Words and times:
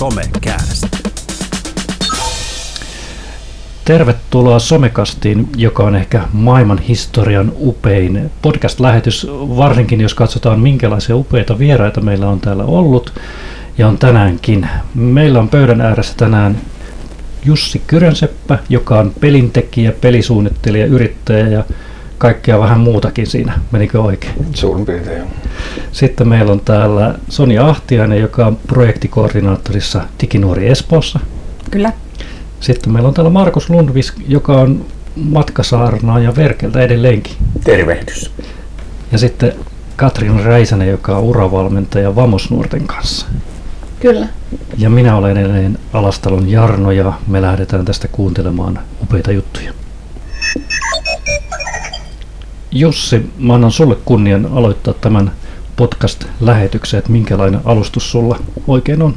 Somecast. 0.00 0.86
Tervetuloa 3.84 4.58
Somekastiin, 4.58 5.48
joka 5.56 5.82
on 5.82 5.96
ehkä 5.96 6.24
maailman 6.32 6.78
historian 6.78 7.52
upein 7.56 8.30
podcast-lähetys, 8.42 9.26
varsinkin 9.32 10.00
jos 10.00 10.14
katsotaan 10.14 10.60
minkälaisia 10.60 11.16
upeita 11.16 11.58
vieraita 11.58 12.00
meillä 12.00 12.28
on 12.28 12.40
täällä 12.40 12.64
ollut 12.64 13.20
ja 13.78 13.88
on 13.88 13.98
tänäänkin. 13.98 14.68
Meillä 14.94 15.40
on 15.40 15.48
pöydän 15.48 15.80
ääressä 15.80 16.14
tänään 16.16 16.60
Jussi 17.44 17.82
Kyrönseppä, 17.86 18.58
joka 18.68 18.98
on 18.98 19.12
pelintekijä, 19.20 19.92
pelisuunnittelija, 19.92 20.86
yrittäjä 20.86 21.48
ja 21.48 21.64
kaikkea 22.20 22.60
vähän 22.60 22.80
muutakin 22.80 23.26
siinä. 23.26 23.60
Menikö 23.70 24.02
oikein? 24.02 24.34
Suurin 24.54 24.86
piirtein. 24.86 25.22
Sitten 25.92 26.28
meillä 26.28 26.52
on 26.52 26.60
täällä 26.60 27.14
Sonja 27.28 27.68
Ahtiainen, 27.68 28.20
joka 28.20 28.46
on 28.46 28.58
projektikoordinaattorissa 28.66 30.04
Diginuori 30.20 30.68
Espoossa. 30.68 31.20
Kyllä. 31.70 31.92
Sitten 32.60 32.92
meillä 32.92 33.08
on 33.08 33.14
täällä 33.14 33.30
Markus 33.30 33.70
Lundvis, 33.70 34.12
joka 34.28 34.52
on 34.52 34.84
matkasaarnaa 35.16 36.18
ja 36.18 36.36
Verkeltä 36.36 36.80
edelleenkin. 36.80 37.36
Tervehdys. 37.64 38.30
Ja 39.12 39.18
sitten 39.18 39.52
Katrin 39.96 40.44
Räisänen, 40.44 40.88
joka 40.88 41.16
on 41.16 41.24
uravalmentaja 41.24 42.16
Vamosnuorten 42.16 42.86
kanssa. 42.86 43.26
Kyllä. 44.00 44.28
Ja 44.78 44.90
minä 44.90 45.16
olen 45.16 45.36
edelleen 45.36 45.78
Alastalon 45.92 46.48
Jarno 46.48 46.90
ja 46.90 47.12
me 47.26 47.42
lähdetään 47.42 47.84
tästä 47.84 48.08
kuuntelemaan 48.08 48.78
upeita 49.02 49.32
juttuja. 49.32 49.72
Jussi, 52.72 53.30
mä 53.38 53.54
annan 53.54 53.70
sulle 53.70 53.96
kunnian 54.04 54.46
aloittaa 54.52 54.94
tämän 54.94 55.32
podcast-lähetyksen, 55.76 56.98
että 56.98 57.10
minkälainen 57.10 57.60
alustus 57.64 58.10
sulla 58.10 58.38
oikein 58.66 59.02
on. 59.02 59.14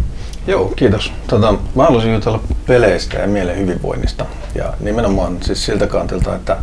Joo, 0.47 0.73
kiitos. 0.75 1.11
Tota, 1.27 1.51
mä 1.75 1.83
haluaisin 1.83 2.13
jutella 2.13 2.39
peleistä 2.67 3.17
ja 3.17 3.27
mielen 3.27 3.57
hyvinvoinnista. 3.57 4.25
Ja 4.55 4.73
nimenomaan 4.79 5.37
siis 5.41 5.65
siltä 5.65 5.87
kantilta, 5.87 6.35
että 6.35 6.57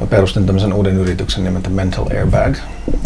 mä 0.00 0.06
perustin 0.06 0.46
tämmöisen 0.46 0.72
uuden 0.72 0.96
yrityksen 0.96 1.44
nimeltä 1.44 1.70
Mental 1.70 2.06
Airbag. 2.10 2.56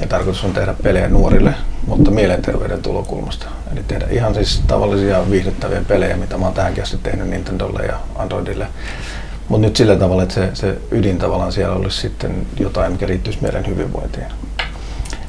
Ja 0.00 0.06
tarkoitus 0.06 0.44
on 0.44 0.52
tehdä 0.52 0.74
pelejä 0.82 1.08
nuorille, 1.08 1.54
mutta 1.86 2.10
mielenterveyden 2.10 2.82
tulokulmasta. 2.82 3.46
Eli 3.72 3.82
tehdä 3.88 4.06
ihan 4.10 4.34
siis 4.34 4.62
tavallisia 4.66 5.30
viihdyttäviä 5.30 5.82
pelejä, 5.88 6.16
mitä 6.16 6.38
mä 6.38 6.44
oon 6.44 6.54
tähänkin 6.54 6.82
asti 6.82 6.98
tehnyt 7.02 7.28
Nintendolle 7.28 7.82
ja 7.82 7.96
Androidille. 8.16 8.66
Mutta 9.48 9.66
nyt 9.66 9.76
sillä 9.76 9.96
tavalla, 9.96 10.22
että 10.22 10.34
se, 10.34 10.50
se 10.54 10.78
ydin 10.90 11.18
tavallaan 11.18 11.52
siellä 11.52 11.76
olisi 11.76 12.00
sitten 12.00 12.46
jotain, 12.60 12.92
mikä 12.92 13.06
liittyisi 13.06 13.38
mielen 13.42 13.66
hyvinvointiin. 13.66 14.26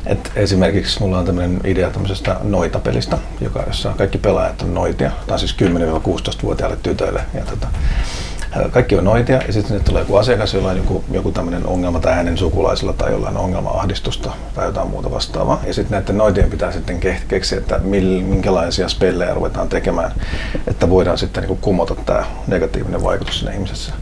Et 0.05 0.31
esimerkiksi 0.35 0.99
mulla 0.99 1.19
on 1.19 1.25
tämmöinen 1.25 1.61
idea 1.63 1.89
tämmöisestä 1.89 2.37
noita-pelistä, 2.43 3.17
joka, 3.41 3.63
jossa 3.67 3.93
kaikki 3.97 4.17
pelaajat 4.17 4.61
on 4.61 4.73
noitia. 4.73 5.11
On 5.31 5.39
siis 5.39 5.55
10-16-vuotiaille 5.61 6.77
tytöille. 6.83 7.21
Ja 7.33 7.45
tota, 7.45 7.67
kaikki 8.71 8.97
on 8.97 9.03
noitia 9.03 9.35
ja 9.35 9.53
sitten 9.53 9.67
sinne 9.67 9.83
tulee 9.83 10.01
joku 10.01 10.15
asiakas, 10.15 10.53
jolla 10.53 10.69
on 10.69 10.77
joku, 10.77 11.03
joku 11.11 11.31
tämmöinen 11.31 11.65
ongelma 11.65 11.99
tai 11.99 12.13
hänen 12.13 12.37
sukulaisilla 12.37 12.93
tai 12.93 13.11
jollain 13.11 13.37
ongelma-ahdistusta 13.37 14.31
tai 14.55 14.65
jotain 14.65 14.87
muuta 14.87 15.11
vastaavaa. 15.11 15.61
Ja 15.67 15.73
sitten 15.73 15.99
näiden 15.99 16.17
noitien 16.17 16.49
pitää 16.49 16.71
sitten 16.71 16.99
keksiä, 17.27 17.57
että 17.57 17.79
minkälaisia 17.79 18.89
spellejä 18.89 19.33
ruvetaan 19.33 19.69
tekemään, 19.69 20.11
että 20.67 20.89
voidaan 20.89 21.17
sitten 21.17 21.43
niin 21.43 21.57
kumota 21.57 21.95
tämä 21.95 22.25
negatiivinen 22.47 23.03
vaikutus 23.03 23.39
sinne 23.39 23.53
ihmisessä. 23.53 23.93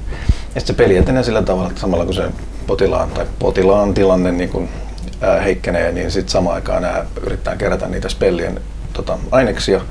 Ja 0.55 0.61
sitten 0.61 0.75
se 0.75 0.83
peli 0.83 0.97
etenee 0.97 1.23
sillä 1.23 1.41
tavalla, 1.41 1.69
että 1.69 1.81
samalla 1.81 2.05
kun 2.05 2.13
se 2.13 2.23
potilaan 2.67 3.09
tai 3.09 3.25
potilaan 3.39 3.94
tilanne 3.94 4.31
niin 4.31 4.49
kuin 4.49 4.69
heikkenee, 5.44 5.91
niin 5.91 6.11
sitten 6.11 6.31
samaan 6.31 6.55
aikaan 6.55 6.81
nämä 6.81 7.05
yrittää 7.25 7.55
kerätä 7.55 7.88
niitä 7.88 8.09
spellien 8.09 8.61
tota, 8.94 9.17
aineksia. 9.31 9.81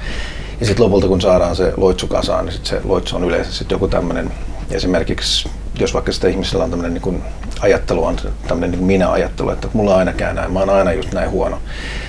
Ja 0.60 0.66
sitten 0.66 0.84
lopulta 0.84 1.08
kun 1.08 1.20
saadaan 1.20 1.56
se 1.56 1.72
loitsu 1.76 2.06
kasaan, 2.06 2.44
niin 2.44 2.52
sit 2.52 2.66
se 2.66 2.80
loitsu 2.84 3.16
on 3.16 3.24
yleensä 3.24 3.52
sitten 3.52 3.74
joku 3.74 3.88
tämmöinen, 3.88 4.32
esimerkiksi 4.70 5.48
jos 5.78 5.94
vaikka 5.94 6.12
sitä 6.12 6.28
ihmisellä 6.28 6.64
on 6.64 6.70
tämmöinen 6.70 6.94
niin 6.94 7.22
ajattelu, 7.60 8.04
on 8.04 8.16
tämmöinen 8.48 8.70
niin 8.70 8.84
minä-ajattelu, 8.84 9.50
että 9.50 9.68
mulla 9.72 9.96
aina 9.96 10.12
käy 10.12 10.34
näin, 10.34 10.52
mä 10.52 10.58
oon 10.58 10.70
aina 10.70 10.92
just 10.92 11.12
näin 11.12 11.30
huono. 11.30 11.56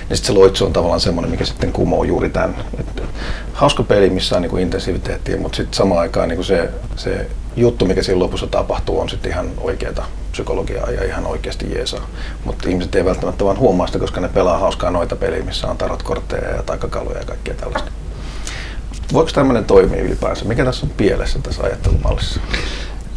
Niin 0.08 0.16
sitten 0.16 0.34
se 0.34 0.40
loitsu 0.40 0.64
on 0.66 0.72
tavallaan 0.72 1.00
semmoinen, 1.00 1.30
mikä 1.30 1.44
sitten 1.44 1.72
kumoo 1.72 2.04
juuri 2.04 2.30
tämän. 2.30 2.56
Et, 2.80 3.02
hauska 3.52 3.82
peli, 3.82 4.10
missä 4.10 4.36
on 4.36 4.42
niin 4.42 4.58
intensiviteettiä, 4.58 5.36
mutta 5.36 5.56
sitten 5.56 5.74
samaan 5.74 6.00
aikaan 6.00 6.28
niin 6.28 6.44
se, 6.44 6.70
se 6.96 7.26
juttu, 7.56 7.86
mikä 7.86 8.02
siinä 8.02 8.18
lopussa 8.18 8.46
tapahtuu, 8.46 9.00
on 9.00 9.08
sitten 9.08 9.32
ihan 9.32 9.50
oikeaa 9.60 10.06
psykologiaa 10.32 10.90
ja 10.90 11.04
ihan 11.04 11.26
oikeasti 11.26 11.66
jeesaa. 11.74 12.06
Mutta 12.44 12.68
ihmiset 12.68 12.94
ei 12.94 13.04
välttämättä 13.04 13.44
vaan 13.44 13.58
huomaa 13.58 13.86
sitä, 13.86 13.98
koska 13.98 14.20
ne 14.20 14.28
pelaa 14.28 14.58
hauskaa 14.58 14.90
noita 14.90 15.16
peliä, 15.16 15.42
missä 15.42 15.66
on 15.66 15.76
tarotkortteja 15.76 16.48
ja 16.48 16.62
taikakaluja 16.62 17.18
ja 17.18 17.24
kaikkea 17.24 17.54
tällaista. 17.54 17.90
Voiko 19.12 19.30
tämmöinen 19.30 19.64
toimia 19.64 20.02
ylipäänsä? 20.02 20.44
Mikä 20.44 20.64
tässä 20.64 20.86
on 20.86 20.92
pielessä 20.96 21.38
tässä 21.38 21.62
ajattelumallissa? 21.62 22.40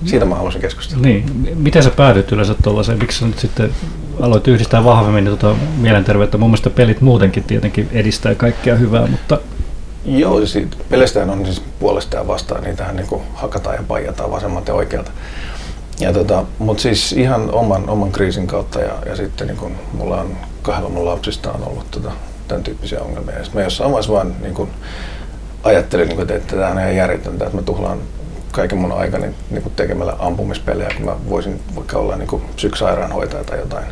Siitä 0.06 0.26
mä 0.26 0.36
haluaisin 0.36 0.62
keskustella. 0.62 1.02
Niin. 1.02 1.56
Miten 1.56 1.84
sä 1.84 1.90
päädyit 1.90 2.32
yleensä 2.32 2.56
tuollaiseen? 2.64 2.98
Miksi 2.98 3.20
sä 3.20 3.26
nyt 3.26 3.40
sitten 3.40 3.72
aloit 4.22 4.48
yhdistää 4.48 4.84
vahvemmin 4.84 5.26
tuota 5.26 5.56
mielenterveyttä? 5.78 6.38
Mun 6.38 6.50
mielestä 6.50 6.70
pelit 6.70 7.02
muutenkin 7.02 7.44
tietenkin 7.44 7.90
edistää 7.92 8.36
kaikkea 8.36 8.76
hyvää, 8.76 9.08
mutta 9.08 9.40
Joo, 10.06 10.46
siis 10.46 10.68
pelestähän 10.90 11.30
on 11.30 11.46
siis 11.46 11.62
puolesta 11.80 12.18
ja 12.18 12.28
vastaan, 12.28 12.64
niitähän 12.64 12.96
niin 12.96 13.22
hakataan 13.34 13.76
ja 13.76 13.84
paijataan 13.88 14.32
vasemmalta 14.32 14.72
ja 14.72 14.76
oikealta. 14.76 15.12
Ja 16.00 16.14
tota, 16.14 16.46
mutta 16.60 16.82
siis 16.84 17.14
ihan 17.14 17.52
oman, 17.52 17.90
oman 17.90 18.12
kriisin 18.12 18.48
kautta 18.48 18.80
ja, 18.80 18.94
ja 19.06 19.16
sitten 19.16 19.48
niin 19.48 19.58
kun 19.58 19.76
mulla 19.94 20.22
on 20.22 20.38
kahdella 20.62 20.90
mun 20.90 21.06
lapsista 21.06 21.52
on 21.52 21.68
ollut 21.68 21.92
tota, 21.92 22.12
tämän 22.48 22.64
tyyppisiä 22.64 23.02
ongelmia. 23.02 23.36
Ja 23.36 23.46
mä 23.54 23.62
jossain 23.62 23.92
vaiheessa 23.92 24.14
vaan 24.14 24.36
niin 24.42 24.54
kun 24.54 24.70
ajattelin, 25.64 26.08
niin 26.08 26.18
kun, 26.18 26.32
että 26.32 26.56
tämä 26.56 26.68
on 26.68 26.80
ihan 26.80 26.96
järjetöntä, 26.96 27.46
että 27.46 27.58
mä 27.58 27.64
tuhlaan 27.64 28.00
kaiken 28.52 28.78
mun 28.78 28.92
aikani 28.92 29.28
niin 29.50 29.64
kun 29.64 29.72
tekemällä 29.76 30.16
ampumispelejä, 30.20 30.90
kun 30.98 31.06
mä 31.06 31.16
voisin 31.30 31.62
vaikka 31.76 31.98
olla 31.98 32.16
niin 32.16 32.42
psyksairaanhoitaja 32.56 33.44
tai 33.44 33.60
jotain. 33.60 33.86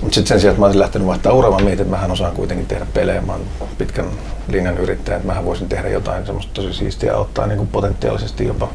Mutta 0.00 0.14
sitten 0.14 0.28
sen 0.28 0.40
sijaan, 0.40 0.52
että 0.52 0.60
mä 0.60 0.66
olisin 0.66 0.80
lähtenyt 0.80 1.08
vaihtaa 1.08 1.32
uraa, 1.32 1.50
mä 1.50 1.56
mietin, 1.56 1.80
että 1.80 1.90
mähän 1.90 2.10
osaan 2.10 2.32
kuitenkin 2.32 2.66
tehdä 2.66 2.86
pelejä. 2.94 3.20
Mä 3.20 3.32
oon 3.32 3.46
pitkän 3.78 4.06
linjan 4.48 4.78
yrittäjä, 4.78 5.16
että 5.16 5.26
mähän 5.26 5.44
voisin 5.44 5.68
tehdä 5.68 5.88
jotain 5.88 6.26
semmoista 6.26 6.52
tosi 6.54 6.72
siistiä 6.72 7.12
ja 7.12 7.16
ottaa 7.16 7.46
niin 7.46 7.66
potentiaalisesti 7.66 8.46
jopa 8.46 8.68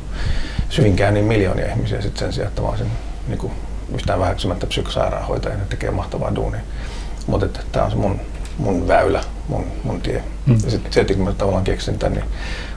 syvinkään 0.70 1.14
niin 1.14 1.26
miljoonia 1.26 1.72
ihmisiä 1.72 2.02
sit 2.02 2.18
sen 2.18 2.34
sijaan, 2.34 2.48
että 2.50 2.62
mä 2.62 2.68
olisin 2.68 2.92
niin 3.28 3.38
kuin, 3.38 3.54
yhtään 3.96 4.20
väheksymättä 4.20 4.68
psykosairaanhoitajia, 4.68 5.58
ne 5.58 5.66
tekee 5.70 5.92
mahtavaa 5.92 6.36
duunia. 6.36 6.62
Mutta 7.28 7.60
tämä 7.72 7.86
on 7.86 7.92
se 7.92 7.98
mun, 7.98 8.20
mun 8.58 8.88
väylä, 8.88 9.24
mun, 9.48 9.66
mun 9.84 10.02
tie. 10.02 10.24
Mm. 10.46 10.58
Ja 10.64 10.72
sitten 10.72 10.94
sit, 10.94 11.16
kun 11.16 11.26
mä 11.26 11.34
tavallaan 11.34 11.64
keksin 11.64 12.00
tämän, 12.00 12.14
niin 12.14 12.26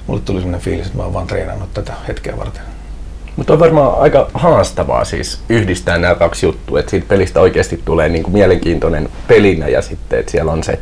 mulle 0.06 0.20
tuli 0.20 0.38
sellainen 0.38 0.60
fiilis, 0.60 0.86
että 0.86 0.98
mä 0.98 1.04
oon 1.04 1.14
vaan 1.14 1.26
treenannut 1.26 1.74
tätä 1.74 1.92
hetkeä 2.08 2.36
varten. 2.36 2.62
Mutta 3.38 3.52
on 3.52 3.58
varmaan 3.58 4.00
aika 4.00 4.30
haastavaa 4.34 5.04
siis 5.04 5.40
yhdistää 5.48 5.98
nämä 5.98 6.14
kaksi 6.14 6.46
juttua, 6.46 6.80
että 6.80 6.90
siitä 6.90 7.06
pelistä 7.08 7.40
oikeasti 7.40 7.80
tulee 7.84 8.08
niin 8.08 8.22
kuin 8.22 8.34
mielenkiintoinen 8.34 9.08
pelinä 9.28 9.68
ja 9.68 9.82
sitten, 9.82 10.18
että 10.18 10.32
siellä 10.32 10.52
on 10.52 10.64
se 10.64 10.78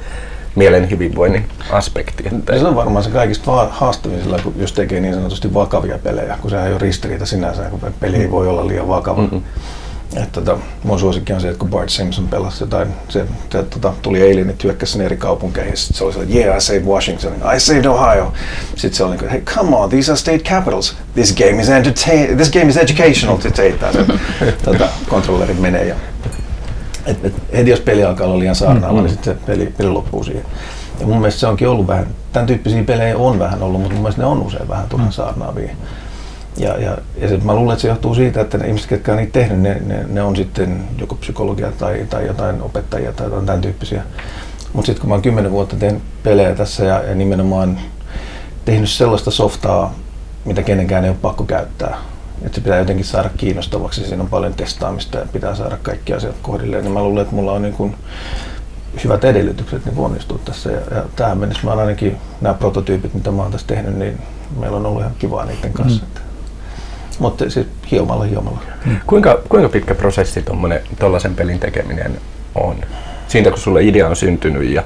mielen 0.55 0.91
hyvinvoinnin 0.91 1.49
aspekti. 1.71 2.25
Että... 2.33 2.59
Se 2.59 2.67
on 2.67 2.77
varmaan 2.77 3.05
se 3.05 3.11
kaikista 3.11 3.69
haastavin 3.71 4.22
sillä, 4.22 4.39
kun 4.43 4.55
jos 4.56 4.72
tekee 4.72 5.00
niin 5.00 5.15
sanotusti 5.15 5.55
vakavia 5.55 5.99
pelejä, 5.99 6.39
kun 6.41 6.50
sehän 6.50 6.67
ei 6.67 6.72
ole 6.72 6.81
ristiriita 6.81 7.27
sinänsä, 7.27 7.62
kun 7.62 7.81
peli 8.00 8.17
ei 8.17 8.31
voi 8.31 8.49
olla 8.49 8.67
liian 8.67 8.88
vakava. 8.88 9.23
Mm-hmm. 9.23 9.43
Että 10.15 10.41
tota, 10.41 10.59
mun 10.83 11.00
suosikki 11.00 11.33
on 11.33 11.41
se, 11.41 11.49
että 11.49 11.59
kun 11.59 11.71
Bart 11.71 11.89
Simpson 11.89 12.28
pelasi 12.28 12.62
jotain, 12.62 12.89
se, 13.09 13.27
se 13.50 13.62
tota, 13.62 13.93
tuli 14.03 14.21
eilen, 14.22 14.50
että 14.50 14.62
hyökkäsi 14.65 14.93
sinne 14.93 15.05
eri 15.05 15.17
kaupunkeihin, 15.17 15.77
sitten 15.77 15.99
se 15.99 16.05
oli 16.05 16.12
sellainen, 16.12 16.37
yeah, 16.37 16.56
I 16.56 16.61
saved 16.61 16.84
Washington, 16.84 17.33
I 17.56 17.61
saved 17.61 17.84
Ohio. 17.84 18.33
Sitten 18.77 18.94
se 18.94 19.05
oli 19.05 19.17
niin 19.17 19.31
hey, 19.31 19.41
come 19.41 19.77
on, 19.77 19.91
these 19.91 20.12
are 20.12 20.17
state 20.19 20.39
capitals. 20.39 20.97
This 21.15 21.33
game 21.33 21.62
is, 21.62 21.69
entertain, 21.69 22.37
this 22.37 22.50
game 22.50 22.67
is 22.67 22.77
educational, 22.77 23.37
sitten 23.37 23.56
se 23.56 23.62
heittää 23.62 23.93
sen 23.93 24.06
tota, 24.65 24.89
kontrollerin 25.09 25.61
menee. 25.61 25.84
Ja, 25.84 25.94
et, 27.06 27.25
et, 27.25 27.34
heti 27.53 27.71
jos 27.71 27.81
peli 27.81 28.05
alkaa 28.05 28.27
olla 28.27 28.38
liian 28.38 28.55
saarnaalla, 28.55 29.03
mm-hmm. 29.03 29.05
niin 29.05 29.15
sitten 29.15 29.34
se 29.34 29.41
peli, 29.47 29.75
peli 29.78 29.88
loppuu 29.88 30.25
siihen. 30.25 30.44
Ja 31.00 31.06
mun 31.06 31.19
mielestä 31.19 31.41
se 31.41 31.47
onkin 31.47 31.69
ollut 31.69 31.87
vähän, 31.87 32.06
tämän 32.32 32.47
tyyppisiä 32.47 32.85
pelejä 32.85 33.17
on 33.17 33.38
vähän 33.38 33.62
ollut, 33.62 33.81
mutta 33.81 33.94
mun 33.94 34.02
mielestä 34.02 34.23
ne 34.23 34.29
on 34.29 34.43
usein 34.43 34.69
vähän 34.69 34.88
turhan 34.88 35.09
mm. 35.09 35.12
saarnaavia. 35.12 35.70
Ja, 36.56 36.79
ja, 36.79 36.99
ja 37.17 37.29
sit 37.29 37.44
mä 37.44 37.55
luulen, 37.55 37.73
että 37.73 37.82
se 37.82 37.88
johtuu 37.88 38.14
siitä, 38.14 38.41
että 38.41 38.58
ne 38.58 38.67
ihmiset, 38.67 38.91
jotka 38.91 39.12
on 39.12 39.19
niitä 39.19 39.32
tehnyt, 39.32 39.61
ne, 39.61 39.82
ne, 39.87 40.05
ne 40.08 40.23
on 40.23 40.37
sitten 40.37 40.85
joko 40.99 41.14
psykologia 41.14 41.73
tai, 41.73 42.06
tai 42.11 42.26
jotain 42.26 42.62
opettajia 42.62 43.12
tai 43.12 43.26
jotain 43.26 43.47
tämän 43.47 43.61
tyyppisiä. 43.61 44.03
Mutta 44.73 44.87
sitten 44.87 45.00
kun 45.00 45.08
mä 45.08 45.14
oon 45.14 45.23
kymmenen 45.23 45.53
vuotta 45.53 45.76
tehnyt 45.76 46.03
pelejä 46.23 46.55
tässä 46.55 46.85
ja, 46.85 47.03
ja 47.03 47.14
nimenomaan 47.14 47.81
tehnyt 48.64 48.91
sellaista 48.91 49.31
softaa, 49.31 49.94
mitä 50.44 50.62
kenenkään 50.62 51.05
ei 51.05 51.11
ole 51.11 51.19
pakko 51.23 51.44
käyttää. 51.44 51.99
Että 52.43 52.55
se 52.55 52.61
pitää 52.61 52.79
jotenkin 52.79 53.05
saada 53.05 53.31
kiinnostavaksi, 53.37 54.05
siinä 54.06 54.23
on 54.23 54.29
paljon 54.29 54.55
testaamista 54.55 55.19
ja 55.19 55.26
pitää 55.32 55.55
saada 55.55 55.76
kaikki 55.82 56.12
asiat 56.12 56.35
kohdilleen. 56.43 56.85
Niin 56.85 56.93
mä 56.93 57.02
luulen, 57.02 57.23
että 57.23 57.35
mulla 57.35 57.52
on 57.52 57.62
niin 57.62 57.75
kuin 57.75 57.94
hyvät 59.05 59.25
edellytykset 59.25 59.85
niin 59.85 59.99
onnistua 59.99 60.38
tässä. 60.44 60.70
Ja, 60.70 60.81
ja 60.91 61.05
tähän 61.17 61.38
mennessä 61.38 61.64
mä 61.64 61.73
ainakin 61.73 62.17
nämä 62.41 62.55
prototyypit, 62.55 63.14
mitä 63.14 63.31
mä 63.31 63.43
oon 63.43 63.52
tässä 63.52 63.67
tehnyt, 63.67 63.94
niin 63.99 64.19
meillä 64.61 64.76
on 64.76 64.87
ollut 64.87 65.00
ihan 65.00 65.14
kivaa 65.19 65.44
niiden 65.44 65.73
kanssa. 65.73 66.02
Mm. 66.02 66.25
Mutta 67.18 67.50
siis 67.50 67.66
hiomalla 67.90 68.24
hiomalla. 68.24 68.60
Kuinka, 69.06 69.40
kuinka 69.48 69.68
pitkä 69.68 69.94
prosessi 69.94 70.44
tuollaisen 70.98 71.34
pelin 71.34 71.58
tekeminen 71.58 72.20
on? 72.54 72.76
Siitä 73.28 73.50
kun 73.50 73.58
sulle 73.58 73.84
idea 73.84 74.08
on 74.08 74.16
syntynyt 74.16 74.70
ja, 74.70 74.82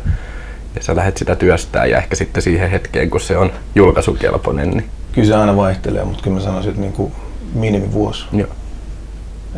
ja 0.75 0.83
sä 0.83 0.97
lähdet 0.97 1.17
sitä 1.17 1.37
työstää 1.37 1.87
ja 1.87 1.99
ehkä 1.99 2.17
sitten 2.17 2.43
siihen 2.43 2.71
hetkeen, 2.71 3.11
kun 3.11 3.21
se 3.21 3.37
on 3.37 3.53
julkaisukelpoinen. 3.75 4.71
Niin... 4.71 4.91
Kyllä 5.13 5.29
se 5.29 5.35
aina 5.35 5.57
vaihtelee, 5.57 6.05
mutta 6.05 6.23
kyllä 6.23 6.37
mä 6.37 6.43
sanoisin, 6.43 6.71
että 6.71 6.81
niin 6.81 6.93
kuin 6.93 7.13
minimivuosi. 7.55 8.25
Joo. 8.33 8.49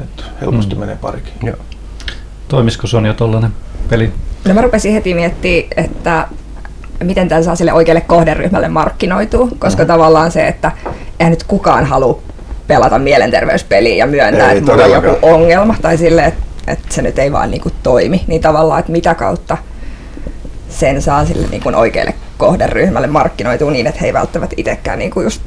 Että 0.02 0.22
helposti 0.40 0.74
mm. 0.74 0.80
menee 0.80 0.96
parikin. 0.96 1.32
Joo. 1.42 1.56
Toimisiko 2.48 2.86
Sonja 2.86 3.14
tuollainen 3.14 3.52
peli? 3.88 4.12
No 4.44 4.54
mä 4.54 4.62
rupesin 4.62 4.92
heti 4.92 5.14
miettimään, 5.14 5.70
että 5.76 6.28
miten 7.04 7.28
tämä 7.28 7.42
saa 7.42 7.56
sille 7.56 7.72
oikealle 7.72 8.00
kohderyhmälle 8.00 8.68
markkinoituu, 8.68 9.50
koska 9.58 9.82
mm. 9.82 9.86
tavallaan 9.86 10.32
se, 10.32 10.48
että 10.48 10.72
eihän 11.20 11.30
nyt 11.30 11.44
kukaan 11.44 11.84
halua 11.84 12.22
pelata 12.66 12.98
mielenterveyspeliä 12.98 13.94
ja 13.94 14.06
myöntää, 14.06 14.52
ei, 14.52 14.58
että 14.58 14.72
mulla 14.72 14.84
on 14.84 14.90
joku 14.90 15.18
ongelma 15.22 15.74
tai 15.82 15.96
sille, 15.96 16.24
että, 16.24 16.42
että 16.66 16.94
se 16.94 17.02
nyt 17.02 17.18
ei 17.18 17.32
vaan 17.32 17.50
niin 17.50 17.60
kuin 17.60 17.74
toimi, 17.82 18.24
niin 18.26 18.40
tavallaan, 18.40 18.80
että 18.80 18.92
mitä 18.92 19.14
kautta 19.14 19.56
sen 20.68 21.02
saa 21.02 21.24
sille 21.24 21.46
niin 21.50 21.62
kuin 21.62 21.74
oikealle 21.74 22.14
kohderyhmälle 22.38 23.06
markkinoituu 23.06 23.70
niin, 23.70 23.86
että 23.86 24.00
he 24.00 24.06
ei 24.06 24.12
välttämättä 24.12 24.54
itsekään 24.58 24.98
niin 24.98 25.10
kuin 25.10 25.24
just 25.24 25.42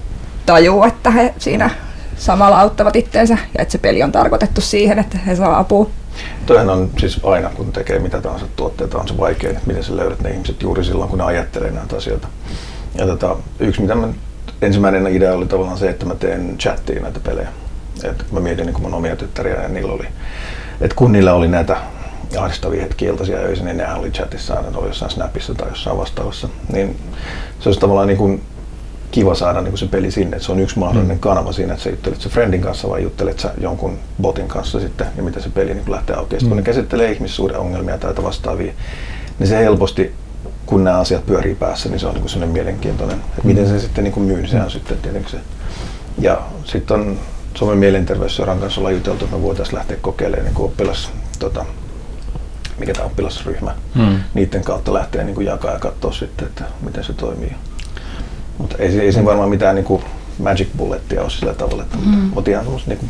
tajuu, 0.45 0.83
että 0.83 1.11
he 1.11 1.33
siinä 1.37 1.69
samalla 2.17 2.59
auttavat 2.59 2.95
itteensä 2.95 3.37
ja 3.57 3.61
että 3.61 3.71
se 3.71 3.77
peli 3.77 4.03
on 4.03 4.11
tarkoitettu 4.11 4.61
siihen, 4.61 4.99
että 4.99 5.17
he 5.17 5.35
saa 5.35 5.59
apua. 5.59 5.89
Toihan 6.45 6.69
on 6.69 6.89
siis 6.99 7.19
aina, 7.23 7.49
kun 7.49 7.71
tekee 7.71 7.99
mitä 7.99 8.21
tahansa 8.21 8.45
tuotteita, 8.55 8.97
on 8.97 9.07
se 9.07 9.17
vaikein, 9.17 9.55
että 9.55 9.67
miten 9.67 9.83
sä 9.83 9.95
löydät 9.95 10.21
ne 10.21 10.29
ihmiset 10.29 10.61
juuri 10.61 10.83
silloin, 10.83 11.09
kun 11.09 11.19
ne 11.19 11.25
ajattelee 11.25 11.71
näitä 11.71 11.95
asioita. 11.95 12.27
Ja 12.95 13.05
tota, 13.05 13.35
yksi, 13.59 13.81
mitä 13.81 13.95
mä, 13.95 14.07
ensimmäinen 14.61 15.07
idea 15.07 15.33
oli 15.33 15.45
tavallaan 15.45 15.77
se, 15.77 15.89
että 15.89 16.05
mä 16.05 16.15
teen 16.15 16.57
chattiin 16.57 17.01
näitä 17.01 17.19
pelejä. 17.19 17.49
Et 18.03 18.31
mä 18.31 18.39
mietin 18.39 18.65
niin 18.65 18.81
mun 18.81 18.93
omia 18.93 19.15
tyttäriä 19.15 19.61
ja 19.61 19.69
niillä 19.69 19.93
oli, 19.93 20.07
että 20.81 20.95
kun 20.95 21.11
niillä 21.11 21.33
oli 21.33 21.47
näitä 21.47 21.77
ahdistavia 22.37 22.81
hetkiä 22.81 23.09
iltaisia 23.09 23.37
öisin, 23.37 23.65
niin 23.65 23.77
nehän 23.77 23.97
oli 23.97 24.11
chatissa 24.11 24.53
aina, 24.53 24.77
oli 24.77 24.87
jossain 24.87 25.11
Snapissa 25.11 25.55
tai 25.55 25.69
jossain 25.69 25.97
vastaavassa. 25.97 26.49
Niin 26.73 26.97
se 27.59 27.69
olisi 27.69 27.79
tavallaan 27.79 28.07
niin 28.07 28.17
kuin 28.17 28.41
kiva 29.11 29.35
saada 29.35 29.61
niin 29.61 29.71
kuin 29.71 29.79
se 29.79 29.85
peli 29.85 30.11
sinne, 30.11 30.35
että 30.35 30.45
se 30.45 30.51
on 30.51 30.59
yksi 30.59 30.79
mahdollinen 30.79 31.17
mm. 31.17 31.21
kanava 31.21 31.51
siinä, 31.51 31.73
että 31.73 31.83
sä 31.83 31.89
juttelet 31.89 32.21
se 32.21 32.29
friendin 32.29 32.61
kanssa 32.61 32.89
vai 32.89 33.03
juttelet 33.03 33.39
sä 33.39 33.51
jonkun 33.61 33.97
botin 34.21 34.47
kanssa 34.47 34.79
sitten 34.79 35.07
ja 35.17 35.23
miten 35.23 35.43
se 35.43 35.49
peli 35.49 35.73
niin 35.73 35.91
lähtee 35.91 36.15
auki. 36.15 36.35
Mm. 36.35 36.47
kun 36.47 36.57
ne 36.57 36.63
käsittelee 36.63 37.11
ihmissuuden 37.11 37.57
ongelmia 37.57 37.97
tai 37.97 38.13
vastaavia, 38.23 38.73
niin 39.39 39.47
se 39.47 39.57
helposti, 39.57 40.13
kun 40.65 40.83
nämä 40.83 40.99
asiat 40.99 41.25
pyörii 41.25 41.55
päässä, 41.55 41.89
niin 41.89 41.99
se 41.99 42.07
on 42.07 42.13
niin 42.13 42.29
sellainen 42.29 42.53
mielenkiintoinen. 42.53 43.17
Että 43.17 43.41
mm. 43.41 43.47
miten 43.47 43.67
se 43.67 43.79
sitten 43.79 44.03
niin 44.03 44.11
kuin 44.11 44.25
myy, 44.25 44.47
se 44.47 44.61
on 44.61 44.71
sitten 44.71 44.97
tietenkin 44.97 45.31
se. 45.31 45.37
Ja 46.19 46.41
sitten 46.65 46.99
on 46.99 47.19
Suomen 47.55 47.77
mielenterveysseuran 47.77 48.59
kanssa 48.59 48.81
ollaan 48.81 48.95
juteltu, 48.95 49.25
että 49.25 49.37
me 49.37 49.43
voitaisiin 49.43 49.75
lähteä 49.75 49.97
kokeilemaan 50.01 50.45
niin 50.45 50.65
oppilas, 50.65 51.11
tota, 51.39 51.65
mikä 52.77 52.93
tämä 52.93 53.05
oppilasryhmä, 53.05 53.75
mm. 53.95 54.19
niiden 54.33 54.63
kautta 54.63 54.93
lähteä 54.93 55.23
niin 55.23 55.35
kuin 55.35 55.47
jakaa 55.47 55.71
ja 55.71 55.79
katsoa 55.79 56.11
sitten, 56.11 56.47
että 56.47 56.63
miten 56.81 57.03
se 57.03 57.13
toimii. 57.13 57.55
Mutta 58.57 58.75
ei, 58.79 58.99
ei 58.99 59.11
siinä 59.11 59.25
varmaan 59.25 59.49
mitään 59.49 59.75
niin 59.75 59.85
kuin 59.85 60.03
magic 60.39 60.67
bullettia 60.77 61.21
ole 61.21 61.29
sillä 61.29 61.53
tavalla, 61.53 61.83
että, 61.83 61.97
mm. 61.97 62.31
mutta 62.33 62.51
ihan 62.51 62.65
niin 62.87 62.97
kuin 62.97 63.09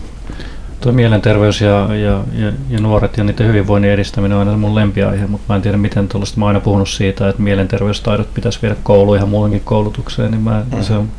Tuo 0.81 0.91
mielenterveys 0.91 1.61
ja, 1.61 1.95
ja, 1.95 2.23
ja, 2.33 2.51
ja, 2.69 2.79
nuoret 2.79 3.17
ja 3.17 3.23
niiden 3.23 3.47
hyvinvoinnin 3.47 3.91
edistäminen 3.91 4.37
on 4.37 4.47
aina 4.47 4.57
mun 4.59 4.75
lempiaihe, 4.75 5.27
mutta 5.27 5.45
mä 5.49 5.55
en 5.55 5.61
tiedä 5.61 5.77
miten 5.77 6.07
tuollaista, 6.07 6.39
mä 6.39 6.45
oon 6.45 6.47
aina 6.47 6.59
puhunut 6.59 6.89
siitä, 6.89 7.29
että 7.29 7.41
mielenterveystaidot 7.41 8.33
pitäisi 8.33 8.59
viedä 8.61 8.75
kouluun 8.83 9.17
ihan 9.17 9.29
muuhunkin 9.29 9.61
koulutukseen, 9.65 10.31
niin 10.31 10.41
mä, 10.41 10.63
mm. 10.75 10.83
se 10.83 10.93
on, 10.93 11.09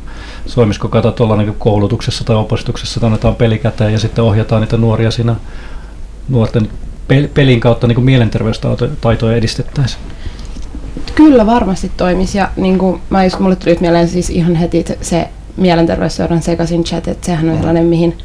soimisiko 0.45 0.87
kato 0.87 1.11
tuolla 1.11 1.37
niin 1.37 1.55
koulutuksessa 1.59 2.23
tai 2.23 2.35
opetuksessa, 2.35 2.97
että 2.99 3.05
annetaan 3.05 3.35
peli 3.35 3.57
käteen 3.57 3.93
ja 3.93 3.99
sitten 3.99 4.23
ohjataan 4.23 4.61
niitä 4.61 4.77
nuoria 4.77 5.11
siinä 5.11 5.35
nuorten 6.29 6.69
pelin 7.33 7.59
kautta 7.59 7.87
niin 7.87 8.03
mielenterveystaitoja 8.03 9.37
edistettäisiin. 9.37 10.01
Kyllä 11.15 11.45
varmasti 11.45 11.91
toimisi 11.97 12.37
ja 12.37 12.49
niin 12.55 12.77
kuin, 12.77 13.01
mä 13.09 13.23
just, 13.23 13.39
mulle 13.39 13.55
tuli 13.55 13.77
mieleen 13.79 14.07
siis 14.07 14.29
ihan 14.29 14.55
heti 14.55 14.85
se 15.01 15.29
mielenterveysseuran 15.57 16.41
sekaisin 16.41 16.83
chat, 16.83 17.07
että 17.07 17.25
sehän 17.25 17.49
on 17.49 17.57
sellainen, 17.57 17.85
mihin 17.85 18.17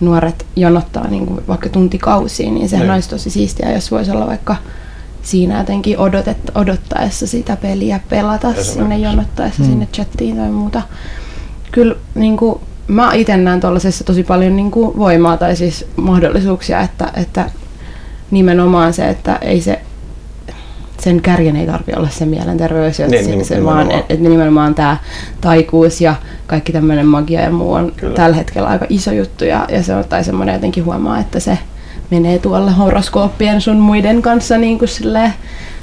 nuoret 0.00 0.46
jonottaa 0.56 1.08
niin 1.08 1.26
kuin 1.26 1.40
vaikka 1.48 1.68
tuntikausiin, 1.68 2.54
niin 2.54 2.68
sehän 2.68 2.86
ne. 2.86 2.86
Niin. 2.86 2.94
olisi 2.94 3.08
tosi 3.08 3.30
siistiä, 3.30 3.72
jos 3.72 3.90
voisi 3.90 4.10
olla 4.10 4.26
vaikka 4.26 4.56
siinä 5.22 5.58
jotenkin 5.58 5.98
odotet, 5.98 6.36
odottaessa 6.54 7.26
sitä 7.26 7.56
peliä 7.56 8.00
pelata 8.08 8.54
sinne 8.62 8.98
jonottaessa 8.98 9.62
hmm. 9.62 9.70
sinne 9.72 9.88
chattiin 9.92 10.36
tai 10.36 10.50
muuta. 10.50 10.82
Kyllä 11.72 11.94
niin 12.14 12.36
kuin, 12.36 12.60
mä 12.88 13.12
itse 13.14 13.36
näen 13.36 13.60
tuollaisessa 13.60 14.04
tosi 14.04 14.22
paljon 14.22 14.56
niin 14.56 14.70
kuin 14.70 14.98
voimaa 14.98 15.36
tai 15.36 15.56
siis 15.56 15.86
mahdollisuuksia, 15.96 16.80
että, 16.80 17.12
että 17.16 17.50
nimenomaan 18.30 18.92
se, 18.92 19.08
että 19.08 19.36
ei 19.36 19.60
se 19.60 19.80
sen 20.98 21.22
kärjen 21.22 21.56
ei 21.56 21.66
tarvitse 21.66 21.96
olla 21.96 22.08
se 22.08 22.26
mielenterveys, 22.26 22.98
niin, 22.98 23.24
se, 23.24 23.30
niin, 23.30 23.44
se 23.44 23.64
vaan, 23.64 23.90
että 23.90 24.14
et 24.14 24.20
nimenomaan 24.20 24.74
tämä 24.74 24.96
taikuus 25.40 26.00
ja 26.00 26.14
kaikki 26.46 26.72
tämmöinen 26.72 27.06
magia 27.06 27.40
ja 27.40 27.50
muu 27.50 27.72
on 27.72 27.92
Kyllä. 27.96 28.14
tällä 28.14 28.36
hetkellä 28.36 28.68
aika 28.68 28.86
iso 28.88 29.12
juttu 29.12 29.44
ja, 29.44 29.66
ja 29.68 29.82
se 29.82 29.94
on 29.94 30.04
tai 30.08 30.24
semmoinen 30.24 30.52
jotenkin 30.52 30.84
huomaa, 30.84 31.18
että 31.18 31.40
se 31.40 31.58
menee 32.10 32.38
tuolla 32.38 32.70
horoskooppien 32.70 33.60
sun 33.60 33.76
muiden 33.76 34.22
kanssa 34.22 34.58
niin 34.58 34.78
kuin 34.78 34.90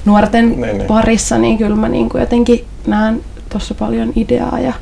nuorten 0.06 0.50
niin, 0.50 0.62
niin. 0.62 0.88
parissa, 0.88 1.38
niin 1.38 1.57
kyllä 1.57 1.75
mä 1.75 1.89
niin 1.89 2.10
kuin 2.10 2.19
jotenkin 2.19 2.65
näen 2.88 3.21
tuossa 3.50 3.75
paljon 3.75 4.13
ideaa 4.15 4.60
ja 4.60 4.74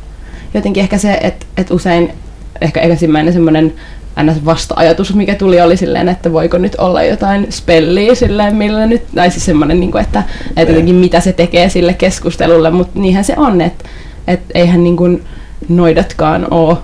jotenkin 0.53 0.83
ehkä 0.83 0.97
se, 0.97 1.13
että, 1.13 1.45
että 1.57 1.73
usein 1.73 2.13
ehkä 2.61 2.81
ensimmäinen 2.81 3.33
semmoinen 3.33 3.73
ns. 4.23 4.45
vasta-ajatus, 4.45 5.15
mikä 5.15 5.35
tuli, 5.35 5.61
oli 5.61 5.77
silleen, 5.77 6.09
että 6.09 6.33
voiko 6.33 6.57
nyt 6.57 6.75
olla 6.75 7.03
jotain 7.03 7.47
spelliä 7.49 8.15
silleen, 8.15 8.55
millä 8.55 8.85
nyt, 8.85 9.03
tai 9.15 9.31
siis 9.31 9.45
semmoinen, 9.45 9.79
niin 9.79 9.91
kuin, 9.91 10.01
että, 10.01 10.23
että 10.57 10.71
jotenkin 10.71 10.95
mitä 10.95 11.19
se 11.19 11.33
tekee 11.33 11.69
sille 11.69 11.93
keskustelulle, 11.93 12.71
mutta 12.71 12.99
niinhän 12.99 13.23
se 13.23 13.33
on, 13.37 13.61
että, 13.61 13.89
että 14.27 14.51
eihän 14.55 14.83
niin 14.83 14.97
kuin 14.97 15.23
noidatkaan 15.69 16.47
ole 16.51 16.77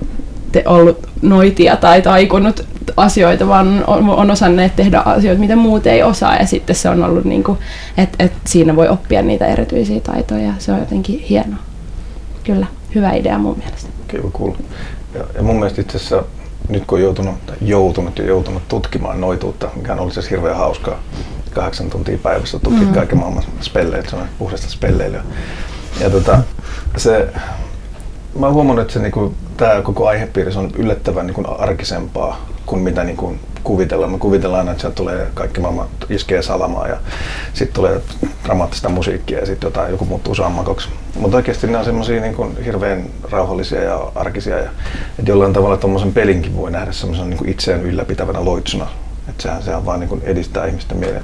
te 0.51 0.63
ollut 0.65 1.07
noitia 1.21 1.75
tai 1.75 2.01
taikunut 2.01 2.65
asioita, 2.97 3.47
vaan 3.47 3.83
on, 3.87 4.09
on 4.09 4.31
osanneet 4.31 4.75
tehdä 4.75 4.99
asioita, 4.99 5.39
mitä 5.39 5.55
muut 5.55 5.87
ei 5.87 6.03
osaa. 6.03 6.35
Ja 6.35 6.45
sitten 6.45 6.75
se 6.75 6.89
on 6.89 7.03
ollut, 7.03 7.25
niin 7.25 7.43
kuin, 7.43 7.57
että, 7.97 8.23
että 8.23 8.39
siinä 8.45 8.75
voi 8.75 8.87
oppia 8.87 9.21
niitä 9.21 9.45
erityisiä 9.45 9.99
taitoja. 9.99 10.53
Se 10.59 10.71
on 10.71 10.79
jotenkin 10.79 11.19
hienoa. 11.19 11.59
Kyllä, 12.43 12.67
hyvä 12.95 13.11
idea 13.11 13.37
mun 13.37 13.57
mielestä. 13.57 13.89
Kiva 14.07 14.31
cool. 14.31 14.51
Ja, 15.13 15.23
ja 15.35 15.43
mun 15.43 15.55
mielestä 15.55 15.81
itse 15.81 15.97
asiassa 15.97 16.23
nyt 16.69 16.85
kun 16.85 16.97
on 16.97 17.03
joutunut, 17.03 17.35
joutunut 17.61 18.19
ja 18.19 18.25
joutunut 18.25 18.67
tutkimaan 18.67 19.21
noituutta, 19.21 19.69
mikä 19.75 19.93
on 19.93 19.99
ollut 19.99 20.13
siis 20.13 20.31
hirveän 20.31 20.57
hauskaa, 20.57 20.99
kahdeksan 21.53 21.89
tuntia 21.89 22.17
päivässä 22.17 22.59
tutkit 22.59 22.87
mm. 22.87 22.93
kaiken 22.93 23.17
maailman 23.17 23.43
spelleitä, 23.61 24.09
se 24.09 24.15
on 24.15 24.21
puhdasta 24.39 24.69
spelleilyä. 24.69 25.23
Ja 25.99 26.09
tota, 26.09 26.39
se, 26.97 27.29
mä 28.39 28.45
oon 28.45 28.55
huomannut, 28.55 28.81
että 28.81 28.93
se, 28.93 28.99
niinku, 28.99 29.33
tämä 29.57 29.81
koko 29.81 30.07
aihepiiri 30.07 30.51
on 30.55 30.71
yllättävän 30.75 31.27
niinku, 31.27 31.45
arkisempaa 31.57 32.45
kuin 32.65 32.81
mitä 32.81 33.03
niinku, 33.03 33.35
kuvitellaan. 33.67 34.11
Me 34.11 34.17
kuvitellaan 34.17 34.69
että 34.69 34.81
sieltä 34.81 34.95
tulee 34.95 35.27
kaikki 35.33 35.61
maailman 35.61 35.87
iskee 36.09 36.41
salamaa 36.41 36.87
ja 36.87 36.97
sitten 37.53 37.73
tulee 37.73 38.01
dramaattista 38.45 38.89
musiikkia 38.89 39.39
ja 39.39 39.45
sitten 39.45 39.67
jotain, 39.67 39.91
joku 39.91 40.05
muuttuu 40.05 40.35
sammakoksi. 40.35 40.89
Mutta 41.19 41.37
oikeasti 41.37 41.67
ne 41.67 41.77
on 41.77 41.85
semmoisia 41.85 42.21
niin 42.21 42.63
hirveän 42.65 43.05
rauhallisia 43.31 43.83
ja 43.83 44.11
arkisia. 44.15 44.57
Ja, 44.57 44.69
että 45.19 45.31
jollain 45.31 45.53
tavalla 45.53 45.77
tuommoisen 45.77 46.13
pelinkin 46.13 46.57
voi 46.57 46.71
nähdä 46.71 46.91
semmoisen 46.91 47.29
niin 47.29 47.49
itseään 47.49 47.81
ylläpitävänä 47.81 48.45
loitsuna. 48.45 48.87
Että 49.29 49.43
sehän, 49.43 49.63
sehän 49.63 49.85
vaan 49.85 49.99
niin 49.99 50.21
edistää 50.23 50.65
ihmisten 50.65 50.97
mielen 50.97 51.23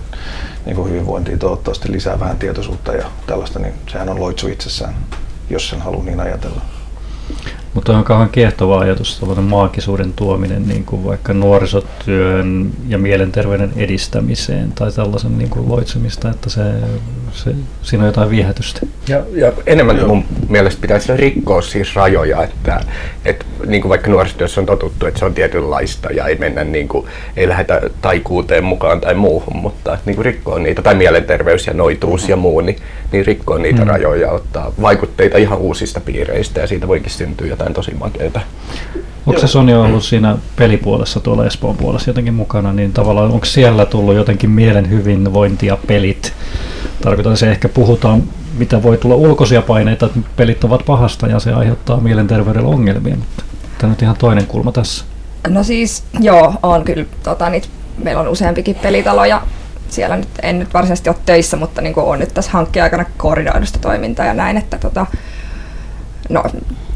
niin 0.65 0.89
hyvinvointia, 0.89 1.37
toivottavasti 1.37 1.91
lisää 1.91 2.19
vähän 2.19 2.37
tietoisuutta 2.37 2.93
ja 2.93 3.05
tällaista, 3.27 3.59
niin 3.59 3.73
sehän 3.87 4.09
on 4.09 4.19
loitsu 4.19 4.47
itsessään, 4.47 4.93
jos 5.49 5.69
sen 5.69 5.81
haluaa 5.81 6.05
niin 6.05 6.19
ajatella. 6.19 6.61
Mutta 7.73 7.97
on 7.97 8.03
kauhean 8.03 8.29
kiehtova 8.29 8.79
ajatus, 8.79 9.19
tällainen 9.19 9.45
maagisuuden 9.45 10.13
tuominen 10.13 10.67
niin 10.67 10.85
kuin 10.85 11.03
vaikka 11.03 11.33
nuorisotyön 11.33 12.71
ja 12.87 12.97
mielenterveyden 12.97 13.73
edistämiseen 13.75 14.71
tai 14.71 14.91
tällaisen 14.91 15.37
niin 15.37 15.49
kuin 15.49 15.69
loitsemista, 15.69 16.29
että 16.29 16.49
se, 16.49 16.61
se, 17.31 17.55
siinä 17.81 18.03
on 18.03 18.07
jotain 18.07 18.29
viehätystä. 18.29 18.81
Ja, 19.07 19.23
ja 19.31 19.53
enemmän 19.65 19.97
Joo. 19.97 20.07
mun 20.07 20.25
mielestä 20.49 20.81
pitäisi 20.81 21.17
rikkoa 21.17 21.61
siis 21.61 21.95
rajoja, 21.95 22.43
että, 22.43 22.81
että 23.25 23.45
niin 23.65 23.81
kuin 23.81 23.89
vaikka 23.89 24.11
nuorisotyössä 24.11 24.61
on 24.61 24.65
totuttu, 24.65 25.05
että 25.05 25.19
se 25.19 25.25
on 25.25 25.33
tietynlaista 25.33 26.11
ja 26.11 26.27
ei 26.27 26.35
mennä 26.35 26.63
niin 26.63 26.87
kuin, 26.87 27.07
ei 27.37 27.47
lähdetä 27.47 27.81
taikuuteen 28.01 28.63
mukaan 28.63 29.01
tai 29.01 29.13
muuhun, 29.13 29.57
mutta 29.57 29.97
niin 30.05 30.15
kuin 30.15 30.25
rikkoa 30.25 30.59
niitä, 30.59 30.81
tai 30.81 30.95
mielenterveys 30.95 31.67
ja 31.67 31.73
noituus 31.73 32.21
mm-hmm. 32.21 32.31
ja 32.31 32.37
muu, 32.37 32.61
niin, 32.61 32.77
niin 33.11 33.25
rikkoa 33.25 33.57
niitä 33.57 33.79
mm-hmm. 33.79 33.91
rajoja 33.91 34.21
ja 34.21 34.31
ottaa 34.31 34.73
vaikutteita 34.81 35.37
ihan 35.37 35.57
uusista 35.57 35.99
piireistä 35.99 36.61
ja 36.61 36.67
siitä 36.67 36.87
voikin 36.87 37.11
syntyä 37.11 37.47
jotain 37.47 37.62
jotain 37.63 37.73
tosi 37.73 37.93
makeita. 37.95 38.41
Onko 39.25 39.41
se 39.41 39.47
Sony 39.47 39.73
ollut 39.73 40.03
siinä 40.03 40.37
pelipuolessa 40.55 41.19
tuolla 41.19 41.45
Espoon 41.45 41.77
puolessa 41.77 42.09
jotenkin 42.09 42.33
mukana, 42.33 42.73
niin 42.73 42.93
tavallaan 42.93 43.31
onko 43.31 43.45
siellä 43.45 43.85
tullut 43.85 44.15
jotenkin 44.15 44.49
mielen 44.49 44.89
hyvinvointia 44.89 45.77
pelit? 45.87 46.33
Tarkoitan 47.01 47.37
se 47.37 47.51
ehkä 47.51 47.69
puhutaan, 47.69 48.23
mitä 48.57 48.83
voi 48.83 48.97
tulla 48.97 49.15
ulkoisia 49.15 49.61
paineita, 49.61 50.05
että 50.05 50.19
pelit 50.35 50.63
ovat 50.63 50.85
pahasta 50.85 51.27
ja 51.27 51.39
se 51.39 51.53
aiheuttaa 51.53 51.99
mielenterveydellä 51.99 52.69
ongelmia, 52.69 53.15
mutta 53.15 53.43
tämä 53.77 53.87
on 53.87 53.89
nyt 53.89 54.01
ihan 54.01 54.15
toinen 54.17 54.47
kulma 54.47 54.71
tässä. 54.71 55.05
No 55.47 55.63
siis, 55.63 56.03
joo, 56.19 56.53
on 56.63 56.83
kyllä, 56.83 57.05
tota, 57.23 57.49
niitä, 57.49 57.67
meillä 57.97 58.21
on 58.21 58.27
useampikin 58.27 58.75
pelitalo 58.75 59.25
ja 59.25 59.41
siellä 59.89 60.15
nyt, 60.15 60.29
en 60.41 60.59
nyt 60.59 60.73
varsinaisesti 60.73 61.09
ole 61.09 61.17
töissä, 61.25 61.57
mutta 61.57 61.81
niin 61.81 61.93
kuin 61.93 62.05
on 62.05 62.19
nyt 62.19 62.33
tässä 62.33 62.51
hankkeen 62.51 62.83
aikana 62.83 63.05
koordinoidusta 63.17 63.79
toimintaa 63.79 64.25
ja 64.25 64.33
näin, 64.33 64.57
että 64.57 64.77
tota, 64.77 65.05
no, 66.29 66.43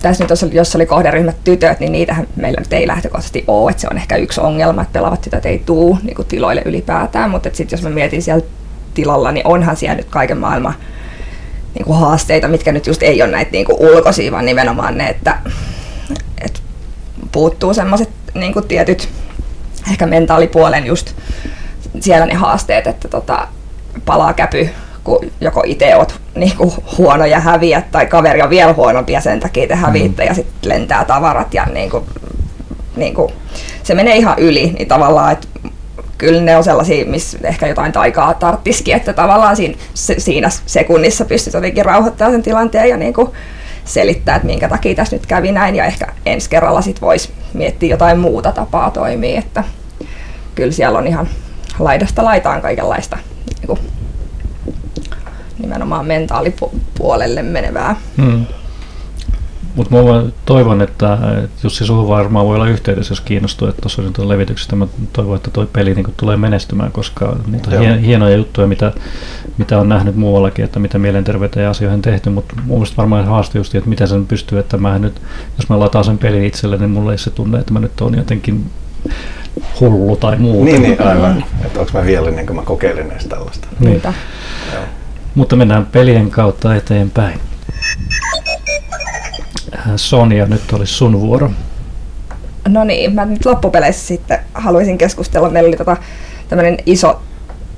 tässä 0.02 0.24
nyt, 0.24 0.54
jos 0.54 0.76
oli 0.76 0.86
kohderyhmät 0.86 1.36
tytöt, 1.44 1.80
niin 1.80 1.92
niitähän 1.92 2.28
meillä 2.36 2.60
nyt 2.60 2.74
ei 2.74 2.88
lähtökohtaisesti 2.88 3.44
ole, 3.48 3.72
että 3.72 3.82
se 3.82 3.88
on 3.92 3.98
ehkä 3.98 4.16
yksi 4.16 4.42
ongelma, 4.42 4.82
että 4.82 4.94
pelaavat 4.94 5.22
tytöt 5.22 5.46
ei 5.46 5.64
tuu 5.66 5.98
niin 6.04 6.16
kuin 6.16 6.28
tiloille 6.28 6.62
ylipäätään, 6.66 7.30
mutta 7.30 7.50
sitten 7.54 7.78
jos 7.78 7.84
mä 7.84 7.90
mietin 7.90 8.22
siellä 8.22 8.46
tilalla, 8.94 9.32
niin 9.32 9.48
onhan 9.48 9.78
siellä 9.78 9.96
nyt 9.96 10.08
kaiken 10.10 10.38
maailman 10.38 10.76
niin 11.74 11.86
kuin 11.86 12.00
haasteita, 12.00 12.48
mitkä 12.48 12.72
nyt 12.72 12.88
just 12.88 13.04
ei 13.04 13.22
ole 13.22 13.32
näitä 13.32 13.52
niin 13.52 13.66
kuin 13.66 13.78
ulkoisia, 13.80 14.32
vaan 14.32 14.46
nimenomaan 14.46 14.98
ne, 14.98 15.10
että, 15.10 15.38
että 16.42 16.60
puuttuu 17.32 17.74
semmoiset 17.74 18.10
niin 18.34 18.54
tietyt 18.68 19.10
ehkä 19.92 20.06
mentaalipuolen 20.06 20.86
just 20.86 21.14
siellä 22.00 22.26
ne 22.26 22.34
haasteet, 22.34 22.88
että 22.88 23.08
tota, 23.08 23.48
palaa 24.06 24.34
käpy, 24.34 24.70
kun 25.08 25.32
joko 25.42 25.64
itse 25.66 25.96
oot 25.96 26.20
niin 26.36 26.58
kuin 26.58 26.72
huono 26.98 27.26
ja 27.26 27.40
häviät, 27.40 27.92
tai 27.92 28.06
kaveri 28.06 28.42
on 28.42 28.50
vielä 28.50 28.74
huonompi 28.74 29.14
ja 29.14 29.22
sen 29.22 29.40
takia 29.40 29.68
te 29.68 29.76
häviitte 29.76 30.24
mm. 30.24 30.28
ja 30.28 30.34
sitten 30.34 30.70
lentää 30.70 31.06
tavarat 31.06 31.54
ja 31.54 31.66
niin 31.66 31.90
kuin, 31.90 32.04
niin 32.96 33.14
kuin, 33.14 33.34
se 33.84 33.94
menee 33.94 34.16
ihan 34.16 34.40
yli, 34.40 34.72
niin 34.78 34.88
tavallaan, 34.88 35.32
että 35.32 35.48
kyllä 36.18 36.42
ne 36.42 36.58
on 36.58 36.64
sellaisia, 36.64 37.06
missä 37.06 37.38
ehkä 37.44 37.68
jotain 37.68 37.92
taikaa 37.92 38.34
tarttisikin, 38.34 38.96
että 38.96 39.14
tavallaan 39.14 39.56
siinä, 39.56 39.78
siinä 40.18 40.50
sekunnissa 40.66 41.26
pystyt 41.26 41.54
jotenkin 41.54 41.86
rauhoittamaan 41.86 42.34
sen 42.34 42.44
tilanteen 42.44 42.90
ja 42.90 42.98
niin 42.98 43.14
kuin 43.14 43.30
selittää, 43.86 44.36
että 44.36 44.46
minkä 44.46 44.70
takia 44.70 44.96
tässä 44.96 45.16
nyt 45.16 45.26
kävi 45.26 45.52
näin 45.52 45.76
ja 45.76 45.86
ehkä 45.86 46.08
ensi 46.26 46.50
kerralla 46.50 46.82
sit 46.82 47.02
voisi 47.02 47.30
miettiä 47.54 47.90
jotain 47.90 48.20
muuta 48.20 48.52
tapaa 48.52 48.92
toimia, 48.92 49.40
että 49.40 49.64
kyllä 50.56 50.72
siellä 50.72 51.00
on 51.00 51.08
ihan 51.08 51.30
laidasta 51.80 52.24
laitaan 52.24 52.62
kaikenlaista 52.62 53.18
niin 53.68 53.80
nimenomaan 55.60 56.06
mentaalipuolelle 56.06 57.44
menevää. 57.44 57.96
Hmm. 58.18 58.46
Mutta 59.78 59.96
mä 59.96 60.24
toivon, 60.46 60.82
että 60.82 61.18
Jussi 61.64 61.86
Suhu 61.86 62.08
varmaan 62.08 62.46
voi 62.46 62.56
olla 62.56 62.68
yhteydessä, 62.68 63.12
jos 63.12 63.22
kiinnostuu, 63.22 63.68
että 63.68 63.82
tuossa 63.82 64.02
on 64.18 64.30
levityksestä. 64.30 64.76
Mä 64.76 64.88
toivon, 65.14 65.36
että 65.36 65.52
tuo 65.52 65.66
peli 65.66 65.96
niin 65.96 66.14
tulee 66.18 66.38
menestymään, 66.38 66.92
koska 66.92 67.36
niitä 67.48 67.80
on 67.80 68.00
hienoja 68.00 68.36
juttuja, 68.36 68.68
mitä, 68.68 68.94
mitä 69.58 69.80
on 69.80 69.90
nähnyt 69.90 70.16
muuallakin, 70.16 70.66
että 70.66 70.80
mitä 70.80 71.00
mielenterveyteen 71.00 71.64
ja 71.64 71.70
asioihin 71.70 72.02
tehty. 72.02 72.30
Mutta 72.30 72.56
mun 72.66 72.78
mielestä 72.78 72.98
varmaan 72.98 73.26
haaste 73.26 73.58
just, 73.58 73.76
että 73.76 73.90
miten 73.90 74.08
sen 74.08 74.28
pystyy, 74.28 74.60
että 74.60 74.78
mä 74.78 75.00
nyt, 75.00 75.22
jos 75.58 75.70
mä 75.70 75.80
lataan 75.80 76.06
sen 76.06 76.18
pelin 76.18 76.44
itselle, 76.44 76.78
niin 76.78 76.92
mulla 76.92 77.12
ei 77.12 77.18
se 77.18 77.30
tunne, 77.30 77.60
että 77.60 77.74
mä 77.74 77.80
nyt 77.80 78.02
on 78.02 78.18
jotenkin 78.18 78.66
hullu 79.80 80.16
tai 80.16 80.38
muuta. 80.38 80.72
Niin, 80.72 80.82
niin 80.82 81.02
aivan. 81.02 81.44
Että 81.66 81.80
onko 81.80 81.92
mä 81.94 82.06
vielä 82.06 82.32
niin 82.32 82.48
kuin 82.48 82.56
mä 82.56 82.62
kokeilen 82.62 83.12
edes 83.12 83.26
tällaista. 83.26 83.68
Niin. 83.80 84.02
Mutta 85.38 85.56
mennään 85.56 85.86
pelien 85.86 86.32
kautta 86.32 86.76
eteenpäin. 86.76 87.40
Sonia, 89.96 90.46
nyt 90.46 90.74
olisi 90.74 90.94
sun 90.94 91.22
vuoro. 91.22 91.52
No 92.68 92.84
niin, 92.84 93.16
mä 93.16 93.26
nyt 93.26 93.46
loppupeleissä 93.46 94.08
sitten 94.08 94.40
haluaisin 94.54 94.98
keskustella. 94.98 95.50
Meillä 95.50 95.68
oli 95.68 95.78
tota, 95.78 95.98
tämmöinen 96.50 96.78
iso 96.86 97.22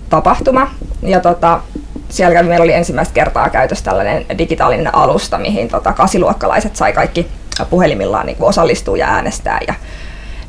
tapahtuma 0.09 0.71
ja 1.01 1.19
tota, 1.19 1.61
siellä 2.09 2.43
meillä 2.43 2.63
oli 2.63 2.73
ensimmäistä 2.73 3.13
kertaa 3.13 3.49
käytössä 3.49 3.85
tällainen 3.85 4.25
digitaalinen 4.37 4.95
alusta, 4.95 5.37
mihin 5.37 5.67
tota, 5.67 5.93
kasiluokkalaiset 5.93 6.75
sai 6.75 6.93
kaikki 6.93 7.27
puhelimillaan 7.69 8.25
niin 8.25 8.37
osallistua 8.39 8.97
ja 8.97 9.07
äänestää 9.07 9.59
ja 9.67 9.73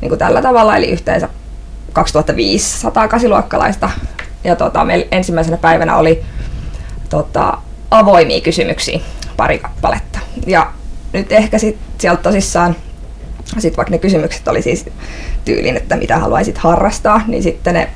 niin 0.01 0.09
kuin 0.09 0.19
tällä 0.19 0.41
tavalla, 0.41 0.77
eli 0.77 0.91
yhteensä 0.91 1.29
2500 1.93 3.07
kasiluokkalaista. 3.07 3.89
Ja 4.43 4.55
tota, 4.55 4.85
meillä 4.85 5.05
ensimmäisenä 5.11 5.57
päivänä 5.57 5.97
oli 5.97 6.23
tota, 7.11 7.57
avoimia 7.91 8.41
kysymyksiä, 8.41 8.99
pari 9.37 9.59
kappaletta. 9.59 10.19
Ja 10.47 10.71
nyt 11.13 11.31
ehkä 11.31 11.57
sit 11.57 11.77
sieltä 11.97 12.21
tosissaan, 12.23 12.75
sit 13.57 13.77
vaikka 13.77 13.91
ne 13.91 13.97
kysymykset 13.97 14.47
oli 14.47 14.61
siis 14.61 14.85
tyylin, 15.45 15.77
että 15.77 15.95
mitä 15.95 16.17
haluaisit 16.17 16.57
harrastaa, 16.57 17.21
niin 17.27 17.43
sitten 17.43 17.73
ne 17.73 17.89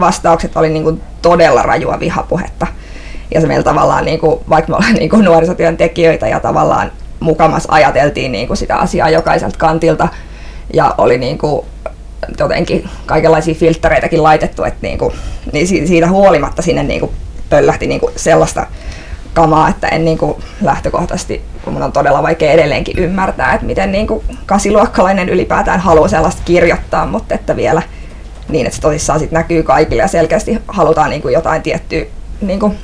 vastaukset 0.00 0.56
oli 0.56 0.68
niin 0.68 0.82
kuin 0.82 1.02
todella 1.22 1.62
rajua 1.62 2.00
vihapuhetta. 2.00 2.66
Ja 3.34 3.40
se 3.40 3.46
meillä 3.46 3.64
tavallaan, 3.64 4.04
niin 4.04 4.18
kuin, 4.18 4.40
vaikka 4.48 4.70
me 4.70 4.76
ollaan 4.76 4.94
niin 5.00 5.10
kuin 5.10 5.24
nuorisotyöntekijöitä 5.24 6.28
ja 6.28 6.40
tavallaan 6.40 6.92
mukamas 7.20 7.66
ajateltiin 7.68 8.32
niin 8.32 8.46
kuin 8.46 8.56
sitä 8.56 8.76
asiaa 8.76 9.10
jokaiselta 9.10 9.58
kantilta, 9.58 10.08
ja 10.74 10.94
oli 10.98 11.18
niin 11.18 11.38
kuin 11.38 11.66
jotenkin 12.38 12.88
kaikenlaisia 13.06 13.54
filtreitäkin 13.54 14.22
laitettu, 14.22 14.64
että 14.64 14.78
niin 14.82 14.98
kuin, 14.98 15.14
niin 15.52 15.66
siitä 15.66 16.08
huolimatta 16.08 16.62
sinne 16.62 16.82
niin 16.82 17.00
kuin 17.00 17.12
pöllähti 17.52 17.86
niin 17.86 18.00
kuin 18.00 18.12
sellaista 18.16 18.66
kamaa, 19.34 19.68
että 19.68 19.88
en 19.88 20.04
niin 20.04 20.18
kuin 20.18 20.34
lähtökohtaisesti, 20.60 21.42
kun 21.64 21.72
mun 21.72 21.82
on 21.82 21.92
todella 21.92 22.22
vaikea 22.22 22.52
edelleenkin 22.52 22.98
ymmärtää, 22.98 23.54
että 23.54 23.66
miten 23.66 23.92
niin 23.92 24.06
kuin 24.06 24.24
kasiluokkalainen 24.46 25.28
ylipäätään 25.28 25.80
haluaa 25.80 26.08
sellaista 26.08 26.42
kirjoittaa, 26.44 27.06
mutta 27.06 27.34
että 27.34 27.56
vielä 27.56 27.82
niin, 28.48 28.66
että 28.66 28.76
se 28.76 28.82
tosissaan 28.82 29.20
sit 29.20 29.30
näkyy 29.30 29.62
kaikille 29.62 30.02
ja 30.02 30.08
selkeästi 30.08 30.58
halutaan 30.68 31.10
niin 31.10 31.22
kuin 31.22 31.34
jotain 31.34 31.62
tiettyä 31.62 32.04
niin 32.40 32.60
kuin 32.60 32.78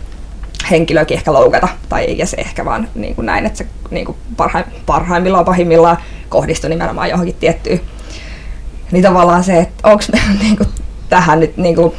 henkilöäkin 0.70 1.16
ehkä 1.16 1.32
loukata, 1.32 1.68
tai 1.88 2.04
ei 2.04 2.26
se 2.26 2.36
ehkä 2.36 2.64
vaan 2.64 2.88
niin 2.94 3.14
kuin 3.14 3.26
näin, 3.26 3.46
että 3.46 3.58
se 3.58 3.66
niin 3.90 4.06
kuin 4.06 4.18
parhaim, 4.36 4.66
parhaimmillaan 4.86 5.44
pahimmillaan 5.44 5.98
kohdistui 6.28 6.70
nimenomaan 6.70 7.10
johonkin 7.10 7.36
tiettyyn. 7.40 7.80
Niin 8.92 9.02
tavallaan 9.02 9.44
se, 9.44 9.58
että 9.58 9.88
onko 9.88 10.04
niin 10.42 10.58
tähän 11.08 11.40
nyt 11.40 11.56
niin 11.56 11.74
kuin, 11.74 11.92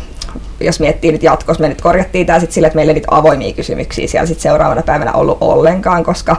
jos 0.62 0.80
miettii 0.80 1.12
nyt 1.12 1.24
jatkossa, 1.24 1.62
me 1.62 1.70
nyt 1.70 1.82
korjattiin 1.82 2.26
tämä 2.26 2.40
sitten 2.40 2.54
sille, 2.54 2.68
että 2.68 2.76
meillä 2.76 2.90
ei 2.92 2.94
niitä 2.94 3.08
avoimia 3.12 3.54
kysymyksiä 3.54 4.08
siellä 4.08 4.28
sit 4.28 4.40
seuraavana 4.40 4.82
päivänä 4.82 5.12
ollut 5.12 5.38
ollenkaan, 5.42 6.04
koska 6.04 6.36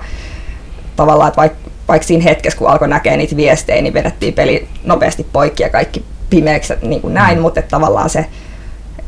tavallaan, 0.96 1.28
että 1.28 1.40
vaikka 1.40 1.70
vaik 1.88 2.02
siinä 2.02 2.24
hetkessä, 2.24 2.58
kun 2.58 2.68
alkoi 2.68 2.88
näkeä 2.88 3.16
niitä 3.16 3.36
viestejä, 3.36 3.82
niin 3.82 3.94
vedettiin 3.94 4.34
peli 4.34 4.68
nopeasti 4.84 5.26
poikki 5.32 5.62
ja 5.62 5.70
kaikki 5.70 6.04
pimeäksi 6.30 6.74
niin 6.82 7.00
kuin 7.00 7.14
näin, 7.14 7.38
mm. 7.38 7.42
mutta 7.42 7.62
tavallaan 7.62 8.10
se 8.10 8.26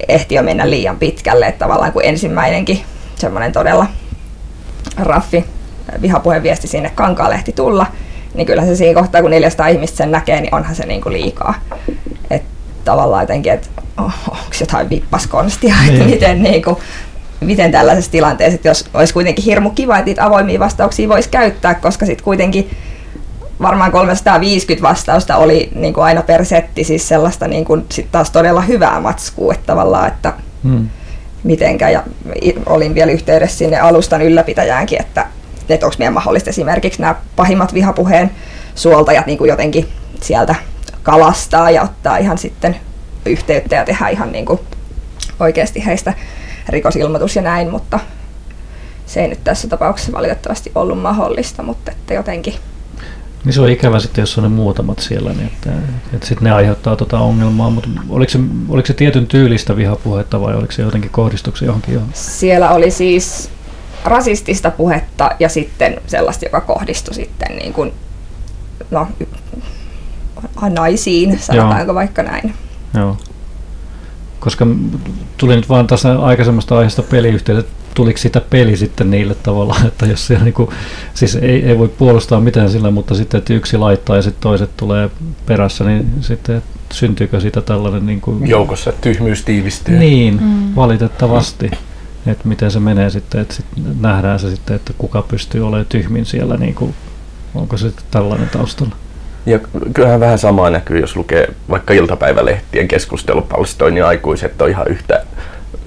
ehti 0.09 0.35
jo 0.35 0.42
mennä 0.42 0.71
liian 0.71 0.99
pitkälle, 0.99 1.47
että 1.47 1.59
tavallaan 1.59 1.92
kun 1.92 2.04
ensimmäinenkin 2.04 2.83
semmoinen 3.14 3.52
todella 3.52 3.87
raffi 4.97 5.45
vihapuheviesti 6.02 6.69
sinne 6.69 6.90
kankaalehti 6.90 7.52
tulla, 7.52 7.87
niin 8.35 8.47
kyllä 8.47 8.66
se 8.66 8.76
siinä 8.76 9.00
kohtaa, 9.00 9.23
kun 9.23 9.31
400 9.31 9.69
ihmistä 9.69 9.97
sen 9.97 10.11
näkee, 10.11 10.40
niin 10.40 10.54
onhan 10.54 10.75
se 10.75 10.87
niin 10.87 11.00
kuin 11.00 11.12
liikaa. 11.12 11.54
Että 12.31 12.49
tavallaan 12.85 13.23
jotenkin, 13.23 13.53
että 13.53 13.69
oh, 13.99 14.12
onko 14.29 14.57
jotain 14.61 14.91
vippaskonstia, 14.91 15.75
niin. 15.83 15.93
että 15.93 16.05
miten, 16.05 16.43
niin 16.43 16.62
kuin, 16.62 16.77
miten 17.41 17.73
tällaisessa 17.73 18.11
tilanteessa, 18.11 18.55
että 18.55 18.69
jos 18.69 18.85
olisi 18.95 19.15
kuitenkin 19.15 19.45
hirmu 19.45 19.71
kiva, 19.71 19.99
että 19.99 20.07
niitä 20.07 20.25
avoimia 20.27 20.61
vastauksia 20.61 21.09
voisi 21.09 21.29
käyttää, 21.29 21.75
koska 21.75 22.07
sitten 22.07 22.25
kuitenkin 22.25 22.71
varmaan 23.62 23.93
350 23.93 24.89
vastausta 24.89 25.37
oli 25.37 25.71
niin 25.75 25.95
kuin 25.95 26.05
aina 26.05 26.23
per 26.23 26.45
setti, 26.45 26.85
siis 26.85 27.09
sellaista 27.09 27.49
niin 27.49 27.65
kuin, 27.65 27.85
sit 27.93 28.12
taas 28.12 28.31
todella 28.31 28.61
hyvää 28.61 29.01
matskua, 29.01 29.55
että 29.55 29.67
tavallaan, 29.67 30.09
että 30.09 30.33
hmm. 30.62 30.89
mitenkä, 31.45 31.89
ja 31.89 32.03
olin 32.67 32.95
vielä 32.95 33.12
yhteydessä 33.12 33.59
sinne 33.59 33.81
alustan 33.81 34.23
ylläpitäjäänkin, 34.23 35.01
että, 35.01 35.27
että 35.69 35.87
onko 35.87 35.97
meidän 35.99 36.15
mahdollista 36.15 36.51
esimerkiksi 36.51 37.01
nämä 37.01 37.15
pahimmat 37.37 37.75
vihapuheen 37.75 38.31
suoltajat 38.75 39.27
niin 39.27 39.39
kuin 39.39 39.49
jotenkin 39.49 39.89
sieltä 40.21 40.55
kalastaa 41.02 41.71
ja 41.71 41.82
ottaa 41.82 42.16
ihan 42.16 42.38
sitten 42.38 42.76
yhteyttä 43.26 43.75
ja 43.75 43.85
tehdä 43.85 44.09
ihan 44.09 44.32
niin 44.32 44.47
kuin 44.47 44.61
oikeasti 45.40 45.87
heistä 45.87 46.14
rikosilmoitus 46.68 47.37
ja 47.37 47.42
näin, 47.42 47.71
mutta 47.71 48.00
se 49.06 49.21
ei 49.21 49.28
nyt 49.28 49.44
tässä 49.44 49.68
tapauksessa 49.68 50.12
valitettavasti 50.12 50.73
ollut 50.75 51.02
mahdollista, 51.02 51.62
mutta 51.62 51.90
että 51.90 52.14
jotenkin 52.14 52.54
niin 53.44 53.52
se 53.52 53.61
on 53.61 53.71
ikävä 53.71 54.00
sitten, 54.00 54.23
jos 54.23 54.38
on 54.38 54.44
ne 54.44 54.49
muutamat 54.49 54.99
siellä, 54.99 55.32
niin 55.32 55.47
että, 55.47 55.71
että 56.14 56.26
sitten 56.26 56.44
ne 56.44 56.52
aiheuttaa 56.52 56.97
tuota 56.97 57.18
ongelmaa, 57.18 57.71
mutta 57.71 57.88
oliko 58.09 58.30
se, 58.30 58.38
oliko 58.68 58.87
se 58.87 58.94
tietyn 58.94 59.26
tyylistä 59.26 59.76
vihapuhetta 59.76 60.40
vai 60.40 60.54
oliko 60.54 60.73
se 60.73 60.82
jotenkin 60.82 61.11
kohdistuksia 61.11 61.66
johonkin 61.66 61.94
johon? 61.94 62.09
Siellä 62.14 62.71
oli 62.71 62.90
siis 62.90 63.50
rasistista 64.04 64.71
puhetta 64.71 65.30
ja 65.38 65.49
sitten 65.49 66.00
sellaista, 66.06 66.44
joka 66.44 66.61
kohdistui 66.61 67.14
sitten 67.14 67.56
niin 67.56 67.73
kuin, 67.73 67.92
no, 68.90 69.09
naisiin, 70.70 71.38
sanotaanko 71.38 71.92
Joo. 71.92 71.94
vaikka 71.94 72.22
näin. 72.22 72.54
Joo. 72.94 73.16
Koska 74.40 74.66
tuli 75.37 75.56
nyt 75.56 75.68
vaan 75.68 75.87
tässä 75.87 76.18
aikaisemmasta 76.20 76.76
aiheesta 76.76 77.02
peliyhteydet, 77.02 77.66
tuliko 77.94 78.18
sitä 78.18 78.40
peli 78.40 78.76
sitten 78.76 79.11
niille 79.11 79.34
tavalla, 79.34 79.76
että 79.87 80.06
jos 80.06 80.26
siellä 80.26 80.44
niinku, 80.44 80.72
siis 81.14 81.37
ei, 81.37 81.64
ei 81.64 81.78
voi 81.78 81.88
puolustaa 81.88 82.40
mitään 82.40 82.70
sillä, 82.70 82.90
mutta 82.90 83.14
sitten 83.14 83.38
että 83.38 83.54
yksi 83.54 83.76
laittaa 83.76 84.16
ja 84.16 84.22
sitten 84.22 84.42
toiset 84.42 84.76
tulee 84.76 85.11
perässä, 85.46 85.84
niin 85.84 86.06
sitten 86.20 86.62
syntyykö 86.92 87.40
siitä 87.40 87.61
tällainen... 87.61 88.06
Niinku, 88.06 88.40
Joukossa 88.44 88.92
tyhmyys 89.00 89.44
tiivistyy. 89.44 89.99
Niin, 89.99 90.42
mm. 90.42 90.75
valitettavasti. 90.76 91.70
Että 92.26 92.49
miten 92.49 92.70
se 92.70 92.80
menee 92.80 93.11
sitten, 93.11 93.40
että 93.40 93.54
sit 93.54 93.66
nähdään 94.00 94.40
se 94.40 94.50
sitten, 94.50 94.76
että 94.76 94.92
kuka 94.99 95.22
pystyy 95.22 95.66
olemaan 95.66 95.87
tyhmin 95.88 96.26
siellä, 96.26 96.56
niin 96.56 96.75
kuin, 96.75 96.94
onko 97.54 97.76
se 97.76 97.92
tällainen 98.11 98.49
taustalla? 98.49 98.96
Ja 99.46 99.58
kyllähän 99.94 100.20
vähän 100.20 100.38
samaa 100.38 100.70
näkyy, 100.70 101.00
jos 101.00 101.16
lukee 101.16 101.49
vaikka 101.70 101.94
iltapäivälehtien 101.94 102.88
keskustelupalstoja, 102.88 103.90
niin 103.90 104.04
aikuiset 104.04 104.62
on 104.62 104.68
ihan 104.68 104.88
yhtä 104.88 105.22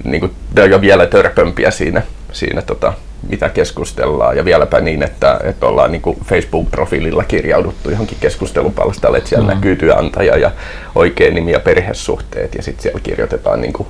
niin 0.04 0.20
kuin, 0.20 0.32
vielä 0.80 1.06
törpömpiä 1.06 1.70
siinä, 1.70 2.02
siinä 2.32 2.62
tota, 2.62 2.92
mitä 3.28 3.48
keskustellaan 3.48 4.36
ja 4.36 4.44
vieläpä 4.44 4.80
niin, 4.80 5.02
että, 5.02 5.40
että 5.44 5.66
ollaan 5.66 5.92
niin 5.92 6.02
kuin 6.02 6.18
Facebook-profiililla 6.24 7.24
kirjauduttu 7.24 7.90
johonkin 7.90 8.18
keskustelupalstalle, 8.20 9.18
että 9.18 9.28
siellä 9.28 9.44
mm. 9.44 9.54
näkyy 9.54 9.76
työnantaja 9.76 10.36
ja 10.36 10.50
oikein 10.94 11.34
nimi 11.34 11.52
ja 11.52 11.60
perhesuhteet 11.60 12.54
ja 12.54 12.62
sitten 12.62 12.82
siellä 12.82 13.00
kirjoitetaan 13.00 13.60
niin 13.60 13.72
kuin 13.72 13.88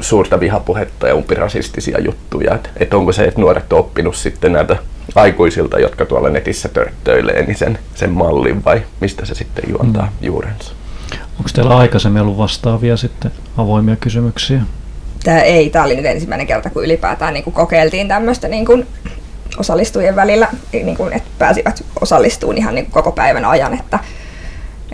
suurta 0.00 0.40
vihapuhetta 0.40 1.08
ja 1.08 1.14
umpirasistisia 1.14 2.00
juttuja. 2.00 2.54
Että 2.54 2.70
et 2.76 2.94
onko 2.94 3.12
se, 3.12 3.24
että 3.24 3.40
nuoret 3.40 3.72
on 3.72 3.78
oppinut 3.78 4.16
sitten 4.16 4.52
näitä 4.52 4.76
aikuisilta, 5.14 5.78
jotka 5.78 6.06
tuolla 6.06 6.30
netissä 6.30 6.68
törttöilee, 6.68 7.46
niin 7.46 7.56
sen, 7.56 7.78
sen 7.94 8.10
mallin 8.10 8.64
vai 8.64 8.82
mistä 9.00 9.26
se 9.26 9.34
sitten 9.34 9.64
juontaa 9.68 10.06
mm. 10.06 10.26
juurensa? 10.26 10.72
Onko 11.12 11.50
teillä 11.54 11.76
aikaisemmin 11.76 12.22
ollut 12.22 12.38
vastaavia 12.38 12.96
sitten 12.96 13.30
avoimia 13.56 13.96
kysymyksiä? 13.96 14.60
Tämä 15.24 15.40
ei, 15.40 15.70
tämä 15.70 15.84
oli 15.84 15.96
nyt 15.96 16.06
ensimmäinen 16.06 16.46
kerta, 16.46 16.70
kun 16.70 16.84
ylipäätään 16.84 17.34
niin 17.34 17.44
kuin 17.44 17.54
kokeiltiin 17.54 18.08
tämmöistä 18.08 18.48
niin 18.48 18.66
kuin 18.66 18.86
osallistujien 19.58 20.16
välillä, 20.16 20.48
niin 20.72 20.96
kuin, 20.96 21.12
että 21.12 21.28
pääsivät 21.38 21.84
osallistumaan 22.00 22.58
ihan 22.58 22.74
niin 22.74 22.84
kuin 22.84 22.92
koko 22.92 23.12
päivän 23.12 23.44
ajan, 23.44 23.74
että, 23.80 23.98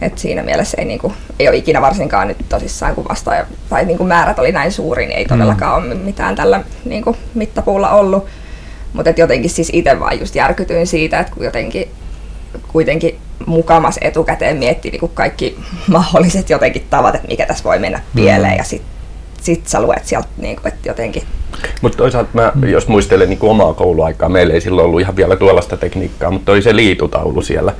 että 0.00 0.20
siinä 0.20 0.42
mielessä 0.42 0.76
ei, 0.78 0.84
niin 0.84 0.98
kuin, 0.98 1.12
ei 1.38 1.48
ole 1.48 1.56
ikinä 1.56 1.80
varsinkaan 1.80 2.28
nyt 2.28 2.36
tosissaan, 2.48 2.94
kun 2.94 3.08
vastaaja, 3.08 3.46
tai 3.68 3.84
niin 3.84 3.98
kuin 3.98 4.08
määrät 4.08 4.38
oli 4.38 4.52
näin 4.52 4.72
suuri, 4.72 5.06
niin 5.06 5.18
ei 5.18 5.24
todellakaan 5.24 5.82
mm. 5.82 5.90
ole 5.90 5.94
mitään 5.94 6.34
tällä 6.34 6.64
niin 6.84 7.04
kuin 7.04 7.16
mittapuulla 7.34 7.90
ollut. 7.90 8.26
Mutta 8.92 9.10
jotenkin 9.16 9.50
siis 9.50 9.70
itse 9.72 10.00
vaan 10.00 10.20
just 10.20 10.34
järkytyin 10.34 10.86
siitä, 10.86 11.20
että 11.20 11.32
kun 11.32 11.44
jotenkin 11.44 11.90
kuitenkin 12.68 13.18
mukamas 13.46 13.98
etukäteen 14.00 14.56
mietti 14.56 14.90
niin 14.90 15.10
kaikki 15.14 15.58
mahdolliset 15.86 16.50
jotenkin 16.50 16.86
tavat, 16.90 17.14
että 17.14 17.28
mikä 17.28 17.46
tässä 17.46 17.64
voi 17.64 17.78
mennä 17.78 18.00
pieleen 18.14 18.52
mm. 18.52 18.58
ja 18.58 18.64
sitten 18.64 18.90
sit 19.40 19.68
sä 19.68 19.82
luet 19.82 20.06
sieltä 20.06 20.28
niin 20.36 20.56
kuin, 20.56 20.68
että 20.68 20.75
jotenkin... 20.86 21.22
Mutta 21.82 21.98
toisaalta 21.98 22.30
mä, 22.32 22.52
mm. 22.54 22.68
jos 22.68 22.88
muistelen 22.88 23.28
niin 23.28 23.38
omaa 23.42 23.74
kouluaikaa, 23.74 24.28
meillä 24.28 24.54
ei 24.54 24.60
silloin 24.60 24.84
ollut 24.84 25.00
ihan 25.00 25.16
vielä 25.16 25.36
tuollaista 25.36 25.76
tekniikkaa, 25.76 26.30
mutta 26.30 26.52
oli 26.52 26.62
se 26.62 26.76
liitutaulu 26.76 27.42
siellä 27.42 27.72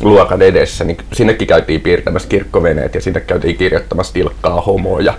luokan 0.00 0.42
edessä, 0.42 0.84
niin 0.84 0.96
sinnekin 1.12 1.48
käytiin 1.48 1.80
piirtämässä 1.80 2.28
kirkkoveneet 2.28 2.94
ja 2.94 3.00
sinne 3.00 3.20
käytiin 3.20 3.56
kirjoittamassa 3.56 4.12
tilkkaa 4.12 4.60
homoja. 4.60 5.14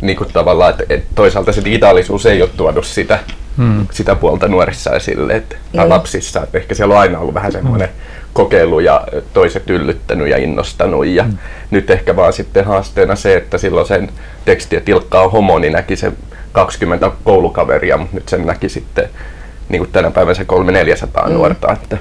Niin 0.00 0.16
kuin 0.16 0.30
tavallaan, 0.32 0.70
että, 0.70 0.84
että 0.88 1.08
toisaalta 1.14 1.52
se 1.52 1.64
digitaalisuus 1.64 2.26
ei 2.26 2.42
ole 2.42 2.50
tuonut 2.56 2.86
sitä 2.86 3.18
hmm. 3.56 3.86
sitä 3.90 4.14
puolta 4.14 4.48
nuorissa 4.48 4.90
esille, 4.90 5.32
että, 5.32 5.56
tai 5.76 5.84
mm. 5.84 5.90
lapsissa. 5.90 6.42
Että 6.42 6.58
ehkä 6.58 6.74
siellä 6.74 6.94
on 6.94 7.00
aina 7.00 7.18
ollut 7.18 7.34
vähän 7.34 7.52
semmoinen 7.52 7.88
hmm. 7.88 8.30
kokeilu 8.32 8.80
ja 8.80 9.06
toiset 9.34 9.70
yllyttänyt 9.70 10.28
ja 10.28 10.38
innostanut. 10.38 11.06
Ja 11.06 11.22
hmm. 11.22 11.38
nyt 11.70 11.90
ehkä 11.90 12.16
vaan 12.16 12.32
sitten 12.32 12.64
haasteena 12.64 13.16
se, 13.16 13.36
että 13.36 13.58
silloin 13.58 13.86
sen 13.86 14.10
tekstiä 14.44 14.80
tilkkaa 14.80 15.28
homo, 15.28 15.58
niin 15.58 15.72
näki 15.72 15.96
se 15.96 16.12
20 16.52 17.10
koulukaveria, 17.24 17.96
mutta 17.96 18.14
nyt 18.14 18.28
sen 18.28 18.46
näki 18.46 18.68
sitten 18.68 19.08
niin 19.68 19.80
kuin 19.80 19.92
tänä 19.92 20.10
päivänä 20.10 20.34
se 20.34 20.42
300-400 20.42 21.24
hmm. 21.24 21.34
nuorta. 21.34 21.72
Että 21.72 21.98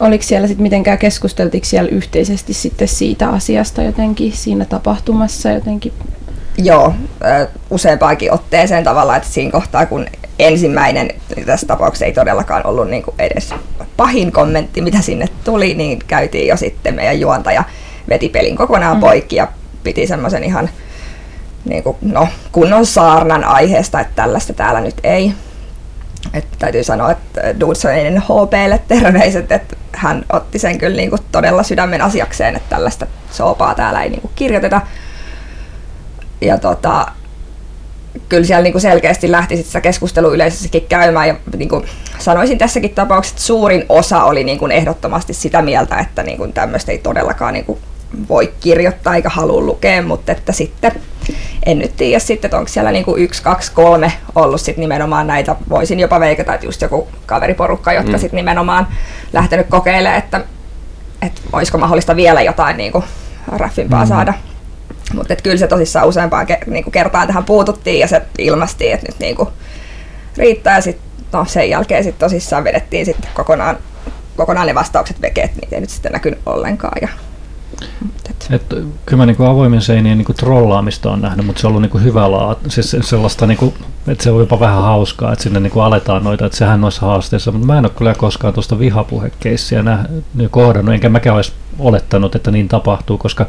Oliko 0.00 0.24
siellä 0.24 0.46
sitten 0.46 0.62
mitenkään 0.62 0.98
keskusteltiko 0.98 1.64
siellä 1.64 1.88
yhteisesti 1.88 2.52
sitten 2.52 2.88
siitä 2.88 3.28
asiasta 3.28 3.82
jotenkin 3.82 4.32
siinä 4.32 4.64
tapahtumassa 4.64 5.50
jotenkin? 5.50 5.92
Joo, 6.58 6.94
useampaakin 7.70 8.32
otteeseen 8.32 8.84
tavalla, 8.84 9.16
että 9.16 9.28
siinä 9.28 9.50
kohtaa 9.50 9.86
kun 9.86 10.06
ensimmäinen, 10.38 11.10
tässä 11.46 11.66
tapauksessa 11.66 12.04
ei 12.04 12.12
todellakaan 12.12 12.66
ollut 12.66 12.88
niin 12.88 13.02
kuin 13.02 13.14
edes 13.18 13.54
pahin 13.96 14.32
kommentti, 14.32 14.80
mitä 14.80 15.00
sinne 15.00 15.28
tuli, 15.44 15.74
niin 15.74 15.98
käytiin 16.06 16.48
jo 16.48 16.56
sitten 16.56 16.94
meidän 16.94 17.20
juontaja 17.20 17.64
veti 18.08 18.28
pelin 18.28 18.56
kokonaan 18.56 18.96
mm. 18.96 19.00
poikki 19.00 19.36
ja 19.36 19.48
piti 19.84 20.06
semmoisen 20.06 20.44
ihan 20.44 20.70
niin 21.64 21.82
kuin, 21.82 21.96
no, 22.02 22.28
kunnon 22.52 22.86
saarnan 22.86 23.44
aiheesta, 23.44 24.00
että 24.00 24.12
tällaista 24.16 24.52
täällä 24.52 24.80
nyt 24.80 24.96
ei. 25.04 25.32
Että 26.32 26.56
täytyy 26.58 26.84
sanoa, 26.84 27.10
että 27.10 27.60
Dudsonin 27.60 28.22
HPlle 28.22 28.80
terveiset, 28.88 29.52
että 29.52 29.76
hän 29.92 30.24
otti 30.32 30.58
sen 30.58 30.78
kyllä 30.78 30.96
niin 30.96 31.10
kuin 31.10 31.22
todella 31.32 31.62
sydämen 31.62 32.02
asiakseen, 32.02 32.56
että 32.56 32.68
tällaista 32.76 33.06
soopaa 33.30 33.74
täällä 33.74 34.02
ei 34.02 34.10
niin 34.10 34.20
kuin 34.20 34.32
kirjoiteta. 34.36 34.80
Ja 36.40 36.58
tota, 36.58 37.06
kyllä 38.28 38.44
siellä 38.44 38.62
niin 38.62 38.80
selkeästi 38.80 39.30
lähti 39.30 39.62
sitä 39.62 39.80
keskustelua 39.80 40.34
yleisössäkin 40.34 40.86
käymään 40.88 41.28
ja 41.28 41.36
niin 41.56 41.68
kuin 41.68 41.84
sanoisin 42.18 42.58
tässäkin 42.58 42.94
tapauksessa, 42.94 43.34
että 43.34 43.46
suurin 43.46 43.84
osa 43.88 44.24
oli 44.24 44.44
niin 44.44 44.58
kuin 44.58 44.72
ehdottomasti 44.72 45.34
sitä 45.34 45.62
mieltä, 45.62 45.98
että 45.98 46.22
niin 46.22 46.38
kuin 46.38 46.52
tämmöistä 46.52 46.92
ei 46.92 46.98
todellakaan 46.98 47.54
niin 47.54 47.64
kuin 47.64 47.78
voi 48.28 48.52
kirjoittaa 48.60 49.16
eikä 49.16 49.28
halua 49.28 49.60
lukea, 49.60 50.02
mutta 50.02 50.32
että 50.32 50.52
sitten 50.52 50.92
en 51.66 51.78
nyt 51.78 51.96
tiedä 51.96 52.18
sitten, 52.18 52.48
että 52.48 52.58
onko 52.58 52.68
siellä 52.68 52.92
niin 52.92 53.04
kuin 53.04 53.22
yksi, 53.22 53.42
kaksi, 53.42 53.72
kolme 53.72 54.12
ollut 54.34 54.60
sitten 54.60 54.82
nimenomaan 54.82 55.26
näitä, 55.26 55.56
voisin 55.68 56.00
jopa 56.00 56.20
veikata, 56.20 56.54
että 56.54 56.66
just 56.66 56.82
joku 56.82 57.08
kaveriporukka, 57.26 57.92
jotka 57.92 58.12
mm. 58.12 58.18
sitten 58.18 58.36
nimenomaan 58.36 58.86
lähtenyt 59.32 59.66
kokeilemaan, 59.66 60.18
että, 60.18 60.44
että 61.22 61.40
olisiko 61.52 61.78
mahdollista 61.78 62.16
vielä 62.16 62.42
jotain 62.42 62.76
niin 62.76 62.92
kuin 62.92 63.04
raffimpaa 63.46 64.04
mm. 64.04 64.08
saada 64.08 64.34
mutta 65.14 65.36
kyllä 65.36 65.56
se 65.56 65.66
tosissaan 65.66 66.08
useampaan 66.08 66.46
ke, 66.46 66.58
niinku 66.66 66.90
kertaan 66.90 67.26
tähän 67.26 67.44
puututtiin 67.44 68.00
ja 68.00 68.08
se 68.08 68.22
ilmastiin, 68.38 68.94
että 68.94 69.06
nyt 69.08 69.18
niinku 69.18 69.48
riittää. 70.36 70.76
Ja 70.76 70.80
sit, 70.80 70.98
no, 71.32 71.44
sen 71.44 71.70
jälkeen 71.70 72.04
sit 72.04 72.18
tosissaan 72.18 72.64
vedettiin 72.64 73.06
sit 73.06 73.16
kokonaan, 73.34 73.78
kokonaan 74.36 74.66
ne 74.66 74.74
vastaukset 74.74 75.20
veke, 75.20 75.42
että 75.42 75.58
niitä 75.60 75.76
ei 75.76 75.80
nyt 75.80 75.90
sitten 75.90 76.12
näkynyt 76.12 76.38
ollenkaan. 76.46 76.98
Ja, 77.02 77.08
et. 78.50 78.66
Kyllä 79.06 79.16
mä 79.16 79.26
niinku 79.26 79.44
avoimen 79.44 79.82
seinien 79.82 80.18
niinku 80.18 80.32
trollaamista 80.32 81.10
on 81.10 81.20
nähnyt, 81.20 81.46
mutta 81.46 81.60
se 81.60 81.66
on 81.66 81.68
ollut 81.68 81.82
niinku 81.82 81.98
hyvä 81.98 82.30
laat, 82.30 82.58
siis 82.68 82.96
sellaista, 83.00 83.46
niinku, 83.46 83.74
että 84.08 84.24
se 84.24 84.30
on 84.30 84.40
jopa 84.40 84.60
vähän 84.60 84.82
hauskaa, 84.82 85.32
että 85.32 85.42
sinne 85.42 85.60
niinku 85.60 85.80
aletaan 85.80 86.24
noita, 86.24 86.46
että 86.46 86.58
sehän 86.58 86.80
noissa 86.80 87.06
haasteissa, 87.06 87.52
mutta 87.52 87.66
mä 87.66 87.78
en 87.78 87.84
ole 87.84 87.92
kyllä 87.96 88.14
koskaan 88.14 88.54
tuosta 88.54 88.78
vihapuhekeissiä 88.78 89.82
nä, 89.82 90.04
kohdannut, 90.50 90.94
enkä 90.94 91.08
mäkään 91.08 91.36
olisi 91.36 91.52
olettanut, 91.78 92.34
että 92.34 92.50
niin 92.50 92.68
tapahtuu, 92.68 93.18
koska 93.18 93.46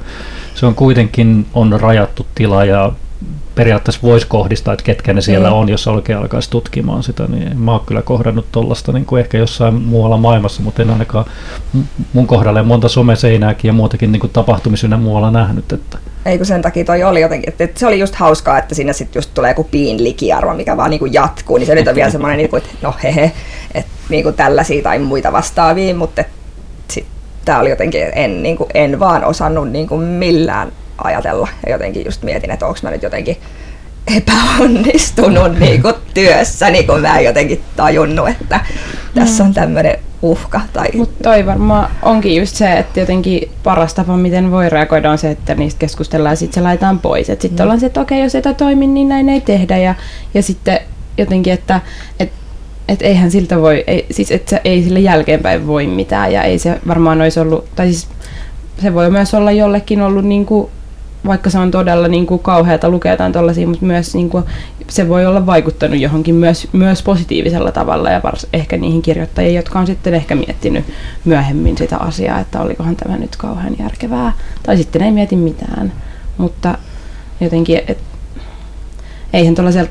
se 0.56 0.66
on 0.66 0.76
kuitenkin 0.76 1.46
on 1.54 1.80
rajattu 1.82 2.26
tila 2.36 2.66
ja 2.66 2.92
periaatteessa 3.56 4.02
voisi 4.04 4.28
kohdistaa, 4.28 4.74
että 4.74 4.84
ketkä 4.86 5.14
ne 5.14 5.22
siellä 5.22 5.50
mm. 5.50 5.56
on, 5.56 5.70
jos 5.70 5.88
oikein 5.88 6.20
alkaisi 6.20 6.50
tutkimaan 6.50 7.04
sitä, 7.04 7.24
niin 7.28 7.62
mä 7.62 7.72
oon 7.72 7.86
kyllä 7.86 8.02
kohdannut 8.02 8.46
tuollaista 8.52 8.92
niin 8.92 9.06
kuin 9.06 9.20
ehkä 9.20 9.38
jossain 9.38 9.74
muualla 9.74 10.18
maailmassa, 10.18 10.62
mutta 10.62 10.82
en 10.82 10.90
ainakaan 10.90 11.26
mun 12.14 12.28
kohdalle 12.28 12.64
monta 12.64 12.90
someseinääkin 12.90 13.70
ja 13.70 13.74
muutakin 13.74 14.12
niin 14.12 14.30
tapahtumisia 14.34 14.98
muualla 14.98 15.32
nähnyt. 15.32 15.74
Että. 15.74 15.98
Ei 16.26 16.38
kun 16.38 16.46
sen 16.46 16.62
takia 16.62 16.86
toi 16.86 17.04
oli 17.04 17.22
jotenkin, 17.22 17.50
että, 17.50 17.64
että 17.64 17.80
se 17.80 17.88
oli 17.88 18.00
just 18.00 18.16
hauskaa, 18.16 18.58
että 18.58 18.76
siinä 18.76 18.94
sitten 18.94 19.20
just 19.20 19.34
tulee 19.34 19.52
joku 19.52 19.64
piinlikiarvo, 19.64 20.54
mikä 20.54 20.78
vaan 20.78 20.90
niin 20.90 21.00
kuin 21.00 21.14
jatkuu, 21.14 21.58
niin 21.58 21.68
se 21.68 21.76
nyt 21.76 21.88
on 21.88 21.96
vielä 21.96 22.12
semmoinen, 22.12 22.38
niin 22.38 22.50
kuin, 22.50 22.64
että 22.64 22.76
no 22.82 22.94
hehe, 23.04 23.32
että 23.74 23.92
niin 24.10 24.24
kuin 24.24 24.36
tällaisia 24.36 24.84
tai 24.84 25.00
muita 25.00 25.32
vastaavia, 25.32 25.96
mutta 25.96 26.24
tämä 27.46 27.60
oli 27.60 27.70
jotenkin, 27.70 28.02
en, 28.14 28.44
niin 28.44 28.58
kuin, 28.58 28.70
en 28.74 29.00
vaan 29.00 29.26
osannut 29.26 29.70
niin 29.70 29.88
kuin 29.88 30.02
millään 30.02 30.72
ajatella. 31.04 31.48
Ja 31.66 31.72
jotenkin 31.72 32.06
just 32.06 32.24
mietin, 32.24 32.52
että 32.52 32.68
onko 32.68 32.80
mä 32.84 32.92
nyt 32.92 33.04
jotenkin 33.04 33.38
epäonnistunut 34.18 35.60
niin 35.60 35.82
kuin 35.82 35.94
työssä, 36.14 36.70
niin 36.70 36.88
kuin 36.88 37.02
mä 37.02 37.20
en 37.20 37.26
jotenkin 37.26 37.62
tajunnut, 37.76 38.30
että 38.30 38.60
tässä 39.16 39.44
on 39.44 39.54
tämmöinen 39.54 39.98
uhka. 40.22 40.62
Tai... 40.74 40.88
Mutta 40.94 41.24
toi 41.24 41.46
varmaan 41.46 41.90
onkin 42.02 42.36
just 42.36 42.56
se, 42.56 42.74
että 42.74 43.00
jotenkin 43.00 43.50
paras 43.64 43.94
tapa, 43.94 44.18
miten 44.18 44.52
voi 44.52 44.70
reagoida, 44.70 45.12
on 45.12 45.18
se, 45.18 45.30
että 45.30 45.56
niistä 45.56 45.80
keskustellaan 45.80 46.32
ja 46.32 46.36
sitten 46.36 46.54
se 46.54 46.62
laitetaan 46.62 47.00
pois. 47.00 47.28
Sitten 47.28 47.52
mm. 47.52 47.62
ollaan 47.62 47.80
se, 47.80 47.86
että 47.86 48.02
okei, 48.02 48.22
jos 48.22 48.36
ei 48.36 48.42
toimi, 48.58 48.88
niin 48.88 49.10
näin 49.10 49.30
ei 49.30 49.42
tehdä. 49.42 49.78
Ja, 49.78 49.96
ja 50.34 50.44
sitten 50.44 50.80
jotenkin, 51.18 51.54
että, 51.54 51.82
että 52.20 52.36
et 52.88 53.02
eihän 53.02 53.32
siltä 53.32 53.62
voi, 53.62 53.84
ei, 53.88 54.06
siis 54.12 54.32
et 54.32 54.48
se, 54.48 54.62
ei 54.64 54.84
sille 54.84 55.00
jälkeenpäin 55.00 55.68
voi 55.68 55.88
mitään 55.88 56.34
ja 56.34 56.44
ei 56.44 56.60
se 56.60 56.80
varmaan 56.88 57.22
olisi 57.22 57.40
ollut, 57.40 57.66
tai 57.76 57.86
siis 57.86 58.08
se 58.82 58.94
voi 58.94 59.10
myös 59.10 59.34
olla 59.34 59.52
jollekin 59.52 60.02
ollut 60.02 60.26
niin 60.26 60.46
kuin, 60.46 60.70
vaikka 61.26 61.50
se 61.50 61.60
on 61.60 61.72
todella 61.72 62.08
niin 62.08 62.28
kuin 62.28 62.40
kauheata 62.40 62.90
lukea 62.90 63.14
jotain 63.14 63.34
tollaisia, 63.34 63.68
mutta 63.68 63.86
myös 63.86 64.16
niin 64.16 64.30
kuin, 64.30 64.44
se 64.90 65.10
voi 65.10 65.26
olla 65.26 65.46
vaikuttanut 65.46 66.00
johonkin 66.00 66.36
myös, 66.36 66.68
myös 66.74 67.04
positiivisella 67.04 67.72
tavalla 67.72 68.10
ja 68.10 68.22
vars, 68.24 68.48
ehkä 68.54 68.78
niihin 68.78 69.02
kirjoittajiin, 69.02 69.56
jotka 69.56 69.80
on 69.80 69.88
sitten 69.88 70.14
ehkä 70.14 70.36
miettinyt 70.36 70.86
myöhemmin 71.26 71.78
sitä 71.78 71.98
asiaa, 71.98 72.40
että 72.40 72.62
olikohan 72.62 72.96
tämä 72.96 73.18
nyt 73.18 73.36
kauhean 73.36 73.76
järkevää, 73.80 74.34
tai 74.64 74.78
sitten 74.78 75.02
ei 75.02 75.12
mieti 75.12 75.36
mitään, 75.36 75.94
mutta 76.38 76.78
jotenkin, 77.42 77.82
et, 77.88 77.98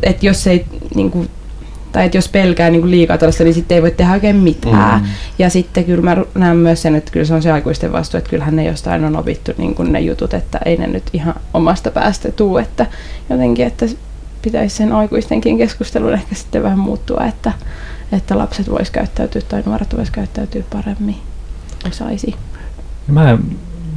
että 0.03 0.27
jos 0.27 0.47
ei 0.47 0.64
niin 0.94 1.11
kuin, 1.11 1.29
tai 1.94 2.04
että 2.07 2.18
jos 2.18 2.28
pelkää 2.28 2.70
niin 2.70 2.80
kuin 2.80 2.90
liikaa 2.90 3.18
tällaista, 3.18 3.44
niin 3.44 3.54
sitten 3.54 3.74
ei 3.74 3.83
voi 3.83 3.90
tehdä 3.90 4.12
oikein 4.12 4.37
mitään. 4.37 5.00
Mm. 5.00 5.09
Ja 5.38 5.50
sitten 5.50 5.85
kyllä 5.85 6.02
mä 6.02 6.16
näen 6.35 6.57
myös 6.57 6.83
sen, 6.83 6.94
että 6.94 7.11
kyllä 7.12 7.26
se 7.26 7.35
on 7.35 7.42
se 7.42 7.52
aikuisten 7.52 7.92
vastuu, 7.92 8.18
että 8.18 8.30
kyllähän 8.30 8.57
ne 8.57 8.64
jostain 8.64 9.04
on 9.04 9.16
opittu 9.16 9.52
niin 9.59 9.74
kuin 9.74 9.92
ne 9.92 10.00
jutut, 10.00 10.35
että 10.35 10.61
ei 10.64 10.76
ne 10.76 10.87
nyt 10.87 11.02
ihan 11.12 11.35
omasta 11.54 11.90
päästä 11.90 12.33
tuu, 12.33 12.59
että 12.59 12.87
jotenkin, 13.30 13.66
että 13.66 13.87
pitäisi 14.42 14.76
sen 14.76 14.92
aikuistenkin 14.92 15.59
keskustelun 15.59 16.12
ehkä 16.14 16.35
sitten 16.35 16.62
vähän 16.62 16.78
muuttua, 16.78 17.24
että, 17.24 17.52
että 18.12 18.38
lapset 18.38 18.70
vois 18.70 18.90
käyttäytyä 18.90 19.42
tai 19.48 19.62
nuoret 19.66 19.96
vois 19.96 20.11
käyttäytyä 20.11 20.62
paremmin, 20.72 21.16
osaisi. 21.87 22.35
Mä 23.07 23.38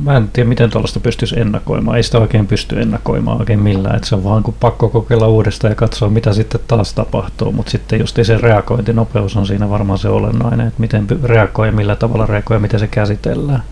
mä 0.03 0.17
en 0.17 0.29
tiedä 0.33 0.49
miten 0.49 0.69
tuollaista 0.69 0.99
pystyisi 0.99 1.39
ennakoimaan. 1.39 1.97
Ei 1.97 2.03
sitä 2.03 2.17
oikein 2.17 2.47
pysty 2.47 2.81
ennakoimaan 2.81 3.39
oikein 3.39 3.59
millään. 3.59 3.95
Et 3.95 4.03
se 4.03 4.15
on 4.15 4.23
vaan 4.23 4.43
kuin 4.43 4.55
pakko 4.59 4.89
kokeilla 4.89 5.27
uudestaan 5.27 5.71
ja 5.71 5.75
katsoa 5.75 6.09
mitä 6.09 6.33
sitten 6.33 6.61
taas 6.67 6.93
tapahtuu. 6.93 7.51
Mutta 7.51 7.71
sitten 7.71 7.99
just 7.99 8.19
se 8.23 8.37
reagointinopeus 8.37 9.35
on 9.35 9.47
siinä 9.47 9.69
varmaan 9.69 9.99
se 9.99 10.09
olennainen, 10.09 10.67
että 10.67 10.79
miten 10.81 11.07
reagoi 11.23 11.67
ja 11.67 11.71
millä 11.71 11.95
tavalla 11.95 12.25
reagoi 12.25 12.55
ja 12.55 12.59
miten 12.59 12.79
se 12.79 12.87
käsitellään. 12.87 13.63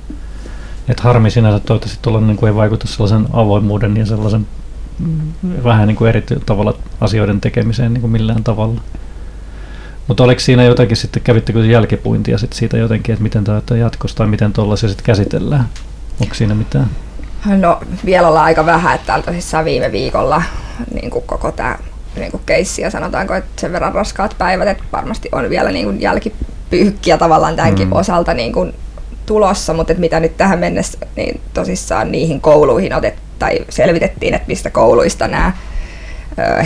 Et 0.87 0.99
harmi 0.99 1.31
sinänsä 1.31 1.59
toivottavasti 1.59 1.99
tuolla 2.01 2.21
niin 2.21 2.37
kuin 2.37 2.47
ei 2.47 2.55
vaikuta 2.55 2.87
sellaisen 2.87 3.27
avoimuuden 3.33 3.97
ja 3.97 4.05
sellaisen 4.05 4.47
vähän 5.63 5.87
niin 5.87 5.95
kuin 5.95 6.09
eri 6.09 6.23
tavalla 6.45 6.73
asioiden 7.01 7.41
tekemiseen 7.41 7.93
niin 7.93 8.01
kuin 8.01 8.11
millään 8.11 8.43
tavalla. 8.43 8.81
Mutta 10.07 10.23
oliko 10.23 10.39
siinä 10.39 10.63
jotakin 10.63 10.97
sitten, 10.97 11.23
kävittekö 11.23 11.65
jälkipuintia 11.65 12.37
sit 12.37 12.53
siitä 12.53 12.77
jotenkin, 12.77 13.13
että 13.13 13.23
miten 13.23 13.43
tämä 13.43 13.61
jatkossa 13.79 14.17
tai 14.17 14.27
miten 14.27 14.53
tuollaisia 14.53 14.89
sitten 14.89 15.05
käsitellään? 15.05 15.65
Onko 16.21 16.35
siinä 16.35 16.55
mitään? 16.55 16.89
No 17.45 17.79
vielä 18.05 18.27
ollaan 18.27 18.45
aika 18.45 18.65
vähän, 18.65 18.95
että 18.95 19.21
tosissaan 19.25 19.65
viime 19.65 19.91
viikolla 19.91 20.43
niin 20.93 21.09
kuin 21.09 21.25
koko 21.25 21.51
tämä 21.51 21.77
niin 22.15 22.31
kuin 22.31 22.43
keissi 22.45 22.81
ja 22.81 22.89
sanotaanko, 22.89 23.33
että 23.33 23.61
sen 23.61 23.71
verran 23.71 23.93
raskaat 23.93 24.35
päivät, 24.37 24.67
että 24.67 24.83
varmasti 24.91 25.29
on 25.31 25.49
vielä 25.49 25.71
niin 25.71 25.85
kuin 25.85 26.01
jälkipyykkiä 26.01 27.17
tavallaan 27.17 27.55
tämänkin 27.55 27.87
mm. 27.87 27.93
osalta 27.93 28.33
niin 28.33 28.53
kuin 28.53 28.73
tulossa, 29.25 29.73
mutta 29.73 29.93
että 29.93 30.01
mitä 30.01 30.19
nyt 30.19 30.37
tähän 30.37 30.59
mennessä 30.59 30.97
niin 31.15 31.41
tosissaan 31.53 32.11
niihin 32.11 32.41
kouluihin 32.41 32.93
otet, 32.93 33.15
tai 33.39 33.59
selvitettiin, 33.69 34.33
että 34.33 34.47
mistä 34.47 34.69
kouluista 34.69 35.27
nämä 35.27 35.51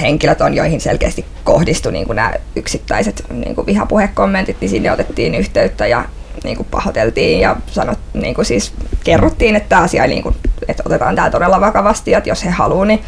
henkilöt 0.01 0.41
on, 0.41 0.53
joihin 0.53 0.81
selkeästi 0.81 1.25
kohdistui 1.43 1.91
niin 1.91 2.05
kuin 2.05 2.15
nämä 2.15 2.33
yksittäiset 2.55 3.25
niin 3.29 3.55
kuin 3.55 3.67
vihapuhekommentit, 3.67 4.57
niin 4.61 4.69
sinne 4.69 4.91
otettiin 4.91 5.35
yhteyttä 5.35 5.87
ja 5.87 6.05
niin 6.43 6.57
kuin 6.57 6.67
pahoiteltiin 6.71 7.39
ja 7.39 7.55
sanot, 7.67 7.99
niin 8.13 8.35
kuin 8.35 8.45
siis 8.45 8.73
kerrottiin, 9.03 9.55
että 9.55 9.69
tämä 9.69 9.81
asia 9.81 10.07
niin 10.07 10.23
kuin, 10.23 10.35
että 10.67 10.83
otetaan 10.85 11.15
tämä 11.15 11.29
todella 11.29 11.61
vakavasti, 11.61 12.13
että 12.13 12.29
jos 12.29 12.45
he 12.45 12.49
haluaa, 12.49 12.85
niin 12.85 13.01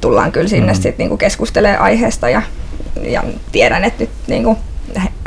tullaan 0.00 0.32
kyllä 0.32 0.48
sinne 0.48 0.72
mm-hmm. 0.72 0.82
sit, 0.82 0.98
niin 0.98 1.08
kuin 1.08 1.18
keskustelemaan 1.18 1.82
aiheesta 1.82 2.28
ja, 2.28 2.42
ja 3.02 3.22
tiedän, 3.52 3.84
että 3.84 4.02
nyt 4.02 4.10
niin 4.26 4.44
kuin, 4.44 4.58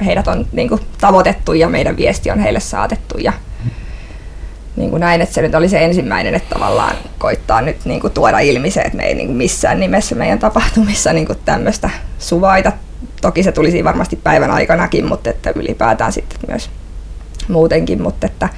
heidät 0.05 0.27
on 0.27 0.45
niin 0.51 0.69
kuin, 0.69 0.81
tavoitettu 1.01 1.53
ja 1.53 1.69
meidän 1.69 1.97
viesti 1.97 2.31
on 2.31 2.39
heille 2.39 2.59
saatettu 2.59 3.17
ja 3.17 3.33
niin 4.75 4.89
kuin 4.89 4.99
näin, 4.99 5.21
että 5.21 5.35
se 5.35 5.41
nyt 5.41 5.55
oli 5.55 5.69
se 5.69 5.85
ensimmäinen, 5.85 6.35
että 6.35 6.55
tavallaan 6.55 6.95
koittaa 7.19 7.61
nyt 7.61 7.85
niin 7.85 8.01
kuin 8.01 8.13
tuoda 8.13 8.39
ilmi 8.39 8.71
se, 8.71 8.81
että 8.81 8.97
me 8.97 9.03
ei 9.03 9.15
niin 9.15 9.27
kuin 9.27 9.37
missään 9.37 9.79
nimessä 9.79 10.15
meidän 10.15 10.39
tapahtumissa 10.39 11.13
niin 11.13 11.25
kuin 11.25 11.39
tämmöistä 11.45 11.89
suvaita. 12.19 12.71
Toki 13.21 13.43
se 13.43 13.51
tulisi 13.51 13.83
varmasti 13.83 14.15
päivän 14.15 14.51
aikanakin, 14.51 15.05
mutta 15.05 15.29
että 15.29 15.51
ylipäätään 15.55 16.11
sitten 16.11 16.39
myös 16.47 16.69
muutenkin, 17.51 18.01
mutta 18.01 18.25
että 18.25 18.49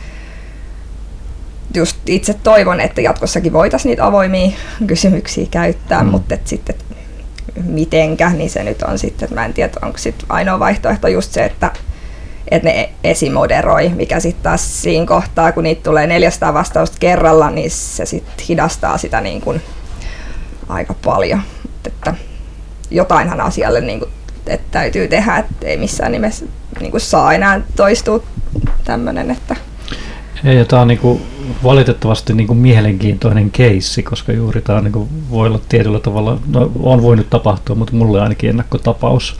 just 1.76 1.98
itse 2.06 2.34
toivon, 2.34 2.80
että 2.80 3.02
jatkossakin 3.02 3.54
voitaisiin 3.54 3.90
niitä 3.90 4.06
avoimia 4.06 4.52
kysymyksiä 4.88 5.48
käyttää, 5.52 6.04
mm. 6.04 6.10
mutta 6.10 6.34
että 6.34 6.50
sitten 6.50 6.76
mitenkä, 7.64 8.30
niin 8.30 8.50
se 8.50 8.64
nyt 8.64 8.82
on 8.82 9.00
sitten, 9.00 9.26
että 9.26 9.36
mä 9.36 9.46
en 9.46 9.54
tiedä, 9.54 9.72
onko 9.82 9.98
sitten 9.98 10.26
ainoa 10.30 10.60
vaihtoehto 10.60 11.08
just 11.08 11.32
se, 11.32 11.46
että 11.46 11.72
että 12.52 12.70
ne 12.70 12.90
esimoderoi, 13.04 13.90
mikä 13.90 14.20
sitten 14.20 14.44
taas 14.44 14.82
siinä 14.82 15.06
kohtaa, 15.06 15.52
kun 15.52 15.64
niitä 15.64 15.84
tulee 15.84 16.08
400 16.08 16.54
vastausta 16.54 16.98
kerralla, 17.00 17.50
niin 17.50 17.72
se 17.72 18.06
sitten 18.06 18.46
hidastaa 18.50 18.98
sitä 18.98 19.22
niin 19.22 19.42
kuin 19.42 19.62
aika 20.70 20.96
paljon. 21.06 21.42
Että 21.88 22.16
jotainhan 22.92 23.42
asialle 23.42 23.82
niin 23.82 24.00
kuin, 24.00 24.12
että 24.48 24.68
täytyy 24.72 25.08
tehdä, 25.08 25.38
että 25.38 25.68
ei 25.68 25.78
missään 25.78 26.12
nimessä 26.12 26.46
niin 26.80 26.92
kuin 26.92 27.02
saa 27.02 27.34
enää 27.34 27.62
toistua 27.76 28.24
tämmöinen. 28.84 29.32
Että 29.32 29.56
ja 30.44 30.66
tämä 30.66 30.82
on 30.82 30.88
niinku 30.88 31.22
valitettavasti 31.64 32.34
niinku 32.34 32.54
mielenkiintoinen 32.54 33.52
keissi, 33.52 34.04
koska 34.04 34.32
juuri 34.32 34.62
tämä 34.62 34.82
niinku 34.82 35.08
voi 35.30 35.48
olla 35.48 35.60
tietyllä 35.70 36.00
tavalla, 36.00 36.40
no 36.48 36.72
on 36.80 37.02
voinut 37.02 37.30
tapahtua, 37.30 37.76
mutta 37.76 37.96
mulle 37.96 38.22
ainakin 38.22 38.50
ennakkotapaus 38.50 39.40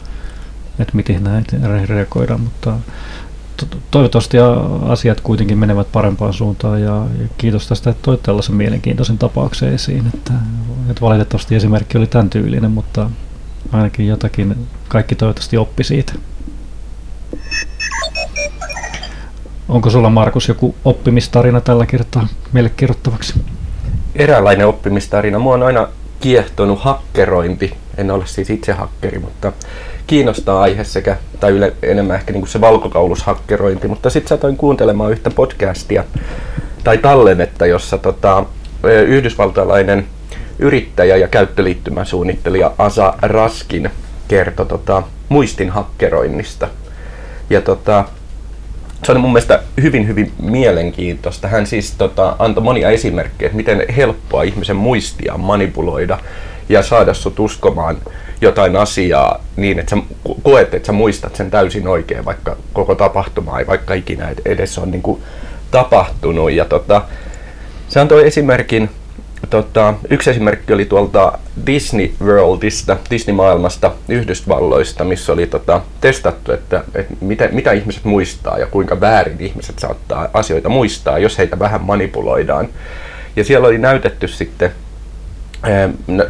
että 0.78 0.96
miten 0.96 1.24
näitä 1.24 1.56
reagoidaan, 1.86 2.40
mutta 2.40 2.76
toivottavasti 3.90 4.36
asiat 4.88 5.20
kuitenkin 5.20 5.58
menevät 5.58 5.92
parempaan 5.92 6.32
suuntaan 6.32 6.82
ja, 6.82 7.06
kiitos 7.38 7.68
tästä, 7.68 7.90
että 7.90 8.02
toit 8.02 8.22
tällaisen 8.22 8.54
mielenkiintoisen 8.54 9.18
tapauksen 9.18 9.74
esiin, 9.74 10.06
että, 10.14 10.32
että 10.90 11.00
valitettavasti 11.00 11.54
esimerkki 11.54 11.98
oli 11.98 12.06
tämän 12.06 12.30
tyylinen, 12.30 12.70
mutta 12.70 13.10
ainakin 13.72 14.06
jotakin 14.06 14.56
kaikki 14.88 15.14
toivottavasti 15.14 15.56
oppi 15.56 15.84
siitä. 15.84 16.12
Onko 19.68 19.90
sulla 19.90 20.10
Markus 20.10 20.48
joku 20.48 20.74
oppimistarina 20.84 21.60
tällä 21.60 21.86
kertaa 21.86 22.28
meille 22.52 22.70
kerrottavaksi? 22.76 23.34
Eräänlainen 24.14 24.66
oppimistarina. 24.66 25.38
Mua 25.38 25.54
on 25.54 25.62
aina 25.62 25.88
kiehtonut 26.20 26.80
hakkerointi. 26.80 27.76
En 27.96 28.10
ole 28.10 28.26
siis 28.26 28.50
itse 28.50 28.72
hakkeri, 28.72 29.18
mutta 29.18 29.52
kiinnostaa 30.06 30.60
aihe 30.60 30.84
sekä, 30.84 31.16
tai 31.40 31.52
yle, 31.52 31.72
enemmän 31.82 32.16
ehkä 32.16 32.32
niin 32.32 32.48
se 32.48 32.60
valkokaulushakkerointi, 32.60 33.88
mutta 33.88 34.10
sitten 34.10 34.28
satoin 34.28 34.56
kuuntelemaan 34.56 35.12
yhtä 35.12 35.30
podcastia 35.30 36.04
tai 36.84 36.98
tallennetta, 36.98 37.66
jossa 37.66 37.98
tota, 37.98 38.44
yhdysvaltalainen 39.06 40.06
yrittäjä 40.58 41.16
ja 41.16 41.28
käyttöliittymäsuunnittelija 41.28 42.72
Asa 42.78 43.14
Raskin 43.22 43.90
kertoi 44.28 44.66
tota, 44.66 45.02
muistin 45.28 45.70
hakkeroinnista. 45.70 46.68
Ja 47.50 47.60
tota, 47.60 48.04
se 49.04 49.12
on 49.12 49.20
mun 49.20 49.32
mielestä 49.32 49.62
hyvin, 49.82 50.08
hyvin 50.08 50.32
mielenkiintoista. 50.38 51.48
Hän 51.48 51.66
siis 51.66 51.94
tota, 51.98 52.36
antoi 52.38 52.64
monia 52.64 52.90
esimerkkejä, 52.90 53.46
että 53.46 53.56
miten 53.56 53.84
helppoa 53.96 54.42
ihmisen 54.42 54.76
muistia 54.76 55.38
manipuloida 55.38 56.18
ja 56.68 56.82
saada 56.82 57.14
sut 57.14 57.40
uskomaan 57.40 57.96
jotain 58.40 58.76
asiaa 58.76 59.44
niin, 59.56 59.78
että 59.78 59.96
sä 59.96 60.02
koet, 60.42 60.74
että 60.74 60.86
sä 60.86 60.92
muistat 60.92 61.36
sen 61.36 61.50
täysin 61.50 61.88
oikein, 61.88 62.24
vaikka 62.24 62.56
koko 62.72 62.94
tapahtuma 62.94 63.58
ei 63.58 63.66
vaikka 63.66 63.94
ikinä 63.94 64.34
edes 64.44 64.78
on 64.78 64.90
niin 64.90 65.02
kuin 65.02 65.22
tapahtunut. 65.70 66.52
Ja 66.52 66.64
tota, 66.64 67.02
se 67.88 68.00
antoi 68.00 68.26
esimerkin, 68.26 68.90
tota, 69.50 69.94
yksi 70.10 70.30
esimerkki 70.30 70.72
oli 70.72 70.84
tuolta 70.84 71.38
Disney 71.66 72.10
Worldista, 72.24 72.96
Disney-maailmasta, 73.10 73.92
Yhdysvalloista, 74.08 75.04
missä 75.04 75.32
oli 75.32 75.46
tota, 75.46 75.80
testattu, 76.00 76.52
että, 76.52 76.84
että 76.94 77.14
mitä, 77.20 77.48
mitä 77.52 77.72
ihmiset 77.72 78.04
muistaa 78.04 78.58
ja 78.58 78.66
kuinka 78.66 79.00
väärin 79.00 79.40
ihmiset 79.40 79.78
saattaa 79.78 80.28
asioita 80.32 80.68
muistaa, 80.68 81.18
jos 81.18 81.38
heitä 81.38 81.58
vähän 81.58 81.84
manipuloidaan. 81.84 82.68
Ja 83.36 83.44
siellä 83.44 83.68
oli 83.68 83.78
näytetty 83.78 84.28
sitten 84.28 84.72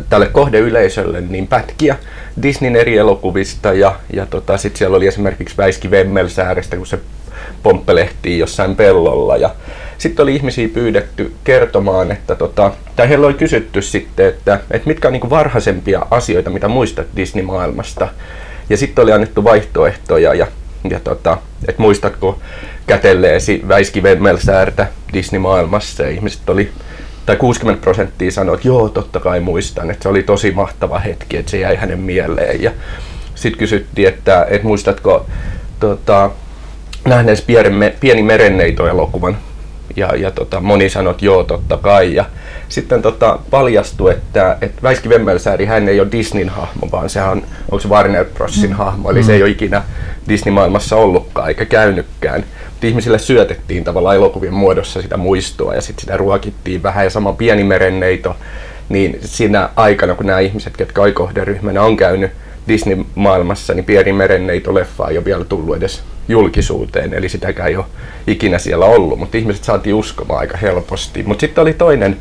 tälle 0.09 0.27
kohdeyleisölle 0.27 1.21
niin 1.21 1.47
pätkiä 1.47 1.97
Disneyn 2.43 2.77
eri 2.77 2.97
elokuvista 2.97 3.73
ja, 3.73 3.95
ja 4.13 4.27
tota, 4.27 4.59
sitten 4.59 4.79
siellä 4.79 4.97
oli 4.97 5.07
esimerkiksi 5.07 5.57
Väiski 5.57 5.91
Vemmelsäärestä, 5.91 6.77
kun 6.77 6.87
se 6.87 6.99
pomppelehtii 7.63 8.39
jossain 8.39 8.77
pellolla 8.77 9.37
ja 9.37 9.51
sitten 10.05 10.23
oli 10.23 10.35
ihmisiä 10.35 10.69
pyydetty 10.69 11.33
kertomaan, 11.45 12.13
että 12.13 12.35
tota, 12.35 12.73
tai 12.97 13.09
heillä 13.09 13.27
oli 13.27 13.35
kysytty 13.35 13.83
sitten, 13.83 14.27
että, 14.27 14.61
että 14.71 14.89
mitkä 14.89 15.09
on 15.09 15.13
niin 15.13 15.31
varhaisempia 15.31 16.07
asioita, 16.11 16.51
mitä 16.51 16.69
muistat 16.69 17.07
Disney-maailmasta. 17.17 18.09
Ja 18.71 18.77
sitten 18.77 19.03
oli 19.03 19.13
annettu 19.13 19.45
vaihtoehtoja 19.45 20.35
ja, 20.35 20.47
ja 20.91 21.01
tota, 21.01 21.39
että 21.69 21.83
muistatko 21.83 22.39
kätelleesi 22.87 23.63
Väiski 23.69 24.03
Vemmelsäärtä 24.03 24.87
Disney-maailmassa 25.13 26.03
ja 26.03 26.11
ihmiset 26.11 26.49
oli 26.51 26.71
tai 27.27 27.37
60 27.37 27.83
prosenttia 27.83 28.31
sanoi, 28.31 28.55
että 28.55 28.69
joo, 28.69 28.89
totta 28.89 29.21
kai 29.21 29.41
muistan, 29.41 29.91
että 29.91 30.03
se 30.03 30.09
oli 30.09 30.23
tosi 30.23 30.51
mahtava 30.51 30.99
hetki, 30.99 31.37
että 31.37 31.51
se 31.51 31.59
jäi 31.59 31.77
hänen 31.77 32.01
mieleen. 32.01 32.63
Ja 32.63 32.71
sitten 33.35 33.59
kysyttiin, 33.59 34.09
että, 34.09 34.47
että 34.51 34.67
muistatko 34.67 35.27
tota, 35.81 36.31
nähneesi 37.05 37.45
pieni, 37.47 37.93
pieni 38.01 38.23
merenneito-elokuvan. 38.23 39.37
Ja, 39.97 40.17
ja 40.17 40.31
tota, 40.31 40.61
moni 40.61 40.91
sanoi, 40.91 41.11
että 41.11 41.25
joo, 41.25 41.45
totta 41.45 41.77
kai. 41.77 42.15
Ja 42.15 42.25
sitten 42.69 43.03
tota, 43.03 43.39
paljastui, 43.51 44.13
että, 44.13 44.59
että 44.61 44.83
Väiski 44.83 45.09
Vemmelsääri, 45.09 45.65
hän 45.65 45.89
ei 45.89 46.01
ole 46.01 46.09
Disneyn 46.13 46.49
hahmo, 46.49 46.89
vaan 46.93 47.11
se 47.11 47.23
on, 47.23 47.43
onko 47.63 47.81
se 47.81 47.89
Warner 47.89 48.25
Brosin 48.25 48.71
mm. 48.71 48.77
hahmo, 48.77 49.11
eli 49.11 49.21
mm. 49.21 49.27
se 49.27 49.35
ei 49.35 49.43
ole 49.43 49.51
ikinä 49.51 49.83
Disney-maailmassa 50.29 50.97
ollutkaan 50.97 51.49
eikä 51.49 51.65
käynytkään 51.65 52.45
ihmisille 52.83 53.19
syötettiin 53.19 53.85
tavallaan 53.85 54.17
elokuvien 54.17 54.55
muodossa 54.55 55.03
sitä 55.03 55.17
muistoa 55.17 55.75
ja 55.75 55.81
sitten 55.81 56.01
sitä 56.01 56.17
ruokittiin 56.17 56.83
vähän 56.83 57.05
ja 57.05 57.11
sama 57.11 57.33
pieni 57.33 57.65
merenneito, 57.65 58.37
niin 58.89 59.19
siinä 59.21 59.69
aikana, 59.77 60.15
kun 60.15 60.27
nämä 60.27 60.41
ihmiset, 60.41 60.75
jotka 60.79 61.13
kohderyhmänä 61.13 61.83
on 61.83 61.97
käynyt 61.97 62.31
Disney-maailmassa, 62.69 63.75
niin 63.75 63.85
pieni 63.85 64.13
merenneito-leffa 64.13 65.11
ei 65.11 65.17
ole 65.19 65.25
vielä 65.25 65.45
tullut 65.45 65.77
edes 65.77 66.03
julkisuuteen, 66.29 67.15
eli 67.15 67.29
sitäkään 67.29 67.69
ei 67.69 67.77
ole 67.77 67.85
ikinä 68.27 68.59
siellä 68.59 68.87
ollut, 68.87 69.19
mutta 69.19 69.39
ihmiset 69.39 69.65
saatiin 69.65 69.95
uskomaan 69.95 70.41
aika 70.41 70.57
helposti. 70.57 71.23
Mutta 71.23 71.41
sitten 71.41 71.63
oli 71.63 71.73
toinen, 71.73 72.17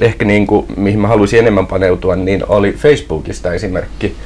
ehkä 0.00 0.24
niin 0.24 0.46
kuin, 0.46 0.66
mihin 0.76 1.00
mä 1.00 1.08
haluaisin 1.08 1.38
enemmän 1.38 1.66
paneutua, 1.66 2.16
niin 2.16 2.44
oli 2.48 2.72
Facebookista 2.72 3.52
esimerkki 3.52 4.16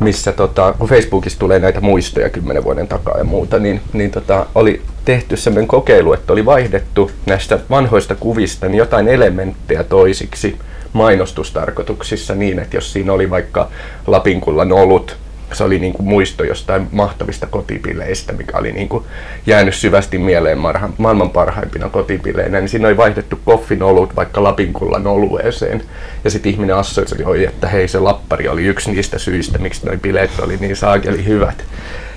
missä 0.00 0.32
tota, 0.32 0.74
kun 0.78 0.88
Facebookissa 0.88 1.38
tulee 1.38 1.58
näitä 1.58 1.80
muistoja 1.80 2.30
kymmenen 2.30 2.64
vuoden 2.64 2.88
takaa 2.88 3.18
ja 3.18 3.24
muuta, 3.24 3.58
niin, 3.58 3.80
niin 3.92 4.10
tota, 4.10 4.46
oli 4.54 4.82
tehty 5.04 5.36
sellainen 5.36 5.68
kokeilu, 5.68 6.12
että 6.12 6.32
oli 6.32 6.44
vaihdettu 6.44 7.10
näistä 7.26 7.58
vanhoista 7.70 8.14
kuvista 8.14 8.66
niin 8.68 8.78
jotain 8.78 9.08
elementtejä 9.08 9.84
toisiksi 9.84 10.58
mainostustarkoituksissa 10.92 12.34
niin, 12.34 12.58
että 12.58 12.76
jos 12.76 12.92
siinä 12.92 13.12
oli 13.12 13.30
vaikka 13.30 13.68
Lapinkullan 14.06 14.72
olut, 14.72 15.16
se 15.52 15.64
oli 15.64 15.78
niin 15.78 15.92
kuin 15.92 16.08
muisto 16.08 16.44
jostain 16.44 16.88
mahtavista 16.92 17.46
kotipileistä, 17.46 18.32
mikä 18.32 18.58
oli 18.58 18.72
niin 18.72 18.88
kuin 18.88 19.04
jäänyt 19.46 19.74
syvästi 19.74 20.18
mieleen 20.18 20.58
marhan, 20.58 20.94
maailman 20.98 21.30
parhaimpina 21.30 21.88
kotibileinä, 21.88 22.60
niin 22.60 22.68
siinä 22.68 22.88
oli 22.88 22.96
vaihdettu 22.96 23.38
koffin 23.44 23.82
olut 23.82 24.16
vaikka 24.16 24.42
Lapinkullan 24.42 25.06
olueeseen. 25.06 25.82
Ja 26.24 26.30
sitten 26.30 26.52
ihminen 26.52 26.76
assosioi, 26.76 27.44
että 27.44 27.68
hei 27.68 27.88
se 27.88 27.98
lappari 27.98 28.48
oli 28.48 28.66
yksi 28.66 28.92
niistä 28.92 29.18
syistä, 29.18 29.58
miksi 29.58 29.86
nuo 29.86 29.96
bileet 29.96 30.30
oli 30.40 30.56
niin 30.56 30.76
saakeli 30.76 31.24
hyvät. 31.24 31.64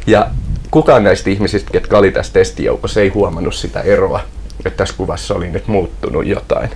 Ja 0.08 0.28
kukaan 0.72 1.04
näistä 1.04 1.30
ihmisistä, 1.30 1.72
ketkä 1.72 1.98
oli 1.98 2.12
tässä 2.12 2.34
testijoukossa, 2.34 3.02
ei 3.02 3.10
huomannut 3.10 3.56
sitä 3.56 3.82
eroa, 3.82 4.20
että 4.66 4.78
tässä 4.78 4.96
kuvassa 4.98 5.36
oli 5.36 5.50
nyt 5.50 5.68
muuttunut 5.68 6.26
jotain. 6.26 6.70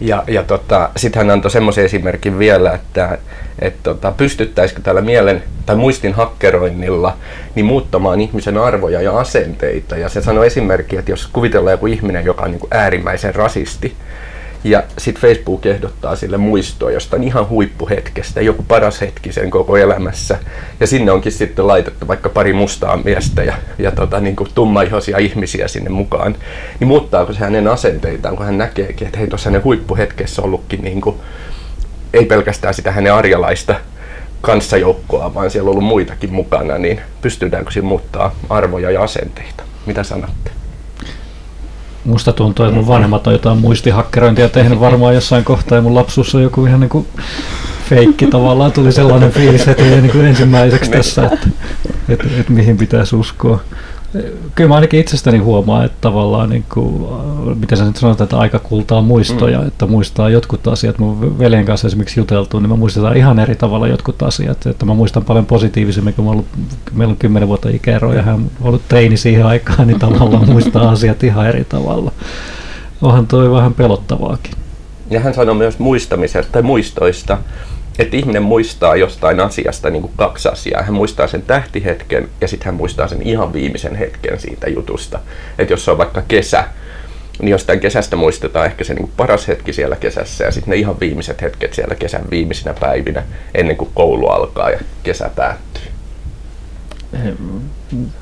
Ja, 0.00 0.24
ja 0.26 0.42
tota, 0.42 0.90
sitten 0.96 1.20
hän 1.20 1.30
antoi 1.30 1.50
semmoisen 1.50 1.84
esimerkin 1.84 2.38
vielä, 2.38 2.72
että 2.72 3.18
et 3.58 3.74
tota, 3.82 4.12
pystyttäisikö 4.12 4.80
tällä 4.80 5.00
mielen 5.00 5.42
tai 5.66 5.76
muistin 5.76 6.12
hakkeroinnilla 6.12 7.16
niin 7.54 7.66
muuttamaan 7.66 8.20
ihmisen 8.20 8.58
arvoja 8.58 9.02
ja 9.02 9.18
asenteita. 9.18 9.96
Ja 9.96 10.08
se 10.08 10.22
sanoi 10.22 10.46
esimerkki, 10.46 10.96
että 10.96 11.12
jos 11.12 11.26
kuvitellaan 11.26 11.74
joku 11.74 11.86
ihminen, 11.86 12.24
joka 12.24 12.44
on 12.44 12.50
niin 12.50 12.60
äärimmäisen 12.70 13.34
rasisti, 13.34 13.96
ja 14.64 14.82
sitten 14.98 15.22
Facebook 15.22 15.66
ehdottaa 15.66 16.16
sille 16.16 16.36
muistoa 16.36 16.90
jostain 16.90 17.24
ihan 17.24 17.48
huippuhetkestä, 17.48 18.40
joku 18.40 18.62
paras 18.62 19.00
hetki 19.00 19.32
sen 19.32 19.50
koko 19.50 19.76
elämässä. 19.76 20.38
Ja 20.80 20.86
sinne 20.86 21.12
onkin 21.12 21.32
sitten 21.32 21.66
laitettu 21.66 22.08
vaikka 22.08 22.28
pari 22.28 22.52
mustaa 22.52 22.96
miestä 22.96 23.42
ja, 23.42 23.54
ja 23.78 23.90
tota, 23.90 24.20
niin 24.20 24.36
kuin 24.36 24.50
tummaihoisia 24.54 25.18
ihmisiä 25.18 25.68
sinne 25.68 25.90
mukaan. 25.90 26.36
Niin 26.80 26.88
muuttaako 26.88 27.32
se 27.32 27.38
hänen 27.38 27.68
asenteitaan, 27.68 28.36
kun 28.36 28.46
hän 28.46 28.58
näkeekin, 28.58 29.06
että 29.06 29.18
hei 29.18 29.28
tuossa 29.28 29.50
hänen 29.50 29.64
huippuhetkessä 29.64 30.42
ollutkin 30.42 30.82
niin 30.84 31.00
kuin, 31.00 31.16
ei 32.12 32.24
pelkästään 32.24 32.74
sitä 32.74 32.92
hänen 32.92 33.14
arjalaista 33.14 33.74
kanssajoukkoa, 34.40 35.34
vaan 35.34 35.50
siellä 35.50 35.68
on 35.68 35.72
ollut 35.72 35.88
muitakin 35.88 36.32
mukana, 36.32 36.78
niin 36.78 37.00
pystytäänkö 37.22 37.70
siinä 37.70 37.88
muuttaa 37.88 38.34
arvoja 38.50 38.90
ja 38.90 39.02
asenteita? 39.02 39.62
Mitä 39.86 40.02
sanotte? 40.02 40.53
Musta 42.04 42.32
tuntuu, 42.32 42.64
että 42.64 42.76
mun 42.76 42.88
vanhemmat 42.88 43.26
on 43.26 43.32
jotain 43.32 43.58
muistihakkerointia 43.58 44.48
tehnyt 44.48 44.80
varmaan 44.80 45.14
jossain 45.14 45.44
kohtaa 45.44 45.78
ja 45.78 45.82
mun 45.82 45.94
lapsuus 45.94 46.34
on 46.34 46.42
joku 46.42 46.66
ihan 46.66 46.80
niin 46.80 46.90
kuin 46.90 47.06
feikki 47.88 48.26
tavallaan. 48.26 48.72
Tuli 48.72 48.92
sellainen 48.92 49.30
fiilis 49.30 49.66
heti 49.66 49.82
niin 49.82 50.10
kuin 50.10 50.24
ensimmäiseksi 50.24 50.90
tässä, 50.90 51.24
että, 51.24 51.48
että, 52.08 52.24
että 52.40 52.52
mihin 52.52 52.76
pitäisi 52.76 53.16
uskoa 53.16 53.60
kyllä 54.54 54.68
mä 54.68 54.74
ainakin 54.74 55.00
itsestäni 55.00 55.38
huomaan, 55.38 55.84
että 55.84 55.98
tavallaan, 56.00 56.50
niin 56.50 56.64
kuin, 56.74 57.04
äh, 57.04 57.56
miten 57.56 57.78
sä 57.78 57.84
nyt 57.84 57.96
sanot, 57.96 58.20
että 58.20 58.38
aika 58.38 58.58
kultaa 58.58 59.02
muistoja, 59.02 59.60
mm. 59.60 59.66
että 59.66 59.86
muistaa 59.86 60.30
jotkut 60.30 60.68
asiat. 60.68 60.98
Mun 60.98 61.38
veljen 61.38 61.64
kanssa 61.64 61.86
esimerkiksi 61.86 62.20
juteltu, 62.20 62.60
niin 62.60 62.70
me 62.70 62.76
muistetaan 62.76 63.16
ihan 63.16 63.38
eri 63.38 63.54
tavalla 63.54 63.88
jotkut 63.88 64.22
asiat. 64.22 64.66
Että 64.66 64.86
mä 64.86 64.94
muistan 64.94 65.24
paljon 65.24 65.46
positiivisemmin, 65.46 66.14
kun 66.14 66.24
mä 66.24 66.30
ollut, 66.30 66.46
meillä 66.92 67.12
on 67.12 67.18
kymmenen 67.18 67.48
vuotta 67.48 67.68
ikäeroa 67.68 68.14
ja 68.14 68.22
hän 68.22 68.34
on 68.34 68.50
ollut 68.60 68.82
teini 68.88 69.16
siihen 69.16 69.46
aikaan, 69.46 69.86
niin 69.86 69.98
tavallaan 69.98 70.50
muistaa 70.50 70.90
asiat 70.90 71.24
ihan 71.24 71.46
eri 71.46 71.64
tavalla. 71.64 72.12
Onhan 73.02 73.26
toi 73.26 73.50
vähän 73.50 73.74
pelottavaakin. 73.74 74.52
Ja 75.10 75.20
hän 75.20 75.34
sanoi 75.34 75.54
myös 75.54 75.78
muistamisesta 75.78 76.52
tai 76.52 76.62
muistoista, 76.62 77.38
että 77.98 78.16
ihminen 78.16 78.42
muistaa 78.42 78.96
jostain 78.96 79.40
asiasta 79.40 79.90
niin 79.90 80.02
kuin 80.02 80.12
kaksi 80.16 80.48
asiaa. 80.48 80.82
Hän 80.82 80.94
muistaa 80.94 81.26
sen 81.26 81.42
tähtihetken 81.42 82.28
ja 82.40 82.48
sitten 82.48 82.66
hän 82.66 82.74
muistaa 82.74 83.08
sen 83.08 83.22
ihan 83.22 83.52
viimeisen 83.52 83.96
hetken 83.96 84.40
siitä 84.40 84.70
jutusta. 84.70 85.20
Että 85.58 85.72
jos 85.72 85.84
se 85.84 85.90
on 85.90 85.98
vaikka 85.98 86.22
kesä, 86.28 86.64
niin 87.38 87.48
jostain 87.48 87.80
kesästä 87.80 88.16
muistetaan 88.16 88.66
ehkä 88.66 88.84
se 88.84 88.94
niin 88.94 89.02
kuin 89.02 89.12
paras 89.16 89.48
hetki 89.48 89.72
siellä 89.72 89.96
kesässä 89.96 90.44
ja 90.44 90.50
sitten 90.50 90.70
ne 90.70 90.76
ihan 90.76 91.00
viimeiset 91.00 91.42
hetket 91.42 91.74
siellä 91.74 91.94
kesän 91.94 92.24
viimeisinä 92.30 92.74
päivinä 92.80 93.22
ennen 93.54 93.76
kuin 93.76 93.90
koulu 93.94 94.26
alkaa 94.26 94.70
ja 94.70 94.78
kesä 95.02 95.30
päättyy. 95.36 95.82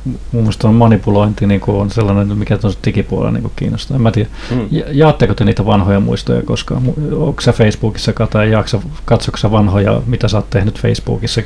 Mun 0.05 0.17
mielestä 0.33 0.69
on 0.69 0.75
manipulointi 0.75 1.47
niin 1.47 1.61
on 1.67 1.91
sellainen, 1.91 2.39
mikä 2.39 2.59
tuossa 2.59 2.79
digipuolella 2.87 3.31
niin 3.31 3.53
kiinnostaa. 3.57 3.95
En 3.95 4.03
mä 4.03 4.11
tiedä, 4.11 4.29
mm. 4.51 4.69
jaatteko 4.93 5.35
te 5.35 5.45
niitä 5.45 5.67
vanhoja 5.67 6.01
muistoja 6.01 6.43
koskaan? 6.43 6.83
Onko 7.13 7.41
sä 7.41 7.53
Facebookissa 7.53 8.13
tai 8.31 8.51
jaksa, 8.51 8.81
katsoksa 9.05 9.51
vanhoja, 9.51 10.03
mitä 10.07 10.29
sä 10.29 10.37
oot 10.37 10.51
tehnyt 10.51 10.81
Facebookissa 10.81 11.43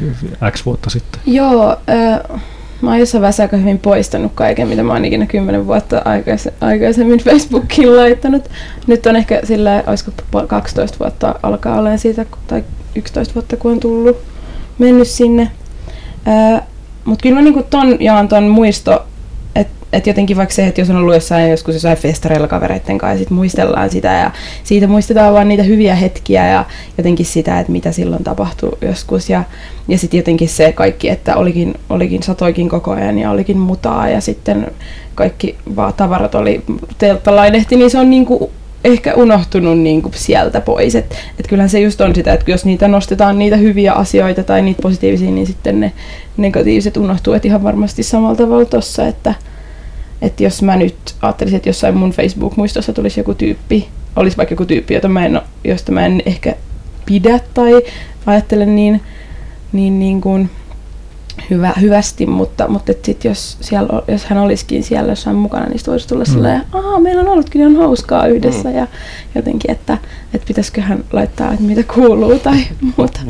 X 0.50 0.66
vuotta 0.66 0.90
sitten? 0.90 1.20
Joo, 1.26 1.70
äh, 1.70 2.40
mä 2.80 2.90
oon 2.90 3.00
jossain 3.00 3.22
vaiheessa 3.22 3.42
aika 3.42 3.56
hyvin 3.56 3.78
poistanut 3.78 4.32
kaiken, 4.34 4.68
mitä 4.68 4.82
mä 4.82 4.92
oon 4.92 5.04
ikinä 5.04 5.26
10 5.26 5.66
vuotta 5.66 6.02
aikais, 6.04 6.48
aikaisemmin 6.60 7.18
Facebookiin 7.24 7.96
laittanut. 7.96 8.50
Nyt 8.86 9.06
on 9.06 9.16
ehkä 9.16 9.40
sillä, 9.44 9.84
olisiko 9.86 10.10
12 10.46 10.98
vuotta 10.98 11.34
alkaa 11.42 11.78
olemaan 11.78 11.98
siitä, 11.98 12.26
tai 12.46 12.64
11 12.94 13.34
vuotta 13.34 13.56
kun 13.56 13.72
on 13.72 13.80
tullut, 13.80 14.16
mennyt 14.78 15.08
sinne. 15.08 15.50
Äh, 16.28 16.62
mutta 17.06 17.22
kyllä 17.22 17.34
mä 17.34 17.42
niinku 17.42 17.62
ton 17.62 17.96
jaan 18.00 18.28
ton 18.28 18.44
muisto, 18.44 19.06
että 19.54 19.76
et 19.92 20.06
jotenkin 20.06 20.36
vaikka 20.36 20.54
se, 20.54 20.66
että 20.66 20.80
jos 20.80 20.90
on 20.90 20.96
ollut 20.96 21.14
jossain 21.14 21.50
joskus 21.50 21.74
jossain 21.74 21.98
festareilla 21.98 22.48
kavereiden 22.48 22.98
kanssa 22.98 23.14
ja 23.14 23.18
sit 23.18 23.30
muistellaan 23.30 23.90
sitä 23.90 24.12
ja 24.12 24.30
siitä 24.64 24.86
muistetaan 24.86 25.34
vaan 25.34 25.48
niitä 25.48 25.62
hyviä 25.62 25.94
hetkiä 25.94 26.48
ja 26.48 26.64
jotenkin 26.98 27.26
sitä, 27.26 27.60
että 27.60 27.72
mitä 27.72 27.92
silloin 27.92 28.24
tapahtui 28.24 28.78
joskus. 28.80 29.30
Ja, 29.30 29.44
ja 29.88 29.98
sitten 29.98 30.18
jotenkin 30.18 30.48
se 30.48 30.72
kaikki, 30.72 31.08
että 31.08 31.36
olikin, 31.36 31.74
olikin 31.90 32.22
satoikin 32.22 32.68
koko 32.68 32.90
ajan 32.90 33.18
ja 33.18 33.30
olikin 33.30 33.58
mutaa 33.58 34.08
ja 34.08 34.20
sitten 34.20 34.66
kaikki 35.14 35.56
vaan 35.76 35.94
tavarat 35.94 36.34
oli 36.34 36.62
telttalainehti, 36.98 37.76
niin 37.76 37.90
se 37.90 37.98
on 37.98 38.10
niinku 38.10 38.50
ehkä 38.86 39.14
unohtunut 39.14 39.78
niin 39.78 40.02
kuin 40.02 40.14
sieltä 40.16 40.60
pois. 40.60 40.94
Että 40.94 41.16
et 41.40 41.46
kyllähän 41.46 41.70
se 41.70 41.80
just 41.80 42.00
on 42.00 42.14
sitä, 42.14 42.32
että 42.32 42.50
jos 42.50 42.64
niitä 42.64 42.88
nostetaan 42.88 43.38
niitä 43.38 43.56
hyviä 43.56 43.92
asioita 43.92 44.42
tai 44.42 44.62
niitä 44.62 44.82
positiivisia, 44.82 45.30
niin 45.30 45.46
sitten 45.46 45.80
ne 45.80 45.92
negatiiviset 46.36 46.96
unohtuu. 46.96 47.34
Et 47.34 47.44
ihan 47.44 47.62
varmasti 47.62 48.02
samalla 48.02 48.36
tavalla 48.36 48.64
tuossa, 48.64 49.06
että, 49.06 49.34
että 50.22 50.42
jos 50.42 50.62
mä 50.62 50.76
nyt 50.76 50.96
ajattelisin, 51.22 51.56
että 51.56 51.68
jossain 51.68 51.96
mun 51.96 52.10
Facebook-muistossa 52.12 52.92
tulisi 52.92 53.20
joku 53.20 53.34
tyyppi, 53.34 53.88
olisi 54.16 54.36
vaikka 54.36 54.52
joku 54.52 54.64
tyyppi, 54.64 54.94
jota 54.94 55.08
mä 55.08 55.26
en, 55.26 55.40
josta 55.64 55.92
mä 55.92 56.06
en 56.06 56.22
ehkä 56.26 56.54
pidä 57.06 57.40
tai 57.54 57.82
ajattele 58.26 58.66
niin, 58.66 59.00
niin, 59.72 59.98
niin 59.98 60.20
kuin, 60.20 60.50
hyvä, 61.50 61.72
hyvästi, 61.80 62.26
mutta, 62.26 62.68
mutta 62.68 62.92
sit 63.02 63.24
jos, 63.24 63.56
siellä, 63.60 64.02
jos 64.08 64.24
hän 64.24 64.38
olisikin 64.38 64.82
siellä 64.82 65.12
jossain 65.12 65.36
mukana, 65.36 65.66
niin 65.66 65.80
voisi 65.86 66.08
tulla 66.08 66.24
mm. 66.24 66.32
silleen, 66.32 66.60
että 66.60 67.00
meillä 67.00 67.22
on 67.22 67.28
ollutkin 67.28 67.60
ihan 67.60 67.76
hauskaa 67.76 68.26
yhdessä 68.26 68.68
mm. 68.68 68.76
ja 68.76 68.86
jotenkin, 69.34 69.70
että, 69.70 69.98
että 70.34 70.46
pitäisikö 70.46 70.82
hän 70.82 71.04
laittaa, 71.12 71.52
että 71.52 71.64
mitä 71.64 71.82
kuuluu 71.94 72.38
tai 72.38 72.58
muuta. 72.96 73.20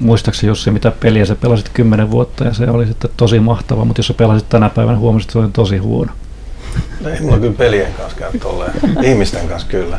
Muistaakseni 0.00 0.48
Jussi, 0.48 0.70
mitä 0.70 0.90
peliä 0.90 1.24
sä 1.24 1.34
pelasit 1.34 1.68
kymmenen 1.68 2.10
vuotta 2.10 2.44
ja 2.44 2.54
se 2.54 2.70
oli 2.70 2.86
sitten 2.86 3.10
tosi 3.16 3.40
mahtava, 3.40 3.84
mutta 3.84 4.00
jos 4.00 4.06
sä 4.06 4.14
pelasit 4.14 4.48
tänä 4.48 4.68
päivänä, 4.68 4.98
huomasit, 4.98 5.28
että 5.28 5.32
se 5.32 5.38
oli 5.38 5.48
tosi 5.52 5.76
huono. 5.76 6.12
No 7.00 7.10
ei 7.10 7.20
mulla 7.20 7.38
kyllä 7.38 7.52
pelien 7.52 7.92
kanssa 7.92 8.18
käy 8.18 8.38
tolleen. 8.38 8.72
Ihmisten 9.10 9.48
kanssa 9.48 9.68
kyllä. 9.68 9.98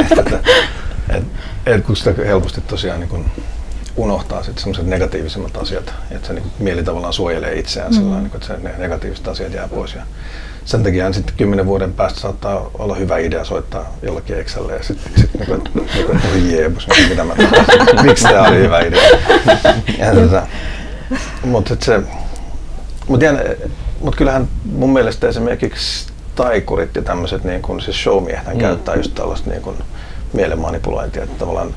et, 0.00 0.18
et, 1.08 1.24
et, 1.66 1.84
kun 1.84 1.96
sitä 1.96 2.14
helposti 2.26 2.60
tosiaan 2.60 3.00
niin 3.00 3.08
kun 3.08 3.24
unohtaa 4.00 4.42
sitten 4.42 4.62
semmoiset 4.62 4.86
negatiivisemmat 4.86 5.56
asiat, 5.56 5.94
että 6.10 6.26
se 6.26 6.32
niin 6.32 6.52
mieli 6.58 6.82
tavallaan 6.82 7.12
suojelee 7.12 7.58
itseään 7.58 7.90
mm. 7.90 7.96
sellainen, 7.96 8.30
että 8.34 8.46
se, 8.46 8.56
ne 8.56 8.74
negatiiviset 8.78 9.28
asiat 9.28 9.54
jää 9.54 9.68
pois. 9.68 9.94
Ja 9.94 10.02
sen 10.64 10.82
takia 10.82 11.12
sitten 11.12 11.34
kymmenen 11.36 11.66
vuoden 11.66 11.92
päästä 11.92 12.20
saattaa 12.20 12.70
olla 12.74 12.94
hyvä 12.94 13.18
idea 13.18 13.44
soittaa 13.44 13.96
jollakin 14.02 14.38
Excelle 14.38 14.76
ja 14.76 14.82
sitten 14.82 15.12
sit, 15.16 15.34
niin 15.34 15.46
kuin, 15.46 15.62
että 16.16 16.38
jeebus, 16.38 16.88
mitä 17.08 17.24
mä 17.24 17.34
Miksi 18.02 18.24
tämä 18.24 18.48
oli 18.48 18.56
hyvä 18.56 18.80
idea? 18.80 19.02
tota, 20.14 20.46
mutta 21.44 21.76
se, 21.80 22.00
mut 23.08 23.20
mut 24.00 24.16
kyllähän 24.16 24.48
mun 24.64 24.92
mielestä 24.92 25.28
esimerkiksi 25.28 26.06
taikurit 26.34 26.96
ja 26.96 27.02
tämmöiset 27.02 27.44
niin 27.44 27.62
kun, 27.62 27.80
siis 27.80 28.02
showmiehet 28.02 28.54
mm. 28.54 28.60
käyttää 28.60 28.94
just 28.94 29.14
tällaista 29.14 29.50
niin 29.50 29.62
kun, 29.62 29.76
mielenmanipulointia, 30.32 31.22
että 31.22 31.38
tavallaan 31.38 31.74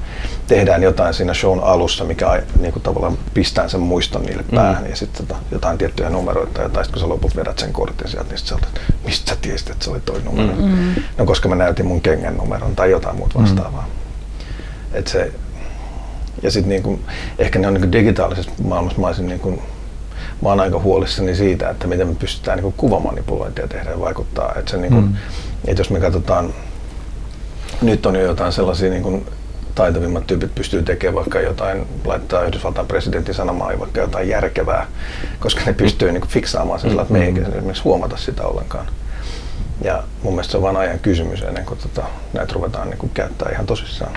tehdään 0.47 0.83
jotain 0.83 1.13
siinä 1.13 1.33
shown 1.33 1.59
alussa, 1.63 2.03
mikä 2.03 2.43
niin 2.59 2.73
kuin 2.73 2.83
tavallaan 2.83 3.17
pistää 3.33 3.67
sen 3.67 3.79
muiston 3.79 4.21
niille 4.21 4.43
mm. 4.51 4.55
päähän 4.55 4.83
mm. 4.83 4.89
ja 4.89 4.95
sitten 4.95 5.27
tota, 5.27 5.39
jotain 5.51 5.77
tiettyjä 5.77 6.09
numeroita 6.09 6.61
ja 6.61 6.69
tai 6.69 6.83
sitten 6.83 7.01
kun 7.01 7.07
sä 7.07 7.13
loput 7.13 7.35
vedät 7.35 7.59
sen 7.59 7.73
kortin 7.73 8.07
sieltä, 8.07 8.29
niin 8.29 8.37
sitten 8.37 8.57
että 8.57 8.81
mistä 9.05 9.29
sä 9.29 9.37
tiesit, 9.41 9.69
että 9.69 9.85
se 9.85 9.91
oli 9.91 9.99
toi 9.99 10.21
numero. 10.23 10.55
Mm. 10.55 10.63
mm. 10.63 10.95
No 11.17 11.25
koska 11.25 11.49
mä 11.49 11.55
näytin 11.55 11.85
mun 11.85 12.01
kengän 12.01 12.37
numeron 12.37 12.75
tai 12.75 12.91
jotain 12.91 13.15
muuta 13.15 13.39
mm. 13.39 13.41
vastaavaa. 13.41 13.87
Mm. 13.87 14.97
Et 14.97 15.07
se, 15.07 15.31
ja 16.41 16.51
sitten 16.51 16.69
niinku, 16.69 16.99
ehkä 17.39 17.59
ne 17.59 17.67
on 17.67 17.73
niinku 17.73 17.91
digitaalisessa 17.91 18.51
maailmassa 18.63 19.01
mä 19.01 19.07
olisin 19.07 19.27
niinku, 19.27 19.61
mä 20.41 20.49
oon 20.49 20.59
aika 20.59 20.79
huolissani 20.79 21.35
siitä, 21.35 21.69
että 21.69 21.87
miten 21.87 22.07
me 22.07 22.15
pystytään 22.15 22.57
niinku 22.57 22.73
kuvamanipulointia 22.77 23.67
tehdä 23.67 23.89
ja 23.89 23.99
vaikuttaa. 23.99 24.53
Että 24.55 24.71
se, 24.71 24.77
niinku, 24.77 25.01
mm. 25.01 25.15
et 25.67 25.77
jos 25.77 25.89
me 25.89 25.99
katsotaan 25.99 26.53
nyt 27.81 28.05
on 28.05 28.15
jo 28.15 28.21
jotain 28.21 28.51
sellaisia 28.51 28.89
niin 28.89 29.03
kuin 29.03 29.25
taitavimmat 29.75 30.27
tyypit 30.27 30.55
pystyy 30.55 30.83
tekemään 30.83 31.15
vaikka 31.15 31.41
jotain, 31.41 31.87
laittaa 32.05 32.43
Yhdysvaltain 32.43 32.87
presidentin 32.87 33.35
sanomaan 33.35 33.79
vaikka 33.79 34.01
jotain 34.01 34.29
järkevää, 34.29 34.87
koska 35.39 35.61
ne 35.65 35.73
pystyy 35.73 36.11
niin 36.11 36.27
fiksaamaan 36.27 36.79
sen 36.79 36.89
sillä, 36.89 37.01
että 37.01 37.13
me 37.13 37.25
ei 37.25 37.31
mm-hmm. 37.31 37.51
esimerkiksi 37.51 37.83
huomata 37.83 38.17
sitä 38.17 38.43
ollenkaan. 38.43 38.85
Ja 39.81 40.03
mun 40.23 40.33
mielestä 40.33 40.51
se 40.51 40.57
on 40.57 40.63
vain 40.63 40.77
ajan 40.77 40.99
kysymys 40.99 41.41
ennen 41.41 41.65
kuin 41.65 41.79
tota, 41.79 42.07
näitä 42.33 42.53
ruvetaan 42.53 42.89
niin 42.89 42.97
kuin 42.97 43.11
käyttää 43.13 43.49
ihan 43.51 43.65
tosissaan. 43.65 44.11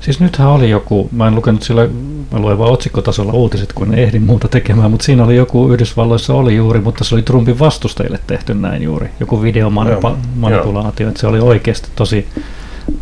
Siis 0.00 0.20
nythän 0.20 0.48
oli 0.48 0.70
joku, 0.70 1.08
mä 1.12 1.28
en 1.28 1.34
lukenut 1.34 1.62
sillä, 1.62 1.88
mä 2.32 2.38
luen 2.38 2.58
vaan 2.58 2.72
otsikkotasolla 2.72 3.32
uutiset, 3.32 3.72
kun 3.72 3.92
en 3.92 3.98
ehdi 3.98 4.18
muuta 4.18 4.48
tekemään, 4.48 4.90
mutta 4.90 5.04
siinä 5.04 5.24
oli 5.24 5.36
joku 5.36 5.72
Yhdysvalloissa 5.72 6.34
oli 6.34 6.56
juuri, 6.56 6.80
mutta 6.80 7.04
se 7.04 7.14
oli 7.14 7.22
Trumpin 7.22 7.58
vastustajille 7.58 8.18
tehty 8.26 8.54
näin 8.54 8.82
juuri. 8.82 9.10
Joku 9.20 9.42
videomanipulaatio, 9.42 11.08
että 11.08 11.20
se 11.20 11.26
oli 11.26 11.40
oikeasti 11.40 11.88
tosi 11.96 12.28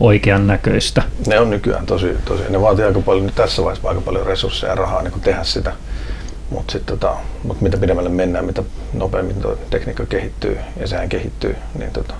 oikean 0.00 0.46
näköistä. 0.46 1.02
Ne 1.26 1.40
on 1.40 1.50
nykyään 1.50 1.86
tosi, 1.86 2.16
tosi 2.24 2.42
ne 2.48 2.60
vaatii 2.60 2.84
aika 2.84 3.00
paljon, 3.00 3.32
tässä 3.34 3.62
vaiheessa 3.62 3.88
aika 3.88 4.00
paljon 4.00 4.26
resursseja 4.26 4.72
ja 4.72 4.76
rahaa 4.76 5.02
niin 5.02 5.20
tehdä 5.20 5.44
sitä. 5.44 5.72
Mutta 6.50 6.78
tota, 6.86 7.16
mut 7.42 7.60
mitä 7.60 7.76
pidemmälle 7.76 8.10
mennään, 8.10 8.44
mitä 8.44 8.62
nopeammin 8.92 9.36
tuo 9.36 9.58
tekniikka 9.70 10.06
kehittyy, 10.06 10.58
ja 10.80 10.86
sehän 10.86 11.08
kehittyy, 11.08 11.56
niin 11.78 11.90
tota, 11.90 12.14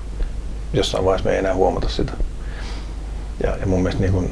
jossain 0.73 1.05
vaiheessa 1.05 1.29
me 1.29 1.33
ei 1.33 1.39
enää 1.39 1.55
huomata 1.55 1.89
sitä. 1.89 2.13
Ja, 3.43 3.57
ja 3.57 3.67
mun 3.67 3.83
mielestä 3.83 4.01
niin 4.01 4.13
kun, 4.13 4.31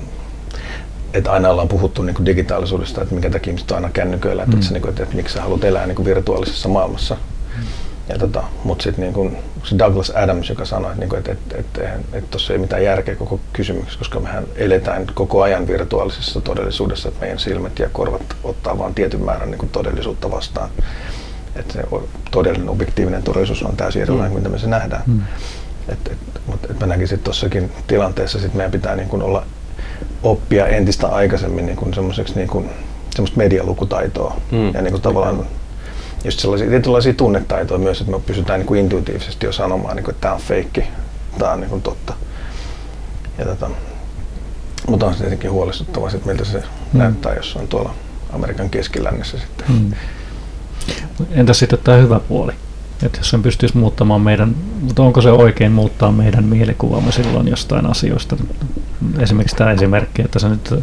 että 1.15 1.33
aina 1.33 1.51
ollaan 1.51 1.69
puhuttu 1.69 2.03
niin 2.03 2.15
kuin 2.15 2.27
digitaalisuudesta, 2.27 3.03
että 3.03 3.15
minkä 3.15 3.31
takia 3.31 3.51
ihmiset 3.51 3.71
on 3.71 3.77
aina 3.77 3.91
kännyköillä, 3.93 4.43
että, 4.43 4.57
mm. 4.57 4.77
että, 4.77 4.89
että, 4.89 5.03
että 5.03 5.17
miksi 5.17 5.35
sä 5.35 5.43
haluat 5.43 5.65
elää 5.65 5.87
niin 5.87 5.97
kuin 5.97 6.07
virtuaalisessa 6.07 6.69
maailmassa. 6.69 7.17
Ja 8.09 8.19
tota, 8.19 8.45
mutta 8.65 8.83
sitten 8.83 9.15
niin 9.15 9.37
se 9.65 9.79
Douglas 9.79 10.11
Adams, 10.11 10.49
joka 10.49 10.65
sanoi, 10.65 10.93
että, 10.93 11.05
niin 11.05 11.19
että, 11.19 11.33
että, 11.33 11.57
että, 11.59 11.83
että, 11.83 11.99
että 12.13 12.31
tuossa 12.31 12.53
ei 12.53 12.59
mitään 12.59 12.85
järkeä 12.85 13.17
koko 13.17 13.41
kysymyksessä, 13.53 13.99
koska 13.99 14.21
mehän 14.21 14.45
eletään 14.57 15.07
koko 15.15 15.43
ajan 15.43 15.67
virtuaalisessa 15.67 16.41
todellisuudessa, 16.41 17.09
että 17.09 17.21
meidän 17.21 17.39
silmät 17.39 17.79
ja 17.79 17.89
korvat 17.93 18.23
ottaa 18.45 18.79
vain 18.79 18.95
tietyn 18.95 19.25
määrän 19.25 19.51
niin 19.51 19.69
todellisuutta 19.69 20.31
vastaan. 20.31 20.69
Että 21.57 21.73
se 21.73 21.83
todellinen 22.31 22.69
objektiivinen 22.69 23.23
todellisuus 23.23 23.63
on 23.63 23.77
täysin 23.77 24.03
erilainen 24.03 24.33
kuin 24.33 24.43
mitä 24.43 24.53
me 24.53 24.59
se 24.59 24.67
nähdään. 24.67 25.03
Mm. 25.07 25.21
Et, 25.89 25.99
et, 26.13 26.19
mutta 26.47 26.69
et 26.71 26.81
mä 26.81 26.87
näkisin, 26.87 27.15
että 27.15 27.25
tuossakin 27.25 27.73
tilanteessa 27.87 28.39
sit 28.39 28.55
meidän 28.55 28.73
pitää 28.73 28.97
niin 28.97 29.09
kuin 29.09 29.23
olla 29.23 29.47
oppia 30.23 30.67
entistä 30.67 31.09
aikaisemmin 31.09 31.67
niin 31.67 31.77
kuin 31.77 31.95
semmoiseksi 31.95 32.35
niin 32.35 32.49
kuin, 32.49 32.71
semmoista 33.15 33.39
medialukutaitoa 33.39 34.41
mm. 34.51 34.75
ja 34.75 34.83
niin 34.83 34.93
kuin 34.93 35.03
tavallaan 35.03 35.47
just 36.25 36.41
sellaisia 36.41 36.69
tietynlaisia 36.69 37.15
tunnetaitoja 37.15 37.79
myös, 37.79 38.01
että 38.01 38.13
me 38.13 38.21
pysytään 38.21 38.61
niin 38.61 38.67
kuin 38.67 38.81
intuitiivisesti 38.81 39.47
jo 39.47 39.53
sanomaan, 39.53 39.97
niin 39.97 40.05
kuin, 40.05 40.15
että 40.15 40.21
tämä 40.21 40.35
on 40.35 40.41
feikki, 40.41 40.85
tämä 41.39 41.53
on 41.53 41.61
niin 41.61 41.71
kuin 41.71 41.83
totta. 41.83 42.15
Ja 43.39 43.45
tota, 43.45 43.71
mutta 44.89 45.07
on 45.07 45.15
se 45.15 45.19
tietenkin 45.19 45.51
huolestuttavaa, 45.51 46.11
että 46.15 46.29
miltä 46.29 46.45
se 46.45 46.59
mm. 46.59 46.99
näyttää, 46.99 47.35
jos 47.35 47.57
on 47.57 47.69
tuolla 47.69 47.95
Amerikan 48.33 48.71
keskilännessä 48.71 49.39
sitten. 49.39 49.67
Mm. 49.69 49.93
Entä 51.31 51.53
sitten 51.53 51.79
tämä 51.85 51.99
hyvä 51.99 52.21
puoli? 52.21 52.53
Että 53.03 53.19
jos 53.19 53.31
sen 53.31 53.43
pystyisi 53.43 53.77
muuttamaan 53.77 54.21
meidän, 54.21 54.55
mutta 54.81 55.03
onko 55.03 55.21
se 55.21 55.31
oikein 55.31 55.73
muuttaa 55.73 56.13
meidän 56.13 56.45
mielikuvamme 56.45 57.13
silloin 57.13 57.49
jostain 57.49 57.87
asioista? 57.87 58.37
Esimerkiksi 59.19 59.57
tämä 59.57 59.73
esimerkki, 59.73 60.23
että 60.23 60.39
se 60.39 60.49
nyt 60.49 60.75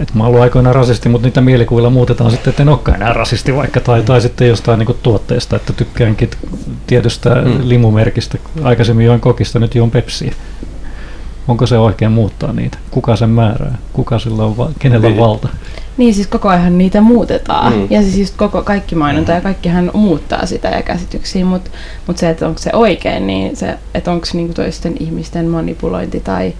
että 0.00 0.14
mä 0.14 0.24
ollut 0.24 0.40
aikoinaan 0.40 0.74
rasisti, 0.74 1.08
mutta 1.08 1.26
niitä 1.26 1.40
mielikuvilla 1.40 1.90
muutetaan 1.90 2.30
sitten, 2.30 2.50
että 2.50 2.62
en 2.62 2.68
olekaan 2.68 2.96
enää 2.96 3.12
rasisti 3.12 3.56
vaikka, 3.56 3.80
tai, 3.80 4.02
tai 4.02 4.20
sitten 4.20 4.48
jostain 4.48 4.78
niin 4.78 4.96
tuotteesta, 5.02 5.56
että 5.56 5.72
tykkäänkin 5.72 6.30
tietystä 6.86 7.34
hmm. 7.34 7.68
limumerkistä. 7.68 8.38
Aikaisemmin 8.62 9.06
join 9.06 9.20
kokista, 9.20 9.58
nyt 9.58 9.74
juon 9.74 9.90
pepsiä. 9.90 10.32
Onko 11.48 11.66
se 11.66 11.78
oikein 11.78 12.12
muuttaa 12.12 12.52
niitä? 12.52 12.78
Kuka 12.90 13.16
sen 13.16 13.30
määrää? 13.30 13.78
Kuka 13.92 14.18
sillä 14.18 14.44
on, 14.44 14.56
va- 14.56 14.70
kenellä 14.78 15.06
on 15.06 15.12
niin. 15.12 15.22
valta? 15.22 15.48
Niin, 15.96 16.14
siis 16.14 16.26
koko 16.26 16.48
ajan 16.48 16.78
niitä 16.78 17.00
muutetaan. 17.00 17.72
Mm. 17.72 17.86
Ja 17.90 18.02
siis 18.02 18.18
just 18.18 18.36
koko, 18.36 18.62
kaikki 18.62 18.94
mainonta 18.94 19.32
ja 19.32 19.40
kaikkihan 19.40 19.90
muuttaa 19.94 20.46
sitä 20.46 20.68
ja 20.68 20.82
käsityksiä, 20.82 21.44
mutta 21.44 21.70
mut 22.06 22.18
se, 22.18 22.30
että 22.30 22.46
onko 22.46 22.58
se 22.58 22.70
oikein, 22.72 23.26
niin 23.26 23.56
se, 23.56 23.78
että 23.94 24.12
onko 24.12 24.26
niinku 24.32 24.54
toisten 24.54 24.94
ihmisten 25.00 25.46
manipulointi 25.48 26.20
tai 26.20 26.52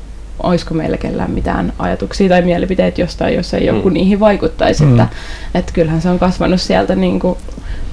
olisiko 0.43 0.75
meillä 0.75 0.97
kellään 0.97 1.31
mitään 1.31 1.73
ajatuksia 1.79 2.29
tai 2.29 2.43
mielipiteitä 2.43 3.01
jostain, 3.01 3.35
jos 3.35 3.55
ei 3.55 3.61
mm. 3.61 3.77
joku 3.77 3.89
niihin 3.89 4.21
vaikuttaisi. 4.21 4.85
Mm. 4.85 4.91
Että, 4.91 5.09
että 5.55 5.73
kyllähän 5.73 6.03
se 6.03 6.11
on 6.11 6.19
kasvanut 6.19 6.61
sieltä 6.61 6.95
niin 6.95 7.21
kuin 7.21 7.39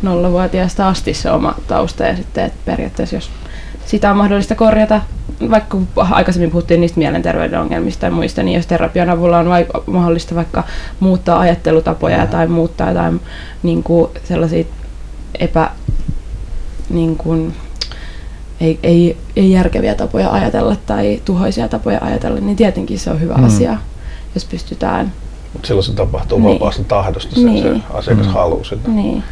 nollavuotiaasta 0.02 0.88
asti 0.88 1.14
se 1.14 1.32
oma 1.32 1.56
tausta 1.68 2.04
ja 2.04 2.16
sitten 2.16 2.46
että 2.46 2.60
periaatteessa 2.66 3.16
jos 3.16 3.32
sitä 3.86 4.12
on 4.12 4.18
mahdollista 4.18 4.56
korjata, 4.56 5.02
vaikka 5.50 5.78
aikaisemmin 5.98 6.52
puhuttiin 6.52 6.82
niistä 6.82 6.98
mielenterveyden 6.98 7.60
ongelmista 7.60 8.06
ja 8.06 8.12
muista, 8.12 8.44
niin 8.44 8.56
jos 8.56 8.68
terapian 8.68 9.10
avulla 9.10 9.38
on 9.38 9.46
vaik- 9.46 9.92
mahdollista 9.92 10.36
vaikka 10.36 10.64
muuttaa 11.00 11.40
ajattelutapoja 11.40 12.18
mm. 12.18 12.28
tai 12.28 12.48
muuttaa 12.48 12.88
jotain 12.88 13.22
niin 13.64 13.84
kuin 13.84 14.12
sellaisia 14.24 14.66
epä, 15.40 15.70
niin 16.90 17.16
kuin, 17.16 17.54
ei, 18.60 18.80
ei, 18.84 19.18
ei 19.36 19.52
järkeviä 19.52 19.96
tapoja 19.96 20.32
ajatella 20.32 20.76
tai 20.86 21.22
tuhoisia 21.26 21.68
tapoja 21.68 22.00
ajatella, 22.02 22.40
niin 22.40 22.56
tietenkin 22.56 23.00
se 23.00 23.12
on 23.12 23.22
hyvä 23.22 23.34
mm. 23.34 23.44
asia, 23.44 23.78
jos 24.36 24.46
pystytään. 24.46 25.12
Mutta 25.54 25.68
silloin 25.68 25.86
se 25.86 25.94
tapahtuu 25.94 26.40
niin. 26.40 26.54
vapaasta 26.54 26.84
tahdosta, 26.84 27.36
sen 27.36 27.46
niin. 27.46 27.64
se 27.64 27.82
asiakas 27.94 28.26
mm. 28.26 28.34
haluaa 28.34 28.64
sitä. 28.64 28.90
Niin. 28.90 29.24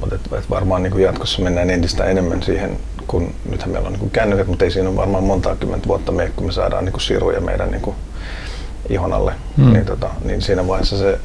Mutta 0.00 0.14
et, 0.14 0.32
et 0.32 0.50
varmaan 0.50 0.82
niin 0.82 1.00
jatkossa 1.00 1.42
mennään 1.42 1.70
entistä 1.70 2.04
enemmän 2.04 2.42
siihen, 2.42 2.76
kun 3.06 3.34
nythän 3.50 3.70
meillä 3.70 3.86
on 3.86 3.92
niin 3.92 4.10
kännykät, 4.10 4.46
mutta 4.46 4.64
ei 4.64 4.70
siinä 4.70 4.88
ole 4.88 4.96
varmaan 4.96 5.24
monta 5.24 5.56
kymmentä 5.56 5.88
vuotta 5.88 6.12
mene, 6.12 6.32
kun 6.36 6.46
me 6.46 6.52
saadaan 6.52 6.84
niin 6.84 7.00
siruja 7.00 7.40
meidän 7.40 7.70
niin 7.70 7.94
ihon 8.88 9.12
alle. 9.12 9.32
Mm. 9.56 9.72
Niin, 9.72 9.86
tota, 9.86 10.10
niin 10.24 10.42
siinä 10.42 10.66
vaiheessa 10.68 10.98
se 10.98 11.18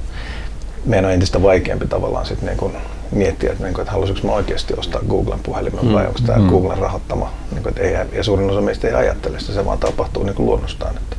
meidän 0.86 1.06
on 1.06 1.12
entistä 1.12 1.42
vaikeampi 1.42 1.88
tavallaan 1.88 2.26
sit 2.26 2.42
niin 2.42 2.58
kuin 2.58 2.74
miettiä, 3.12 3.52
että, 3.52 3.64
niin 3.64 3.74
kuin, 3.74 3.82
että 3.82 3.92
haluaisinko 3.92 4.28
mä 4.28 4.34
oikeasti 4.34 4.74
ostaa 4.78 5.02
Googlen 5.10 5.40
puhelimen 5.44 5.86
mm. 5.86 5.94
vai 5.94 6.08
onko 6.08 6.20
tämä 6.26 6.40
mm. 6.40 6.48
Googlen 6.48 6.78
rahoittama. 6.78 7.34
Niin 7.52 7.64
kuin, 7.64 7.70
että 7.70 7.82
ei, 7.82 8.08
ja 8.14 8.24
suurin 8.24 8.50
osa 8.50 8.62
meistä 8.62 8.88
ei 8.88 8.94
ajattele 8.94 9.40
sitä, 9.40 9.54
se 9.54 9.66
vaan 9.66 9.78
tapahtuu 9.78 10.24
niin 10.24 10.36
kuin 10.36 10.46
luonnostaan. 10.46 10.96
Että, 10.98 11.16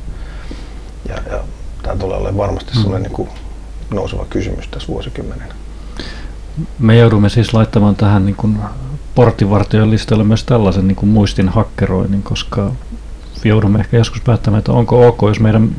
ja, 1.09 1.15
ja 1.31 1.39
tämä 1.83 1.95
tulee 1.95 2.17
olemaan 2.17 2.37
varmasti 2.37 2.71
mm. 2.75 2.81
sellainen 2.81 3.03
niin 3.03 3.15
kuin 3.15 3.29
nouseva 3.89 4.25
kysymys 4.29 4.67
tässä 4.67 4.87
vuosikymmenenä. 4.87 5.53
Me 6.79 6.97
joudumme 6.97 7.29
siis 7.29 7.53
laittamaan 7.53 7.95
tähän 7.95 8.25
niin 8.25 8.35
kuin 8.35 8.57
portinvartijan 9.15 9.91
listalle 9.91 10.23
myös 10.23 10.43
tällaisen 10.43 10.87
niin 10.87 10.95
kuin 10.95 11.09
muistin 11.09 11.49
hakkeroinnin, 11.49 12.23
koska 12.23 12.71
joudumme 13.49 13.79
ehkä 13.79 13.97
joskus 13.97 14.21
päättämään, 14.21 14.59
että 14.59 14.71
onko 14.71 15.07
ok, 15.07 15.21
jos 15.21 15.39
meidän 15.39 15.69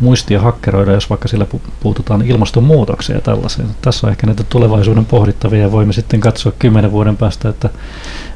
muistia 0.00 0.40
hakkeroida, 0.40 0.92
jos 0.92 1.10
vaikka 1.10 1.28
sillä 1.28 1.46
puututaan 1.80 2.22
ilmastonmuutokseen 2.22 3.16
ja 3.16 3.20
tällaiseen. 3.20 3.68
Tässä 3.82 4.06
on 4.06 4.10
ehkä 4.10 4.26
näitä 4.26 4.44
tulevaisuuden 4.44 5.04
pohdittavia 5.06 5.60
ja 5.60 5.72
voimme 5.72 5.92
sitten 5.92 6.20
katsoa 6.20 6.52
kymmenen 6.58 6.92
vuoden 6.92 7.16
päästä, 7.16 7.48
että 7.48 7.70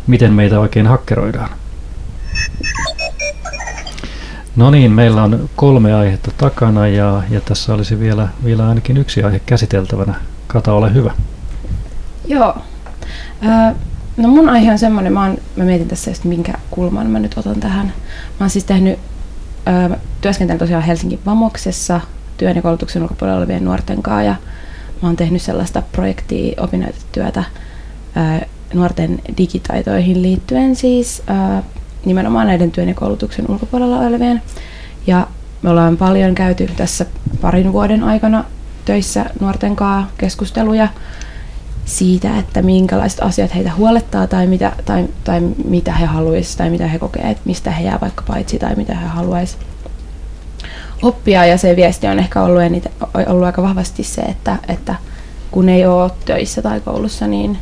miten 0.06 0.32
meitä 0.32 0.60
oikein 0.60 0.86
hakkeroidaan. 0.86 1.50
No 4.56 4.70
niin, 4.70 4.92
meillä 4.92 5.22
on 5.22 5.48
kolme 5.56 5.94
aihetta 5.94 6.30
takana 6.38 6.88
ja, 6.88 7.22
ja 7.30 7.40
tässä 7.40 7.74
olisi 7.74 8.00
vielä, 8.00 8.28
vielä 8.44 8.68
ainakin 8.68 8.96
yksi 8.96 9.22
aihe 9.22 9.40
käsiteltävänä. 9.46 10.14
Kata, 10.46 10.72
ole 10.72 10.94
hyvä. 10.94 11.12
Joo. 12.28 12.56
Äh, 13.46 13.74
No 14.16 14.28
mun 14.28 14.48
aihe 14.48 14.72
on 14.72 14.78
semmoinen, 14.78 15.12
mä, 15.12 15.26
oon, 15.26 15.38
mä 15.56 15.64
mietin 15.64 15.88
tässä 15.88 16.10
just 16.10 16.24
minkä 16.24 16.52
kulman 16.70 17.10
mä 17.10 17.18
nyt 17.18 17.38
otan 17.38 17.60
tähän. 17.60 17.86
Mä 17.86 17.92
oon 18.40 18.50
siis 18.50 18.64
tehnyt, 18.64 18.98
ö, 19.92 19.96
työskentelen 20.20 20.58
tosiaan 20.58 20.82
Helsingin 20.82 21.20
Vamoksessa 21.26 22.00
työn 22.36 22.56
ja 22.56 22.62
koulutuksen 22.62 23.02
ulkopuolella 23.02 23.38
olevien 23.38 23.64
nuorten 23.64 24.02
kanssa 24.02 24.22
ja 24.22 24.34
mä 25.02 25.08
oon 25.08 25.16
tehnyt 25.16 25.42
sellaista 25.42 25.82
projektia, 25.92 26.62
opinnäytetyötä 26.62 27.44
ö, 28.16 28.46
nuorten 28.74 29.20
digitaitoihin 29.38 30.22
liittyen 30.22 30.76
siis 30.76 31.22
ö, 31.30 31.62
nimenomaan 32.04 32.46
näiden 32.46 32.70
työn 32.70 32.88
ja 32.88 32.94
koulutuksen 32.94 33.50
ulkopuolella 33.50 33.98
olevien. 33.98 34.42
Ja 35.06 35.26
me 35.62 35.70
ollaan 35.70 35.96
paljon 35.96 36.34
käyty 36.34 36.70
tässä 36.76 37.06
parin 37.40 37.72
vuoden 37.72 38.04
aikana 38.04 38.44
töissä 38.84 39.24
nuorten 39.40 39.76
kanssa 39.76 40.12
keskusteluja 40.18 40.88
siitä, 41.84 42.38
että 42.38 42.62
minkälaiset 42.62 43.20
asiat 43.22 43.54
heitä 43.54 43.72
huolettaa 43.74 44.26
tai 44.26 44.46
mitä, 44.46 44.72
tai, 44.84 45.08
tai 45.24 45.40
mitä 45.64 45.92
he 45.92 46.06
haluaisivat 46.06 46.58
tai 46.58 46.70
mitä 46.70 46.86
he 46.86 46.98
kokee, 46.98 47.30
että 47.30 47.42
mistä 47.44 47.70
he 47.70 47.84
jää 47.84 47.98
vaikka 48.00 48.24
paitsi 48.26 48.58
tai 48.58 48.74
mitä 48.74 48.94
he 48.94 49.06
haluaisivat 49.06 49.66
oppia. 51.02 51.46
Ja 51.46 51.58
se 51.58 51.76
viesti 51.76 52.06
on 52.06 52.18
ehkä 52.18 52.42
ollut, 52.42 52.62
enitä, 52.62 52.90
ollut 53.26 53.44
aika 53.44 53.62
vahvasti 53.62 54.02
se, 54.02 54.20
että, 54.20 54.56
että 54.68 54.94
kun 55.50 55.68
ei 55.68 55.86
ole 55.86 56.10
töissä 56.24 56.62
tai 56.62 56.80
koulussa, 56.80 57.26
niin 57.26 57.58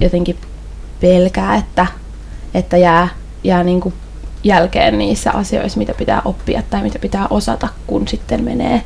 jotenkin 0.00 0.36
pelkää, 1.00 1.56
että, 1.56 1.86
että 2.54 2.76
jää, 2.76 3.08
jää 3.44 3.64
niin 3.64 3.80
kuin 3.80 3.94
jälkeen 4.44 4.98
niissä 4.98 5.32
asioissa, 5.32 5.78
mitä 5.78 5.94
pitää 5.94 6.22
oppia 6.24 6.62
tai 6.70 6.82
mitä 6.82 6.98
pitää 6.98 7.26
osata, 7.30 7.68
kun 7.86 8.08
sitten 8.08 8.44
menee, 8.44 8.82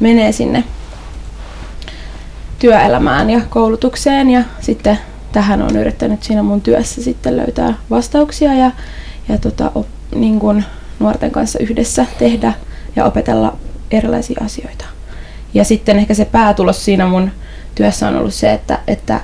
menee 0.00 0.32
sinne 0.32 0.64
työelämään 2.58 3.30
ja 3.30 3.40
koulutukseen 3.50 4.30
ja 4.30 4.42
sitten 4.60 4.98
tähän 5.32 5.62
on 5.62 5.76
yrittänyt 5.76 6.22
siinä 6.22 6.42
mun 6.42 6.60
työssä 6.60 7.02
sitten 7.02 7.36
löytää 7.36 7.74
vastauksia 7.90 8.54
ja, 8.54 8.70
ja 9.28 9.38
tota, 9.38 9.70
op, 9.74 9.86
niin 10.14 10.38
kun 10.38 10.62
nuorten 10.98 11.30
kanssa 11.30 11.58
yhdessä 11.58 12.06
tehdä 12.18 12.52
ja 12.96 13.04
opetella 13.04 13.56
erilaisia 13.90 14.44
asioita. 14.44 14.84
Ja 15.54 15.64
sitten 15.64 15.98
ehkä 15.98 16.14
se 16.14 16.24
päätulos 16.24 16.84
siinä 16.84 17.06
mun 17.06 17.30
työssä 17.74 18.08
on 18.08 18.16
ollut 18.16 18.34
se, 18.34 18.52
että, 18.52 18.78
että, 18.86 19.20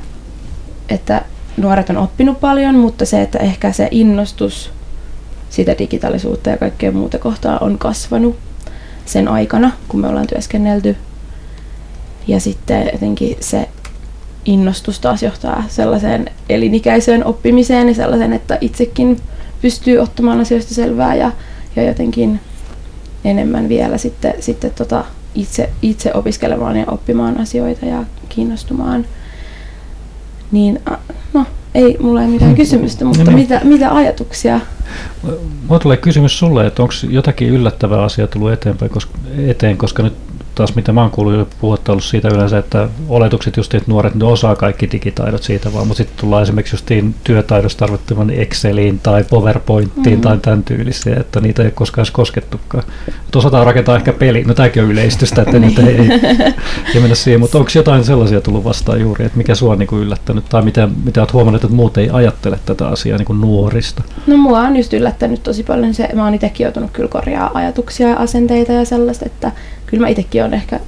että 0.88 1.24
nuoret 1.56 1.90
on 1.90 1.96
oppinut 1.96 2.40
paljon, 2.40 2.74
mutta 2.74 3.06
se, 3.06 3.22
että 3.22 3.38
ehkä 3.38 3.72
se 3.72 3.88
innostus 3.90 4.70
sitä 5.50 5.78
digitaalisuutta 5.78 6.50
ja 6.50 6.56
kaikkea 6.56 6.92
muuta 6.92 7.18
kohtaa 7.18 7.58
on 7.58 7.78
kasvanut 7.78 8.38
sen 9.06 9.28
aikana, 9.28 9.72
kun 9.88 10.00
me 10.00 10.08
ollaan 10.08 10.26
työskennelty. 10.26 10.96
Ja 12.26 12.40
sitten 12.40 12.90
jotenkin 12.92 13.36
se 13.40 13.68
innostus 14.44 15.00
taas 15.00 15.22
johtaa 15.22 15.64
sellaiseen 15.68 16.30
elinikäiseen 16.48 17.24
oppimiseen 17.24 17.88
ja 17.88 17.94
sellaisen, 17.94 18.32
että 18.32 18.58
itsekin 18.60 19.16
pystyy 19.62 19.98
ottamaan 19.98 20.40
asioista 20.40 20.74
selvää 20.74 21.14
ja, 21.14 21.32
ja 21.76 21.82
jotenkin 21.82 22.40
enemmän 23.24 23.68
vielä 23.68 23.98
sitten, 23.98 24.34
sitten 24.40 24.70
tota 24.70 25.04
itse, 25.34 25.70
itse 25.82 26.10
opiskelemaan 26.14 26.76
ja 26.76 26.84
oppimaan 26.86 27.40
asioita 27.40 27.86
ja 27.86 28.04
kiinnostumaan. 28.28 29.06
Niin, 30.52 30.80
no, 31.32 31.46
ei 31.74 31.96
mulla 32.00 32.22
ei 32.22 32.28
mitään 32.28 32.54
kysymystä, 32.54 33.04
mutta 33.04 33.24
niin. 33.24 33.34
mitä, 33.34 33.60
mitä 33.64 33.94
ajatuksia? 33.94 34.60
Mulla 35.68 35.78
tulee 35.78 35.96
kysymys 35.96 36.38
sulle, 36.38 36.66
että 36.66 36.82
onko 36.82 36.94
jotakin 37.10 37.48
yllättävää 37.48 38.02
asiaa 38.02 38.26
tullut 38.26 38.52
eteenpäin, 38.52 38.90
koska, 38.90 39.18
eteen, 39.46 39.76
koska 39.76 40.02
nyt 40.02 40.12
taas 40.62 40.74
mitä 40.74 40.92
mä 40.92 41.00
oon 41.00 41.10
kuullut 41.10 41.48
puhutta 41.60 41.92
ollut 41.92 42.04
siitä 42.04 42.28
yleensä, 42.28 42.58
että 42.58 42.88
oletukset 43.08 43.56
just, 43.56 43.74
että 43.74 43.90
nuoret 43.90 44.14
ne 44.14 44.24
osaa 44.24 44.56
kaikki 44.56 44.88
digitaidot 44.92 45.42
siitä 45.42 45.72
vaan, 45.72 45.86
mutta 45.86 45.98
sitten 45.98 46.16
tullaan 46.20 46.42
esimerkiksi 46.42 46.74
justiin 46.74 47.14
työtaidosta 47.24 47.78
tarvittavan 47.78 48.30
Exceliin 48.30 48.98
tai 48.98 49.24
PowerPointiin 49.30 50.04
mm-hmm. 50.04 50.20
tai 50.20 50.38
tämän 50.38 50.64
tyylisiä, 50.64 51.16
että 51.20 51.40
niitä 51.40 51.62
ei 51.62 51.66
ole 51.66 51.72
koskaan 51.72 52.02
edes 52.02 52.10
koskettukaan. 52.10 52.84
Että 53.08 53.38
osataan 53.38 53.66
rakentaa 53.66 53.96
ehkä 53.96 54.12
peli, 54.12 54.44
no 54.44 54.54
tämäkin 54.54 54.82
on 54.82 54.90
yleistystä, 54.90 55.42
että 55.42 55.58
niitä 55.58 55.82
ei, 55.82 55.98
ei 56.94 57.00
mennä 57.00 57.14
siihen, 57.14 57.40
mutta 57.40 57.58
onko 57.58 57.70
jotain 57.74 58.04
sellaisia 58.04 58.40
tullut 58.40 58.64
vastaan 58.64 59.00
juuri, 59.00 59.24
että 59.24 59.38
mikä 59.38 59.54
sua 59.54 59.72
on 59.72 59.78
niin 59.78 59.88
yllättänyt 59.92 60.44
tai 60.48 60.62
mitä, 60.62 60.88
mitä 61.04 61.20
olet 61.20 61.32
huomannut, 61.32 61.64
että 61.64 61.76
muut 61.76 61.98
ei 61.98 62.10
ajattele 62.10 62.58
tätä 62.66 62.88
asiaa 62.88 63.18
niin 63.18 63.26
kuin 63.26 63.40
nuorista? 63.40 64.02
No 64.26 64.36
mua 64.36 64.60
on 64.60 64.76
just 64.76 64.92
yllättänyt 64.92 65.42
tosi 65.42 65.62
paljon 65.62 65.94
se, 65.94 66.08
mä 66.14 66.24
oon 66.24 66.34
itsekin 66.34 66.64
joutunut 66.64 66.90
kyllä 66.90 67.08
korjaa 67.08 67.50
ajatuksia 67.54 68.08
ja 68.08 68.16
asenteita 68.16 68.72
ja 68.72 68.84
sellaista, 68.84 69.26
että 69.26 69.52
kyllä 69.92 70.04
mä 70.04 70.08
itsekin 70.08 70.42
olen 70.42 70.54
ehkä 70.54 70.80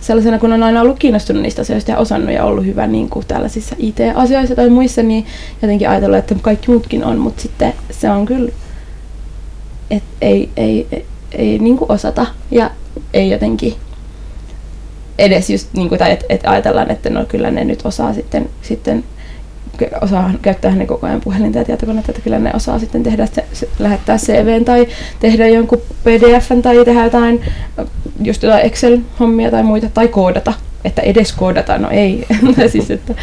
sellaisena, 0.00 0.38
kun 0.38 0.52
on 0.52 0.62
aina 0.62 0.80
ollut 0.80 0.98
kiinnostunut 0.98 1.42
niistä 1.42 1.62
asioista 1.62 1.90
ja 1.90 1.98
osannut 1.98 2.34
ja 2.34 2.44
ollut 2.44 2.64
hyvä 2.64 2.86
niin 2.86 3.10
kuin 3.10 3.26
tällaisissa 3.26 3.76
IT-asioissa 3.78 4.54
tai 4.54 4.70
muissa, 4.70 5.02
niin 5.02 5.26
jotenkin 5.62 5.88
ajatellut, 5.88 6.18
että 6.18 6.34
kaikki 6.42 6.70
muutkin 6.70 7.04
on, 7.04 7.18
mutta 7.18 7.42
sitten 7.42 7.74
se 7.90 8.10
on 8.10 8.26
kyllä, 8.26 8.52
että 9.90 10.08
ei, 10.20 10.50
ei, 10.56 10.86
ei, 10.92 11.06
ei 11.32 11.58
niin 11.58 11.78
kuin 11.78 11.92
osata 11.92 12.26
ja 12.50 12.70
ei 13.14 13.30
jotenkin 13.30 13.74
edes 15.18 15.50
just, 15.50 15.68
niin 15.72 15.88
kuin, 15.88 15.98
tai 15.98 16.12
että 16.12 16.26
et 16.28 16.40
ajatellaan, 16.46 16.90
että 16.90 17.10
no 17.10 17.24
kyllä 17.24 17.50
ne 17.50 17.64
nyt 17.64 17.80
osaa 17.84 18.14
sitten, 18.14 18.50
sitten 18.62 19.04
osaa 20.00 20.30
käyttää 20.42 20.74
ne 20.74 20.86
koko 20.86 21.06
ajan 21.06 21.20
puhelinta 21.20 21.58
ja 21.58 21.64
tietokonetta, 21.64 22.12
että 22.12 22.22
kyllä 22.22 22.38
ne 22.38 22.50
osaa 22.54 22.78
sitten 22.78 23.02
tehdä, 23.02 23.26
se, 23.26 23.44
se, 23.52 23.68
lähettää 23.78 24.16
CVn 24.16 24.64
tai 24.64 24.86
tehdä 25.20 25.48
jonkun 25.48 25.82
PDFn 26.04 26.62
tai 26.62 26.84
tehdä 26.84 27.04
jotain, 27.04 27.44
just 28.24 28.42
jotain 28.42 28.66
Excel-hommia 28.66 29.50
tai 29.50 29.62
muita, 29.62 29.88
tai 29.94 30.08
koodata. 30.08 30.52
Että 30.84 31.02
edes 31.02 31.32
koodata, 31.32 31.78
no 31.78 31.90
ei. 31.90 32.26
siis, 32.72 32.90
että, 32.90 33.14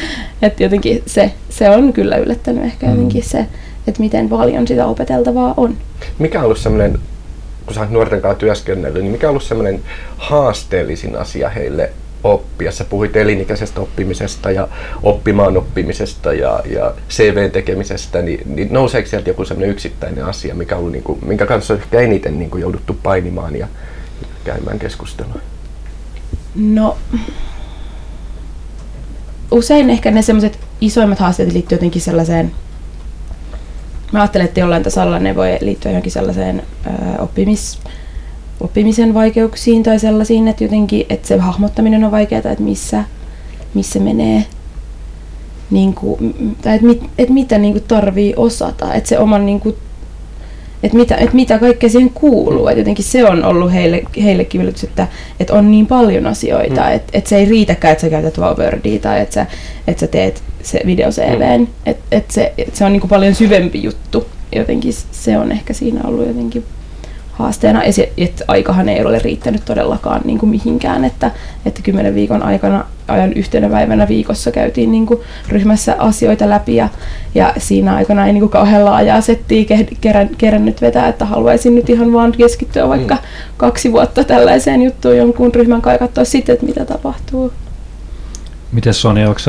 että 0.41 0.63
jotenkin 0.63 1.03
se, 1.05 1.31
se 1.49 1.69
on 1.69 1.93
kyllä 1.93 2.17
yllättänyt 2.17 2.63
ehkä 2.63 2.85
mm. 2.85 2.91
jotenkin 2.91 3.23
se, 3.23 3.45
että 3.87 3.99
miten 3.99 4.29
paljon 4.29 4.67
sitä 4.67 4.85
opeteltavaa 4.85 5.53
on. 5.57 5.77
Mikä 6.19 6.39
on 6.39 6.45
ollut 6.45 6.57
semmoinen, 6.57 6.99
kun 7.65 7.73
sä 7.73 7.79
olet 7.79 7.91
nuorten 7.91 8.21
kanssa 8.21 8.39
työskennellyt, 8.39 9.03
niin 9.03 9.11
mikä 9.11 9.27
on 9.27 9.29
ollut 9.29 9.43
semmoinen 9.43 9.81
haasteellisin 10.17 11.15
asia 11.15 11.49
heille 11.49 11.91
oppia. 12.33 12.71
Sä 12.71 12.83
puhuit 12.83 13.15
elinikäisestä 13.15 13.81
oppimisesta 13.81 14.51
ja 14.51 14.67
oppimaan 15.03 15.57
oppimisesta 15.57 16.33
ja, 16.33 16.59
ja 16.65 16.93
CV-tekemisestä, 17.09 18.21
niin, 18.21 18.55
niin 18.55 18.73
nouseeko 18.73 19.09
sieltä 19.09 19.29
joku 19.29 19.45
sellainen 19.45 19.69
yksittäinen 19.69 20.25
asia, 20.25 20.55
mikä 20.55 20.75
on, 20.75 20.91
niin 20.91 21.03
kuin, 21.03 21.19
minkä 21.25 21.45
kanssa 21.45 21.73
on 21.73 21.79
ehkä 21.79 21.99
eniten 21.99 22.39
niin 22.39 22.49
kuin 22.49 22.61
jouduttu 22.61 22.97
painimaan 23.03 23.55
ja 23.55 23.67
käymään 24.43 24.79
keskustelua? 24.79 25.39
No, 26.55 26.97
usein 29.51 29.89
ehkä 29.89 30.11
ne 30.11 30.21
semmoiset 30.21 30.59
isoimmat 30.81 31.19
haasteet 31.19 31.53
liittyy 31.53 31.75
jotenkin 31.75 32.01
sellaiseen, 32.01 32.51
mä 34.11 34.21
ajattelen, 34.21 34.47
että 34.47 34.59
jollain 34.59 34.83
tasolla 34.83 35.19
ne 35.19 35.35
voi 35.35 35.57
liittyä 35.61 35.91
johonkin 35.91 36.11
sellaiseen 36.11 36.63
ö, 36.87 37.21
oppimis, 37.21 37.79
oppimisen 38.59 39.13
vaikeuksiin 39.13 39.83
tai 39.83 39.99
sellaisiin, 39.99 40.47
että 40.47 40.63
jotenkin, 40.63 41.05
että 41.09 41.27
se 41.27 41.37
hahmottaminen 41.37 42.03
on 42.03 42.11
vaikeaa, 42.11 42.51
että 42.51 42.63
missä, 42.63 43.03
missä 43.73 43.99
menee, 43.99 44.45
niin 45.71 45.93
kuin, 45.93 46.55
tai 46.61 46.75
että, 46.75 46.87
mit, 46.87 47.03
että 47.17 47.33
mitä 47.33 47.57
niin 47.57 47.73
kuin 47.73 47.83
tarvii 47.87 48.33
osata, 48.37 48.93
että 48.93 49.09
se 49.09 49.19
oman 49.19 49.45
niin 49.45 49.59
kuin, 49.59 49.75
että 50.83 50.97
mitä, 50.97 51.15
että 51.15 51.35
mitä 51.35 51.59
kaikkea 51.59 51.89
siihen 51.89 52.09
kuuluu. 52.09 52.67
Että 52.67 52.79
jotenkin 52.79 53.05
se 53.05 53.25
on 53.25 53.45
ollut 53.45 53.73
heille, 53.73 54.03
heillekin 54.23 54.61
yllätys, 54.61 54.83
että, 54.83 55.07
että 55.39 55.53
on 55.53 55.71
niin 55.71 55.87
paljon 55.87 56.27
asioita, 56.27 56.81
mm. 56.81 56.91
että, 56.91 57.17
että 57.17 57.29
se 57.29 57.37
ei 57.37 57.45
riitäkään, 57.45 57.91
että 57.91 58.01
sä 58.01 58.09
käytät 58.09 58.39
vaan 58.39 58.57
Wordia 58.57 58.99
tai 58.99 59.21
että 59.21 59.33
sä, 59.33 59.45
että 59.87 59.99
sä 59.99 60.07
teet 60.07 60.43
se 60.63 60.81
video 60.85 61.09
CVn. 61.09 61.61
Mm. 61.61 61.67
Että, 61.85 62.03
että, 62.11 62.33
se, 62.33 62.53
että 62.57 62.77
se 62.77 62.85
on 62.85 62.91
niin 62.91 63.01
kuin 63.01 63.09
paljon 63.09 63.35
syvempi 63.35 63.83
juttu. 63.83 64.25
Jotenkin 64.55 64.93
se 65.11 65.37
on 65.37 65.51
ehkä 65.51 65.73
siinä 65.73 66.01
ollut 66.03 66.27
jotenkin 66.27 66.63
haasteena, 67.37 67.81
että 68.17 68.45
aikahan 68.47 68.89
ei 68.89 69.05
ole 69.05 69.19
riittänyt 69.19 69.65
todellakaan 69.65 70.21
niin 70.25 70.37
kuin 70.39 70.49
mihinkään, 70.49 71.05
että, 71.05 71.31
että 71.65 71.81
kymmenen 71.81 72.15
viikon 72.15 72.43
aikana 72.43 72.85
ajan 73.07 73.33
yhtenä 73.33 73.69
päivänä 73.69 74.07
viikossa 74.07 74.51
käytiin 74.51 74.91
niin 74.91 75.05
kuin 75.05 75.19
ryhmässä 75.49 75.95
asioita 75.99 76.49
läpi 76.49 76.75
ja, 76.75 76.89
ja 77.35 77.53
siinä 77.57 77.95
aikana 77.95 78.27
ei 78.27 78.33
niin 78.33 78.41
kuin 78.41 78.49
kauhean 78.49 78.85
laajaa 78.85 79.21
settiä 79.21 79.65
kerän, 80.01 80.29
kerännyt 80.37 80.81
vetää, 80.81 81.07
että 81.07 81.25
haluaisin 81.25 81.75
nyt 81.75 81.89
ihan 81.89 82.13
vaan 82.13 82.31
keskittyä 82.31 82.89
vaikka 82.89 83.15
mm. 83.15 83.21
kaksi 83.57 83.91
vuotta 83.91 84.23
tällaiseen 84.23 84.81
juttuun 84.81 85.17
jonkun 85.17 85.55
ryhmän 85.55 85.81
kai 85.81 85.97
katsoa 85.97 86.25
sitten, 86.25 86.53
että 86.53 86.65
mitä 86.65 86.85
tapahtuu. 86.85 87.53
Miten 88.71 88.93
Sonja, 88.93 89.29
onko 89.29 89.41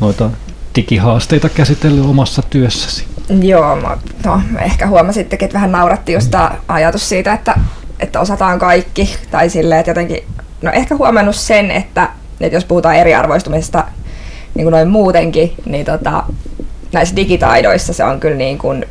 noita 0.00 0.30
digihaasteita 0.76 1.48
käsitellyt 1.48 2.04
omassa 2.04 2.42
työssäsi? 2.50 3.17
Joo, 3.28 3.76
no, 4.24 4.40
ehkä 4.60 4.86
huomasittekin, 4.86 5.46
että 5.46 5.54
vähän 5.54 5.72
nauratti 5.72 6.12
just 6.12 6.30
tämä 6.30 6.50
ajatus 6.68 7.08
siitä, 7.08 7.32
että, 7.32 7.54
että 8.00 8.20
osataan 8.20 8.58
kaikki. 8.58 9.16
Tai 9.30 9.50
silleen, 9.50 9.80
että 9.80 9.90
jotenkin, 9.90 10.24
no 10.62 10.70
ehkä 10.70 10.96
huomannut 10.96 11.36
sen, 11.36 11.70
että, 11.70 12.08
että 12.40 12.56
jos 12.56 12.64
puhutaan 12.64 12.96
eriarvoistumisesta 12.96 13.84
niin 14.54 14.64
kuin 14.64 14.72
noin 14.72 14.88
muutenkin, 14.88 15.54
niin 15.66 15.86
tota, 15.86 16.24
näissä 16.92 17.16
digitaidoissa 17.16 17.92
se 17.92 18.04
on 18.04 18.20
kyllä 18.20 18.36
niin 18.36 18.58
kuin 18.58 18.84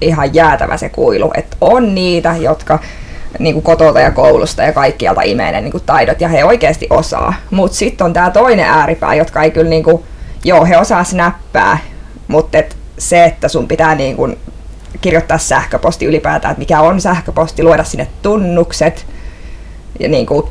ihan 0.00 0.34
jäätävä 0.34 0.76
se 0.76 0.88
kuilu. 0.88 1.30
Että 1.34 1.56
on 1.60 1.94
niitä, 1.94 2.34
jotka 2.40 2.78
niin 3.38 3.54
kuin 3.54 3.62
kotolta 3.62 4.00
ja 4.00 4.10
koulusta 4.10 4.62
ja 4.62 4.72
kaikkialta 4.72 5.22
imee 5.22 5.52
ne 5.52 5.60
niin 5.60 5.72
kuin 5.72 5.84
taidot 5.86 6.20
ja 6.20 6.28
he 6.28 6.44
oikeasti 6.44 6.86
osaa. 6.90 7.34
Mutta 7.50 7.76
sitten 7.76 8.04
on 8.04 8.12
tämä 8.12 8.30
toinen 8.30 8.66
ääripää, 8.66 9.14
jotka 9.14 9.42
ei 9.42 9.50
kyllä, 9.50 9.70
niin 9.70 9.84
kuin, 9.84 10.02
joo 10.44 10.64
he 10.64 10.78
osaa 10.78 11.04
snappää, 11.04 11.78
mutta 12.28 12.58
et 12.58 12.77
se, 12.98 13.24
että 13.24 13.48
sun 13.48 13.68
pitää 13.68 13.94
niin 13.94 14.16
kuin 14.16 14.38
kirjoittaa 15.00 15.38
sähköposti 15.38 16.06
ylipäätään, 16.06 16.52
että 16.52 16.58
mikä 16.58 16.80
on 16.80 17.00
sähköposti, 17.00 17.62
luoda 17.62 17.84
sinne 17.84 18.08
tunnukset. 18.22 19.06
Ja 20.00 20.08
niin 20.08 20.26
kuin, 20.26 20.46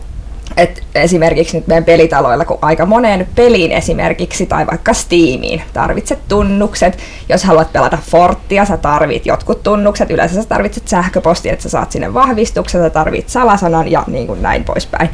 et 0.57 0.83
esimerkiksi 0.95 1.57
nyt 1.57 1.67
meidän 1.67 1.83
pelitaloilla, 1.83 2.45
kun 2.45 2.59
aika 2.61 2.85
moneen 2.85 3.27
peliin 3.35 3.71
esimerkiksi 3.71 4.45
tai 4.45 4.67
vaikka 4.67 4.93
Steamiin 4.93 5.61
tarvitset 5.73 6.19
tunnukset. 6.27 6.97
Jos 7.29 7.43
haluat 7.43 7.73
pelata 7.73 7.97
Forttia, 8.11 8.65
sä 8.65 8.77
tarvit 8.77 9.25
jotkut 9.25 9.63
tunnukset. 9.63 10.11
Yleensä 10.11 10.35
sä 10.35 10.49
tarvitset 10.49 10.87
sähköpostia, 10.87 11.53
että 11.53 11.63
sä 11.63 11.69
saat 11.69 11.91
sinne 11.91 12.13
vahvistuksen, 12.13 12.81
sä 12.81 12.89
tarvit 12.89 13.29
salasanan 13.29 13.91
ja 13.91 14.03
niin 14.07 14.27
kuin 14.27 14.41
näin 14.41 14.63
poispäin. 14.63 15.09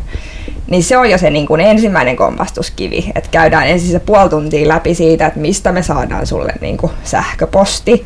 Niin 0.68 0.84
se 0.84 0.98
on 0.98 1.10
jo 1.10 1.18
se 1.18 1.30
niin 1.30 1.46
kuin 1.46 1.62
ensimmäinen 1.62 2.16
kompastuskivi, 2.16 3.12
että 3.16 3.30
käydään 3.32 3.68
ensin 3.68 3.92
se 3.92 4.00
puoli 4.00 4.30
tuntia 4.30 4.68
läpi 4.68 4.96
siitä, 4.96 5.26
että 5.26 5.40
mistä 5.40 5.72
me 5.72 5.84
saadaan 5.84 6.28
sulle 6.28 6.54
niin 6.62 6.78
kuin 6.78 6.92
sähköposti, 7.04 8.06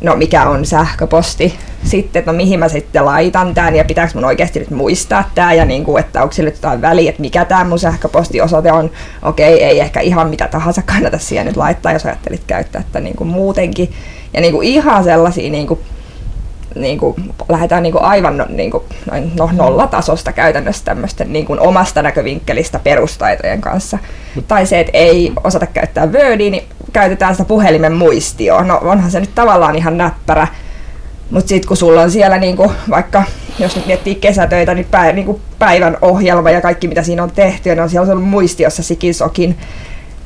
no 0.00 0.16
mikä 0.16 0.48
on 0.48 0.66
sähköposti, 0.66 1.54
sitten, 1.84 2.20
että 2.20 2.32
no 2.32 2.36
mihin 2.36 2.58
mä 2.58 2.68
sitten 2.68 3.04
laitan 3.04 3.54
tämän 3.54 3.76
ja 3.76 3.84
pitääkö 3.84 4.12
mun 4.14 4.24
oikeasti 4.24 4.58
nyt 4.58 4.70
muistaa 4.70 5.30
tämä 5.34 5.52
ja 5.52 5.64
niin 5.64 5.84
kuin, 5.84 6.00
että 6.00 6.22
onko 6.22 6.32
sillä 6.32 6.50
jotain 6.50 6.82
väliä, 6.82 7.10
että 7.10 7.22
mikä 7.22 7.44
tämä 7.44 7.64
mun 7.64 7.78
sähköpostiosoite 7.78 8.72
on. 8.72 8.90
Okei, 9.22 9.64
ei 9.64 9.80
ehkä 9.80 10.00
ihan 10.00 10.28
mitä 10.28 10.48
tahansa 10.48 10.82
kannata 10.82 11.18
siihen 11.18 11.46
nyt 11.46 11.56
laittaa, 11.56 11.92
jos 11.92 12.06
ajattelit 12.06 12.44
käyttää 12.46 12.80
että 12.80 13.00
niin 13.00 13.16
kuin 13.16 13.28
muutenkin. 13.28 13.92
Ja 14.34 14.40
niin 14.40 14.52
kuin 14.52 14.68
ihan 14.68 15.04
sellaisia 15.04 15.50
niin 15.50 15.66
kuin 15.66 15.80
niin 16.74 16.98
kuin, 16.98 17.14
lähdetään 17.48 17.82
niin 17.82 17.92
kuin 17.92 18.04
aivan 18.04 18.36
no, 18.36 18.46
niin 18.48 18.70
kuin, 18.70 18.84
noin, 19.10 19.32
no, 19.36 19.50
nollatasosta 19.52 20.32
käytännössä 20.32 20.84
tämmöisten 20.84 21.32
niin 21.32 21.46
kuin 21.46 21.60
omasta 21.60 22.02
näkövinkkelistä 22.02 22.78
perustaitojen 22.78 23.60
kanssa. 23.60 23.98
Tai 24.48 24.66
se, 24.66 24.80
että 24.80 24.90
ei 24.94 25.32
osata 25.44 25.66
käyttää 25.66 26.06
Wordia, 26.06 26.50
niin 26.50 26.64
käytetään 26.92 27.34
sitä 27.34 27.44
puhelimen 27.44 27.92
muistioa. 27.92 28.62
No 28.62 28.80
onhan 28.82 29.10
se 29.10 29.20
nyt 29.20 29.34
tavallaan 29.34 29.76
ihan 29.76 29.98
näppärä, 29.98 30.46
Mutta 31.30 31.48
sitten 31.48 31.68
kun 31.68 31.76
sulla 31.76 32.02
on 32.02 32.10
siellä 32.10 32.38
niinku, 32.38 32.72
vaikka, 32.90 33.24
jos 33.58 33.76
nyt 33.76 33.86
miettii 33.86 34.14
kesätöitä, 34.14 34.74
niin, 34.74 34.86
päivän, 34.90 35.14
niinku 35.14 35.40
päivän 35.58 35.96
ohjelma 36.02 36.50
ja 36.50 36.60
kaikki 36.60 36.88
mitä 36.88 37.02
siinä 37.02 37.22
on 37.22 37.30
tehty, 37.30 37.68
ja 37.68 37.74
ne 37.74 37.82
on 37.82 37.90
siellä 37.90 38.12
on 38.12 38.22
muistiossa 38.22 38.82
sikin 38.82 39.14
sokin, 39.14 39.58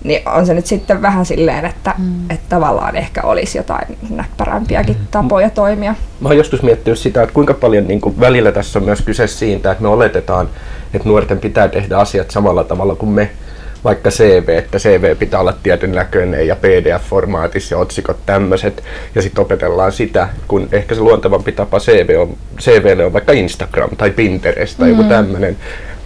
niin 0.05 0.29
on 0.29 0.47
se 0.47 0.55
nyt 0.55 0.67
sitten 0.67 1.03
vähän 1.03 1.27
silleen, 1.27 1.65
että, 1.65 1.95
mm. 1.99 2.31
että 2.31 2.45
tavallaan 2.49 2.97
ehkä 2.97 3.23
olisi 3.23 3.59
jotain 3.59 3.99
näppärämpiäkin 4.11 4.97
mm. 4.97 5.07
tapoja 5.11 5.51
toimia. 5.51 5.95
Mä 6.21 6.29
oon 6.29 6.37
joskus 6.37 6.63
miettinyt 6.63 6.99
sitä, 6.99 7.23
että 7.23 7.35
kuinka 7.35 7.55
paljon 7.55 7.87
niin 7.87 8.01
kuin 8.01 8.21
välillä 8.21 8.53
tässä 8.53 8.79
on 8.79 8.85
myös 8.85 9.03
kyse 9.03 9.27
siitä, 9.27 9.71
että 9.71 9.83
me 9.83 9.89
oletetaan, 9.89 10.49
että 10.95 11.09
nuorten 11.09 11.39
pitää 11.39 11.69
tehdä 11.69 11.99
asiat 11.99 12.31
samalla 12.31 12.65
tavalla 12.65 12.95
kuin 12.95 13.11
me 13.11 13.31
vaikka 13.85 14.11
CV, 14.11 14.49
että 14.49 14.79
CV 14.79 15.17
pitää 15.17 15.41
olla 15.41 15.55
tietyn 15.63 15.93
näköinen 15.93 16.47
ja 16.47 16.57
PDF-formaatissa 16.57 17.75
ja 17.75 17.79
otsikot 17.79 18.17
tämmöiset, 18.27 18.85
ja 19.15 19.23
sitten 19.23 19.43
opetellaan 19.43 19.93
sitä, 19.93 20.29
kun 20.49 20.69
ehkä 20.73 20.95
se 20.95 21.01
luontevampi 21.01 21.53
tapa 21.53 21.79
CV 21.79 22.17
on, 22.19 22.37
CVlle 22.61 23.05
on 23.05 23.13
vaikka 23.13 23.33
Instagram 23.33 23.91
tai 23.97 24.11
Pinterest 24.11 24.79
tai 24.79 24.93
mm. 24.93 24.97
joku 24.97 25.09
tämmöinen, 25.09 25.57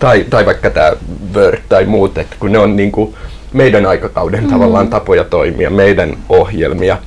tai, 0.01 0.26
tai 0.30 0.46
vaikka 0.46 0.70
tämä 0.70 0.92
Word 1.34 1.59
tai 1.68 1.84
muut, 1.84 2.18
että 2.18 2.36
kun 2.40 2.53
ne 2.53 2.59
on 2.59 2.76
niinku 2.76 3.14
meidän 3.53 3.86
aikakauden 3.86 4.44
mm. 4.44 4.51
tavallaan 4.51 4.88
tapoja 4.88 5.24
toimia, 5.24 5.70
meidän 5.70 6.16
ohjelmia, 6.28 6.99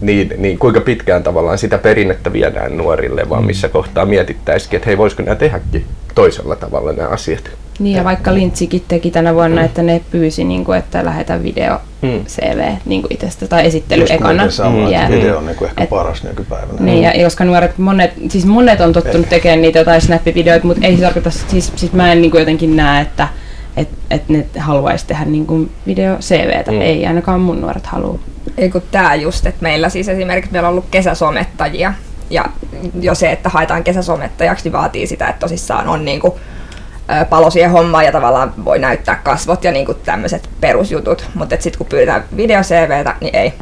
niin, 0.00 0.34
niin 0.38 0.58
kuinka 0.58 0.80
pitkään 0.80 1.22
tavallaan 1.22 1.58
sitä 1.58 1.78
perinnettä 1.78 2.32
viedään 2.32 2.76
nuorille, 2.76 3.28
vaan 3.28 3.42
mm. 3.42 3.46
missä 3.46 3.68
kohtaa 3.68 4.06
mietittäisikin, 4.06 4.76
että 4.76 4.86
hei, 4.86 4.98
voisiko 4.98 5.22
nämä 5.22 5.36
tehdäkin 5.36 5.84
toisella 6.14 6.56
tavalla 6.56 6.92
nämä 6.92 7.08
asiat. 7.08 7.50
Niin 7.78 7.96
ja 7.96 8.04
vaikka 8.04 8.34
Lintsikin 8.34 8.84
teki 8.88 9.10
tänä 9.10 9.34
vuonna, 9.34 9.60
mm. 9.60 9.66
että 9.66 9.82
ne 9.82 10.00
pyysi, 10.10 10.44
niin 10.44 10.64
kuin, 10.64 10.78
että 10.78 11.04
lähetä 11.04 11.42
video 11.42 11.78
mm. 12.02 12.24
CV 12.24 12.60
niin 12.86 13.02
kuin 13.02 13.12
itsestä 13.12 13.46
tai 13.46 13.66
esittely 13.66 14.00
Just 14.00 14.12
ekana. 14.12 14.50
Sama, 14.50 14.90
yeah. 14.90 15.10
video 15.10 15.38
on 15.38 15.46
niin 15.46 15.56
kuin 15.56 15.68
ehkä 15.68 15.84
et, 15.84 15.90
paras 15.90 16.24
nykypäivänä. 16.24 16.78
Niin, 16.80 17.02
ja 17.02 17.24
koska 17.24 17.44
nuoret, 17.44 17.78
monet, 17.78 18.12
siis 18.28 18.46
monet 18.46 18.80
on 18.80 18.92
tottunut 18.92 19.28
tekemään 19.28 19.62
niitä 19.62 19.78
jotain 19.78 20.00
snappivideoita, 20.00 20.66
mutta 20.66 20.86
ei 20.86 20.96
se 20.96 21.02
tarkoita, 21.02 21.30
siis, 21.30 21.72
siis 21.76 21.92
mä 21.92 22.12
en 22.12 22.22
niin 22.22 22.30
kuin 22.30 22.40
jotenkin 22.40 22.76
näe, 22.76 23.02
että 23.02 23.28
et, 23.76 23.88
et 24.10 24.28
ne 24.28 24.46
haluaisi 24.58 25.06
tehdä 25.06 25.24
niin 25.24 25.46
kuin 25.46 25.72
video 25.86 26.16
CVtä. 26.16 26.72
Mm. 26.72 26.80
Ei 26.80 27.06
ainakaan 27.06 27.40
mun 27.40 27.60
nuoret 27.60 27.86
halua. 27.86 28.18
Ei 28.58 28.70
kun 28.70 28.82
tää 28.90 29.14
just, 29.14 29.46
että 29.46 29.62
meillä 29.62 29.88
siis 29.88 30.08
esimerkiksi 30.08 30.52
meillä 30.52 30.68
on 30.68 30.72
ollut 30.72 30.86
kesäsomettajia, 30.90 31.92
ja 32.30 32.44
jo 33.00 33.14
se, 33.14 33.32
että 33.32 33.48
haetaan 33.48 33.84
kesäsomettajaksi, 33.84 34.64
niin 34.64 34.72
vaatii 34.72 35.06
sitä, 35.06 35.28
että 35.28 35.40
tosissaan 35.40 35.88
on 35.88 36.04
niin 36.04 36.20
kuin 36.20 36.32
palo 37.30 37.50
siihen 37.50 37.70
hommaan 37.70 38.04
ja 38.04 38.12
tavallaan 38.12 38.52
voi 38.64 38.78
näyttää 38.78 39.14
kasvot 39.14 39.64
ja 39.64 39.72
niinku 39.72 39.94
tämmöiset 39.94 40.50
perusjutut. 40.60 41.30
Mutta 41.34 41.56
sitten 41.58 41.78
kun 41.78 41.86
pyydetään 41.86 42.24
video 42.36 42.62
CVtä, 42.62 43.14
niin 43.20 43.36
ei. 43.36 43.52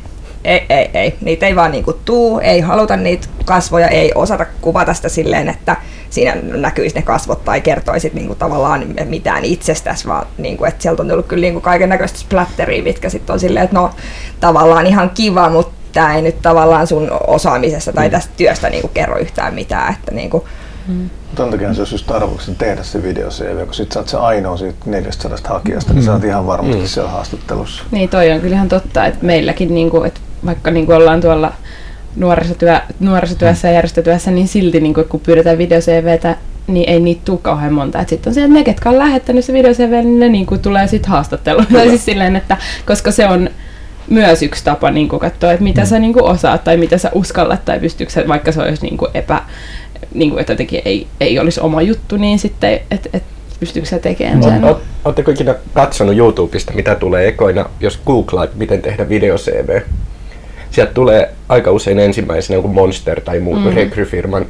Ei, 0.45 0.67
ei, 0.69 0.91
ei. 0.95 1.15
Niitä 1.21 1.47
ei 1.47 1.57
vaan 1.57 1.71
niinku 1.71 1.93
tuu, 1.93 2.39
ei 2.39 2.61
haluta 2.61 2.97
niitä 2.97 3.27
kasvoja, 3.45 3.89
ei 3.89 4.13
osata 4.15 4.47
kuvata 4.61 4.95
sitä 4.95 5.09
silleen, 5.09 5.49
että 5.49 5.77
siinä 6.11 6.37
näkyisi 6.43 6.97
ne 6.97 7.03
kasvot 7.03 7.45
tai 7.45 7.61
kertoisit 7.61 8.15
niinku 8.15 8.35
tavallaan 8.35 8.85
mitään 9.05 9.45
itsestäsi, 9.45 10.09
vaan 10.09 10.27
niinku, 10.39 10.65
että 10.65 10.83
sieltä 10.83 11.03
on 11.03 11.09
tullut 11.09 11.27
kyllä 11.27 11.41
niinku 11.41 11.61
kaiken 11.61 11.89
näköistä 11.89 12.19
splatteria, 12.19 12.83
mitkä 12.83 13.09
sitten 13.09 13.33
on 13.33 13.41
silleen, 13.41 13.65
että 13.65 13.77
no 13.77 13.91
tavallaan 14.41 14.87
ihan 14.87 15.11
kiva, 15.11 15.51
mutta 15.51 15.75
tämä 15.93 16.15
ei 16.15 16.23
nyt 16.23 16.43
tavallaan 16.43 16.87
sun 16.87 17.11
osaamisessa 17.27 17.93
tai 17.93 18.09
mm. 18.09 18.13
tästä 18.13 18.33
työstä 18.37 18.71
niinku 18.71 18.89
kerro 18.89 19.19
yhtään 19.19 19.55
mitään. 19.55 19.95
Että 19.95 20.13
niinku, 20.13 20.49
mm. 20.89 21.11
Ton 21.35 21.51
takia 21.51 21.75
se 21.75 21.81
olisi 21.81 21.95
just 21.95 22.07
tarkoituksena 22.07 22.57
tehdä 22.59 22.83
se 22.83 23.03
video 23.03 23.29
CV, 23.29 23.65
kun 23.65 23.75
sit 23.75 23.93
sä 23.93 23.99
oot 23.99 24.09
se 24.09 24.17
ainoa 24.17 24.57
siitä 24.57 24.79
400 24.87 25.39
hakijasta, 25.45 25.93
mm. 25.93 25.97
niin 25.97 26.05
sä 26.05 26.13
oot 26.13 26.25
ihan 26.25 26.47
varmasti 26.47 26.83
mm. 26.83 26.87
siellä 26.87 27.11
haastattelussa. 27.11 27.85
Niin 27.91 28.09
toi 28.09 28.33
on 28.33 28.41
kyllähän 28.41 28.69
totta, 28.69 29.07
että 29.07 29.27
meilläkin 29.27 29.75
niinku, 29.75 30.03
että 30.03 30.21
vaikka 30.47 30.71
niinku 30.71 30.93
ollaan 30.93 31.21
tuolla 31.21 31.53
nuorisotyö, 32.17 32.81
nuorisotyössä 33.01 33.69
ja 33.69 33.75
järjestötyössä, 33.75 34.31
niin 34.31 34.49
silti 34.49 34.81
niinku, 34.81 35.05
kun 35.09 35.21
pyydetään 35.21 35.59
video 35.59 35.81
CVtä, 35.81 36.37
niin 36.67 36.89
ei 36.89 37.01
niitä 37.01 37.23
tule 37.25 37.39
kauhean 37.43 37.73
monta. 37.73 38.05
Sitten 38.07 38.31
on 38.31 38.35
se, 38.35 38.41
että 38.41 38.55
ne, 38.55 38.65
ketkä 38.65 38.91
on 38.91 38.99
lähettänyt 38.99 39.45
se 39.45 39.53
video 39.53 39.73
CV, 39.73 39.91
niin 39.91 40.21
ne 40.21 40.29
niinku 40.29 40.59
tulee 40.59 40.87
sitten 40.87 41.11
haastatteluun. 41.11 41.67
Tai 41.73 41.89
siis 41.89 42.05
silleen, 42.05 42.37
että 42.37 42.57
koska 42.87 43.11
se 43.11 43.27
on 43.27 43.51
myös 44.11 44.43
yksi 44.43 44.65
tapa 44.65 44.91
niin 44.91 45.09
katsoa, 45.09 45.53
että 45.53 45.65
mitä 45.65 45.81
mm. 45.81 45.87
sä 45.87 45.99
niin 45.99 46.23
osaat 46.23 46.65
tai 46.65 46.77
mitä 46.77 46.99
sä 46.99 47.11
uskallat 47.15 47.65
tai 47.65 47.81
pystyykö 47.81 48.29
vaikka 48.29 48.53
se 48.53 48.61
olisi 48.61 48.87
niin 48.87 48.99
epä, 49.15 49.43
niin 50.15 50.31
kuin, 50.31 50.41
että 50.41 50.53
jotenkin 50.53 50.83
ei, 50.85 51.07
ei 51.21 51.39
olisi 51.39 51.61
oma 51.61 51.83
juttu, 51.83 52.17
niin 52.17 52.39
sitten, 52.39 52.81
että 52.91 53.09
et, 53.13 53.23
pystyykö 53.61 53.89
se 53.89 53.99
tekemään 53.99 54.43
sen? 54.43 54.65
Oletteko 55.05 55.31
ikinä 55.31 55.55
katsonut 55.75 56.17
YouTubesta, 56.17 56.73
mitä 56.73 56.95
tulee 56.95 57.29
ekoina, 57.29 57.71
jos 57.81 58.01
googlaat, 58.07 58.55
miten 58.55 58.83
tehdä 58.83 59.09
video 59.09 59.37
CV? 59.37 59.81
Sieltä 60.75 60.95
tulee 60.95 61.31
aika 61.49 61.71
usein 61.71 61.99
ensimmäisenä 61.99 62.57
joku 62.57 62.69
Monster 62.69 63.21
tai 63.21 63.41
muu 63.41 63.57
mm. 63.57 63.75
rekryfirman 63.75 64.47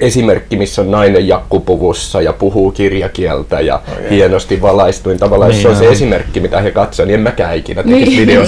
esimerkki, 0.00 0.56
missä 0.56 0.82
on 0.82 0.90
nainen 0.90 1.28
jakkupuvussa 1.28 2.22
ja 2.22 2.32
puhuu 2.32 2.70
kirjakieltä 2.70 3.60
ja 3.60 3.74
oh, 3.74 4.10
hienosti 4.10 4.62
valaistuin. 4.62 5.18
Tavallaan 5.18 5.50
niin, 5.50 5.62
jos 5.62 5.62
se 5.62 5.68
on 5.68 5.76
se 5.76 5.92
esimerkki, 5.92 6.40
mitä 6.40 6.60
he 6.60 6.70
katsovat, 6.70 7.06
niin 7.06 7.14
en 7.14 7.20
mäkään 7.20 7.56
ikinä 7.56 7.82
tekisi 7.82 8.10
niin. 8.10 8.18
video. 8.18 8.42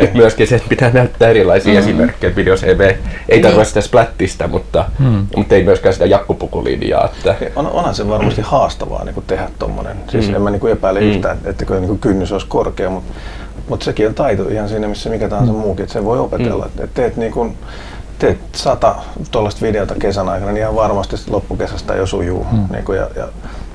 Niin, 0.00 0.10
myöskin 0.14 0.46
se, 0.46 0.56
että 0.56 0.68
pitää 0.68 0.90
näyttää 0.90 1.28
erilaisia 1.28 1.72
mm. 1.72 1.78
esimerkkejä. 1.78 2.36
Video 2.36 2.56
CV 2.56 2.80
ei 2.80 2.96
niin. 3.28 3.42
tarvitse 3.42 3.68
sitä 3.68 3.80
splattista, 3.80 4.48
mutta, 4.48 4.84
mm. 4.98 5.26
mutta 5.36 5.54
ei 5.54 5.64
myöskään 5.64 5.92
sitä 5.92 6.06
jakkupukulinjaa. 6.06 7.10
Että... 7.16 7.34
On, 7.56 7.66
onhan 7.66 7.94
se 7.94 8.08
varmasti 8.08 8.42
haastavaa 8.44 9.04
niin 9.04 9.14
tehdä 9.26 9.50
tuommoinen. 9.58 9.96
Siis 10.10 10.28
mm. 10.28 10.34
en 10.34 10.42
mä 10.42 10.50
niin 10.50 10.68
epäile 10.68 11.00
mm. 11.00 11.06
yhtään, 11.06 11.38
että 11.44 11.64
niin 11.80 11.98
kynnys 11.98 12.32
olisi 12.32 12.46
korkea, 12.46 12.90
mutta, 12.90 13.12
mutta 13.68 13.84
sekin 13.84 14.08
on 14.08 14.14
taito 14.14 14.48
ihan 14.48 14.68
siinä, 14.68 14.88
missä 14.88 15.10
mikä 15.10 15.28
tahansa 15.28 15.52
mm. 15.52 15.58
muukin, 15.58 15.82
että 15.82 15.92
se 15.92 16.04
voi 16.04 16.18
opetella. 16.18 16.64
Mm. 16.64 16.84
Että 16.84 16.94
teet 16.94 17.16
niin 17.16 17.32
kuin, 17.32 17.56
teet 18.18 18.38
sata 18.54 18.94
tuollaista 19.30 19.60
videota 19.60 19.94
kesän 19.94 20.28
aikana, 20.28 20.52
niin 20.52 20.62
ihan 20.62 20.74
varmasti 20.74 21.16
loppukesästä 21.30 21.94
jo 21.94 22.06
sujuu. 22.06 22.46
Mm. 22.52 22.66
Niin 22.72 22.84
kuin, 22.84 22.98
ja, 22.98 23.10
ja, 23.16 23.28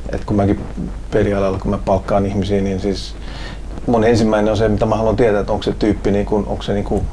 et 0.09 0.25
kun 0.25 0.35
mäkin 0.35 0.59
pelialalla, 1.11 1.59
kun 1.59 1.71
mä 1.71 1.77
palkkaan 1.85 2.25
ihmisiä, 2.25 2.61
niin 2.61 2.79
siis 2.79 3.15
mun 3.87 4.03
ensimmäinen 4.03 4.51
on 4.51 4.57
se, 4.57 4.69
mitä 4.69 4.85
mä 4.85 4.95
haluan 4.95 5.15
tietää, 5.15 5.39
että 5.39 5.53
onko 5.53 5.63
se 5.63 5.73
tyyppi, 5.79 6.11
niin 6.11 6.25
kuin, 6.25 6.45
onko 6.47 6.63
se, 6.63 6.73
niin 6.73 6.85
kuin, 6.85 7.03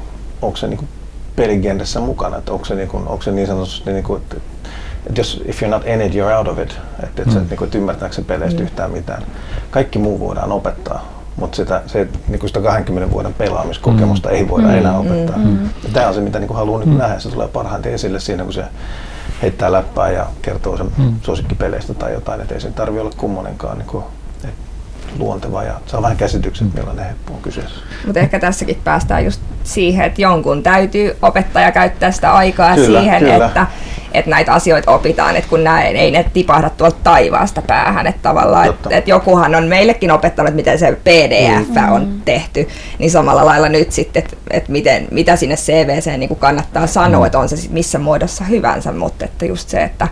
onko 0.41 0.57
se 0.57 0.67
niin 0.67 0.77
kuin 0.77 0.89
peligendessä 1.35 1.99
mukana, 1.99 2.37
että 2.37 2.53
onko 2.53 2.65
se, 2.65 2.75
niin, 2.75 2.87
kuin, 2.87 3.07
onko 3.07 3.21
se 3.21 3.31
niin 3.31 3.47
sanotusti, 3.47 3.93
niin 3.93 4.03
kuin, 4.03 4.21
että, 4.21 4.35
että 5.07 5.19
jos 5.19 5.41
if 5.45 5.61
you're 5.61 5.67
not 5.67 5.87
in 5.87 6.01
it, 6.01 6.13
you're 6.13 6.37
out 6.37 6.47
of 6.47 6.59
it, 6.59 6.79
että 7.03 7.21
et 7.21 7.27
mm. 7.27 7.33
sä 7.33 7.39
et, 7.39 7.49
niin 7.49 7.57
kuin, 7.57 7.67
et 7.67 7.75
ymmärtääkö 7.75 8.15
se 8.15 8.21
peleistä 8.21 8.59
mm. 8.59 8.63
yhtään 8.63 8.91
mitään. 8.91 9.23
Kaikki 9.71 9.99
muu 9.99 10.19
voidaan 10.19 10.51
opettaa 10.51 11.20
mutta 11.41 11.55
sitä, 11.55 11.81
se, 11.87 12.07
niin 12.27 12.39
kuin 12.39 12.49
sitä 12.49 12.61
20 12.61 13.13
vuoden 13.13 13.33
pelaamiskokemusta 13.33 14.29
mm. 14.29 14.35
ei 14.35 14.49
voida 14.49 14.67
mm. 14.67 14.77
enää 14.77 14.97
opettaa. 14.97 15.37
Mm. 15.37 15.43
Mm. 15.43 15.69
Tämä 15.93 16.07
on 16.07 16.13
se, 16.13 16.21
mitä 16.21 16.39
niin 16.39 16.55
haluan 16.55 16.87
mm. 16.87 16.97
nähdä. 16.97 17.19
Se 17.19 17.29
tulee 17.29 17.47
parhaiten 17.47 17.93
esille 17.93 18.19
siinä, 18.19 18.43
kun 18.43 18.53
se 18.53 18.63
heittää 19.41 19.71
läppää 19.71 20.11
ja 20.11 20.25
kertoo 20.41 20.77
sen 20.77 20.91
mm. 20.97 21.15
suosikkipeleistä 21.21 21.93
tai 21.93 22.13
jotain. 22.13 22.41
Että 22.41 22.53
ei 22.53 22.61
sen 22.61 22.73
tarvitse 22.73 23.01
olla 23.01 23.11
kummonenkaan 23.17 23.77
niin 23.77 23.87
kuin, 23.87 24.03
luonteva 25.19 25.63
ja 25.63 25.73
saa 25.85 26.01
vähän 26.01 26.17
käsityksen, 26.17 26.67
mm. 26.67 26.73
millainen 26.75 27.05
heppu 27.05 27.33
on 27.33 27.41
kyseessä. 27.41 27.75
Mutta 28.05 28.19
ehkä 28.19 28.39
tässäkin 28.39 28.81
päästään 28.83 29.25
just 29.25 29.41
siihen, 29.63 30.05
että 30.05 30.21
jonkun 30.21 30.63
täytyy 30.63 31.17
opettaja 31.21 31.71
käyttää 31.71 32.11
sitä 32.11 32.33
aikaa 32.33 32.75
kyllä, 32.75 32.99
siihen, 32.99 33.19
kyllä. 33.19 33.45
Että, 33.45 33.67
että 34.13 34.31
näitä 34.31 34.53
asioita 34.53 34.91
opitaan, 34.91 35.35
että 35.35 35.49
kun 35.49 35.63
näin 35.63 35.95
ei 35.95 36.11
ne 36.11 36.25
tipahda 36.33 36.69
tuolta 36.69 36.97
taivaasta 37.03 37.61
päähän, 37.61 38.07
että 38.07 38.21
tavallaan, 38.21 38.69
että, 38.69 38.89
että 38.97 39.09
jokuhan 39.09 39.55
on 39.55 39.63
meillekin 39.63 40.11
opettanut, 40.11 40.53
miten 40.53 40.79
se 40.79 40.91
PDF 40.91 41.69
mm. 41.69 41.91
on 41.91 42.21
tehty, 42.25 42.67
niin 42.99 43.11
samalla 43.11 43.45
lailla 43.45 43.69
nyt 43.69 43.91
sitten, 43.91 44.23
että, 44.23 44.37
että 44.49 44.71
miten, 44.71 45.07
mitä 45.11 45.35
sinne 45.35 45.55
CVC 45.55 46.17
niin 46.17 46.35
kannattaa 46.35 46.87
sanoa, 46.87 47.19
mm. 47.19 47.25
että 47.25 47.39
on 47.39 47.49
se 47.49 47.55
missä 47.69 47.99
muodossa 47.99 48.43
hyvänsä, 48.43 48.91
mutta 48.91 49.25
että 49.25 49.45
just 49.45 49.69
se, 49.69 49.83
että 49.83 50.07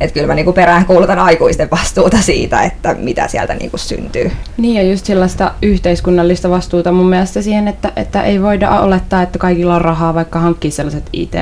että 0.00 0.14
kyllä 0.14 0.26
mä 0.26 0.34
niinku 0.34 0.52
perään 0.52 0.86
kuulutan 0.86 1.18
aikuisten 1.18 1.68
vastuuta 1.70 2.16
siitä, 2.16 2.62
että 2.62 2.96
mitä 2.98 3.28
sieltä 3.28 3.54
niinku 3.54 3.78
syntyy. 3.78 4.30
Niin 4.56 4.74
ja 4.74 4.90
just 4.90 5.06
sellaista 5.06 5.52
yhteiskunnallista 5.62 6.50
vastuuta 6.50 6.92
mun 6.92 7.08
mielestä 7.08 7.42
siihen, 7.42 7.68
että, 7.68 7.92
että 7.96 8.22
ei 8.22 8.42
voida 8.42 8.80
olettaa, 8.80 9.22
että 9.22 9.38
kaikilla 9.38 9.74
on 9.74 9.80
rahaa 9.80 10.14
vaikka 10.14 10.38
hankkia 10.38 10.70
sellaiset 10.70 11.04
IT, 11.12 11.32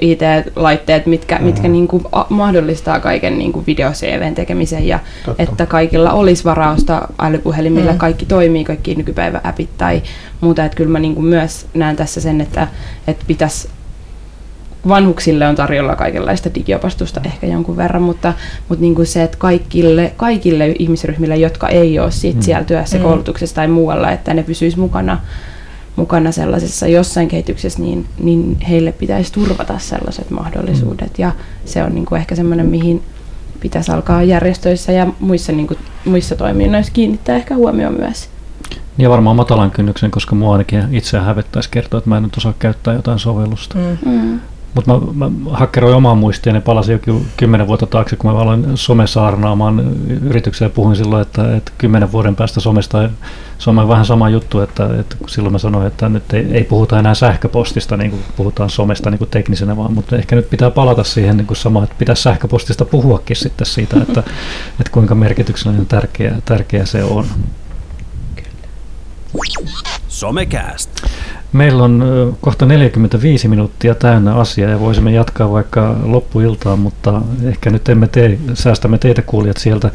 IT-laitteet, 0.00 1.06
mitkä, 1.06 1.38
mm. 1.38 1.44
mitkä 1.44 1.68
niinku 1.68 2.02
mahdollistaa 2.28 3.00
kaiken 3.00 3.38
niinku 3.38 3.64
video-CVn 3.66 4.34
tekemisen 4.34 4.88
ja 4.88 4.98
Totta. 5.24 5.42
että 5.42 5.66
kaikilla 5.66 6.12
olisi 6.12 6.44
varausta 6.44 7.08
älypuhelimilla, 7.18 7.92
mm. 7.92 7.98
kaikki 7.98 8.26
toimii, 8.26 8.64
kaikki 8.64 8.94
nykypäivä 8.94 9.40
appit 9.44 9.70
tai 9.78 10.02
muuta. 10.40 10.64
Että 10.64 10.76
kyllä 10.76 10.90
mä 10.90 10.98
niinku 10.98 11.22
myös 11.22 11.66
näen 11.74 11.96
tässä 11.96 12.20
sen, 12.20 12.40
että, 12.40 12.68
että 13.06 13.24
pitäisi 13.26 13.68
vanhuksille 14.88 15.46
on 15.46 15.54
tarjolla 15.54 15.96
kaikenlaista 15.96 16.54
digiopastusta 16.54 17.20
ehkä 17.24 17.46
jonkun 17.46 17.76
verran, 17.76 18.02
mutta, 18.02 18.34
mutta 18.68 18.82
niin 18.82 18.94
kuin 18.94 19.06
se, 19.06 19.22
että 19.22 19.38
kaikille, 19.38 20.12
kaikille 20.16 20.74
ihmisryhmille, 20.78 21.36
jotka 21.36 21.68
ei 21.68 21.98
ole 21.98 22.10
sit 22.10 22.36
mm. 22.36 22.42
siellä 22.42 22.64
työssä, 22.64 22.96
mm. 22.96 23.02
koulutuksessa 23.02 23.56
tai 23.56 23.68
muualla, 23.68 24.10
että 24.10 24.34
ne 24.34 24.42
pysyisi 24.42 24.78
mukana, 24.78 25.18
mukana 25.96 26.32
sellaisessa 26.32 26.86
jossain 26.86 27.28
kehityksessä, 27.28 27.82
niin, 27.82 28.06
niin 28.18 28.60
heille 28.60 28.92
pitäisi 28.92 29.32
turvata 29.32 29.78
sellaiset 29.78 30.30
mahdollisuudet. 30.30 31.18
Mm. 31.18 31.22
Ja 31.22 31.32
se 31.64 31.82
on 31.82 31.94
niin 31.94 32.06
kuin 32.06 32.20
ehkä 32.20 32.34
semmoinen, 32.34 32.66
mihin 32.66 33.02
pitäisi 33.60 33.92
alkaa 33.92 34.22
järjestöissä 34.22 34.92
ja 34.92 35.06
muissa, 35.20 35.52
niin 35.52 35.66
kuin, 35.66 35.78
muissa 36.04 36.36
toiminnoissa 36.36 36.92
kiinnittää 36.92 37.36
ehkä 37.36 37.54
huomioon 37.54 37.94
myös. 37.98 38.28
Ja 38.98 39.10
varmaan 39.10 39.36
matalan 39.36 39.70
kynnyksen, 39.70 40.10
koska 40.10 40.34
mua 40.34 40.52
ainakin 40.52 40.84
itseä 40.90 41.20
hävettäisi 41.20 41.70
kertoa, 41.70 41.98
että 41.98 42.10
mä 42.10 42.16
en 42.16 42.22
nyt 42.22 42.36
osaa 42.36 42.54
käyttää 42.58 42.94
jotain 42.94 43.18
sovellusta. 43.18 43.78
Mm. 43.78 44.12
Mm 44.12 44.40
Mutta 44.76 45.00
mä, 45.14 45.28
mä 45.28 45.56
hakkeroin 45.56 45.94
omaa 45.94 46.14
muistia 46.14 46.54
ja 46.54 46.60
palasin 46.60 46.92
jokin 46.92 47.26
kymmenen 47.36 47.66
vuotta 47.66 47.86
taakse, 47.86 48.16
kun 48.16 48.30
mä 48.30 48.38
aloin 48.38 48.66
somesaarnaamaan 48.74 49.96
yritykseen 50.22 50.66
ja 50.66 50.74
puhuin 50.74 50.96
silloin, 50.96 51.22
että, 51.22 51.56
että 51.56 51.72
kymmenen 51.78 52.12
vuoden 52.12 52.36
päästä 52.36 52.60
somesta 52.60 53.10
se 53.58 53.70
on 53.70 53.88
vähän 53.88 54.06
sama 54.06 54.28
juttu, 54.28 54.60
että, 54.60 54.88
että 55.00 55.16
silloin 55.26 55.52
mä 55.52 55.58
sanoin, 55.58 55.86
että 55.86 56.08
nyt 56.08 56.32
ei, 56.32 56.46
ei 56.52 56.64
puhuta 56.64 56.98
enää 56.98 57.14
sähköpostista, 57.14 57.96
niin 57.96 58.10
kuin 58.10 58.22
puhutaan 58.36 58.70
somesta 58.70 59.10
niin 59.10 59.18
kuin 59.18 59.30
teknisenä 59.30 59.76
vaan, 59.76 59.92
mutta 59.92 60.16
ehkä 60.16 60.36
nyt 60.36 60.50
pitää 60.50 60.70
palata 60.70 61.04
siihen 61.04 61.36
niin 61.36 61.46
kuin 61.46 61.56
sama, 61.56 61.84
että 61.84 61.96
pitäisi 61.98 62.22
sähköpostista 62.22 62.84
puhuakin 62.84 63.36
sitten 63.36 63.66
siitä, 63.66 63.96
että, 64.02 64.20
että 64.80 64.92
kuinka 64.92 65.14
merkityksellinen 65.14 65.86
tärkeä, 65.86 66.34
tärkeä 66.44 66.86
se 66.86 67.04
on. 67.04 67.26
Somecast. 70.08 70.90
Meillä 71.52 71.84
on 71.84 72.04
kohta 72.40 72.66
45 72.66 73.48
minuuttia 73.48 73.94
täynnä 73.94 74.34
asiaa 74.34 74.70
ja 74.70 74.80
voisimme 74.80 75.12
jatkaa 75.12 75.52
vaikka 75.52 75.96
loppuiltaan, 76.02 76.78
mutta 76.78 77.22
ehkä 77.44 77.70
nyt 77.70 77.88
emme 77.88 78.08
tee, 78.08 78.38
säästämme 78.54 78.98
teitä 78.98 79.22
kuulijat 79.22 79.56
sieltä. 79.56 79.90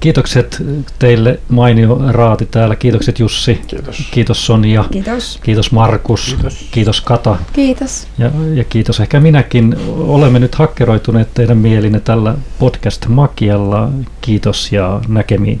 Kiitokset 0.00 0.62
teille 0.98 1.40
mainio 1.48 2.00
raati 2.08 2.46
täällä. 2.50 2.76
Kiitokset 2.76 3.18
Jussi. 3.18 3.60
Kiitos. 3.66 4.08
Kiitos 4.10 4.46
Sonja. 4.46 4.84
Kiitos. 4.90 5.40
Kiitos 5.42 5.72
Markus. 5.72 6.26
Kiitos, 6.34 6.68
kiitos 6.70 7.00
Kata. 7.00 7.36
Kiitos. 7.52 8.06
Ja, 8.18 8.30
ja 8.54 8.64
kiitos 8.64 9.00
ehkä 9.00 9.20
minäkin. 9.20 9.76
Olemme 9.98 10.38
nyt 10.38 10.54
hakkeroituneet 10.54 11.28
teidän 11.34 11.58
mielinne 11.58 12.00
tällä 12.00 12.34
podcast-makialla. 12.58 13.88
Kiitos 14.20 14.72
ja 14.72 15.00
näkemiin. 15.08 15.60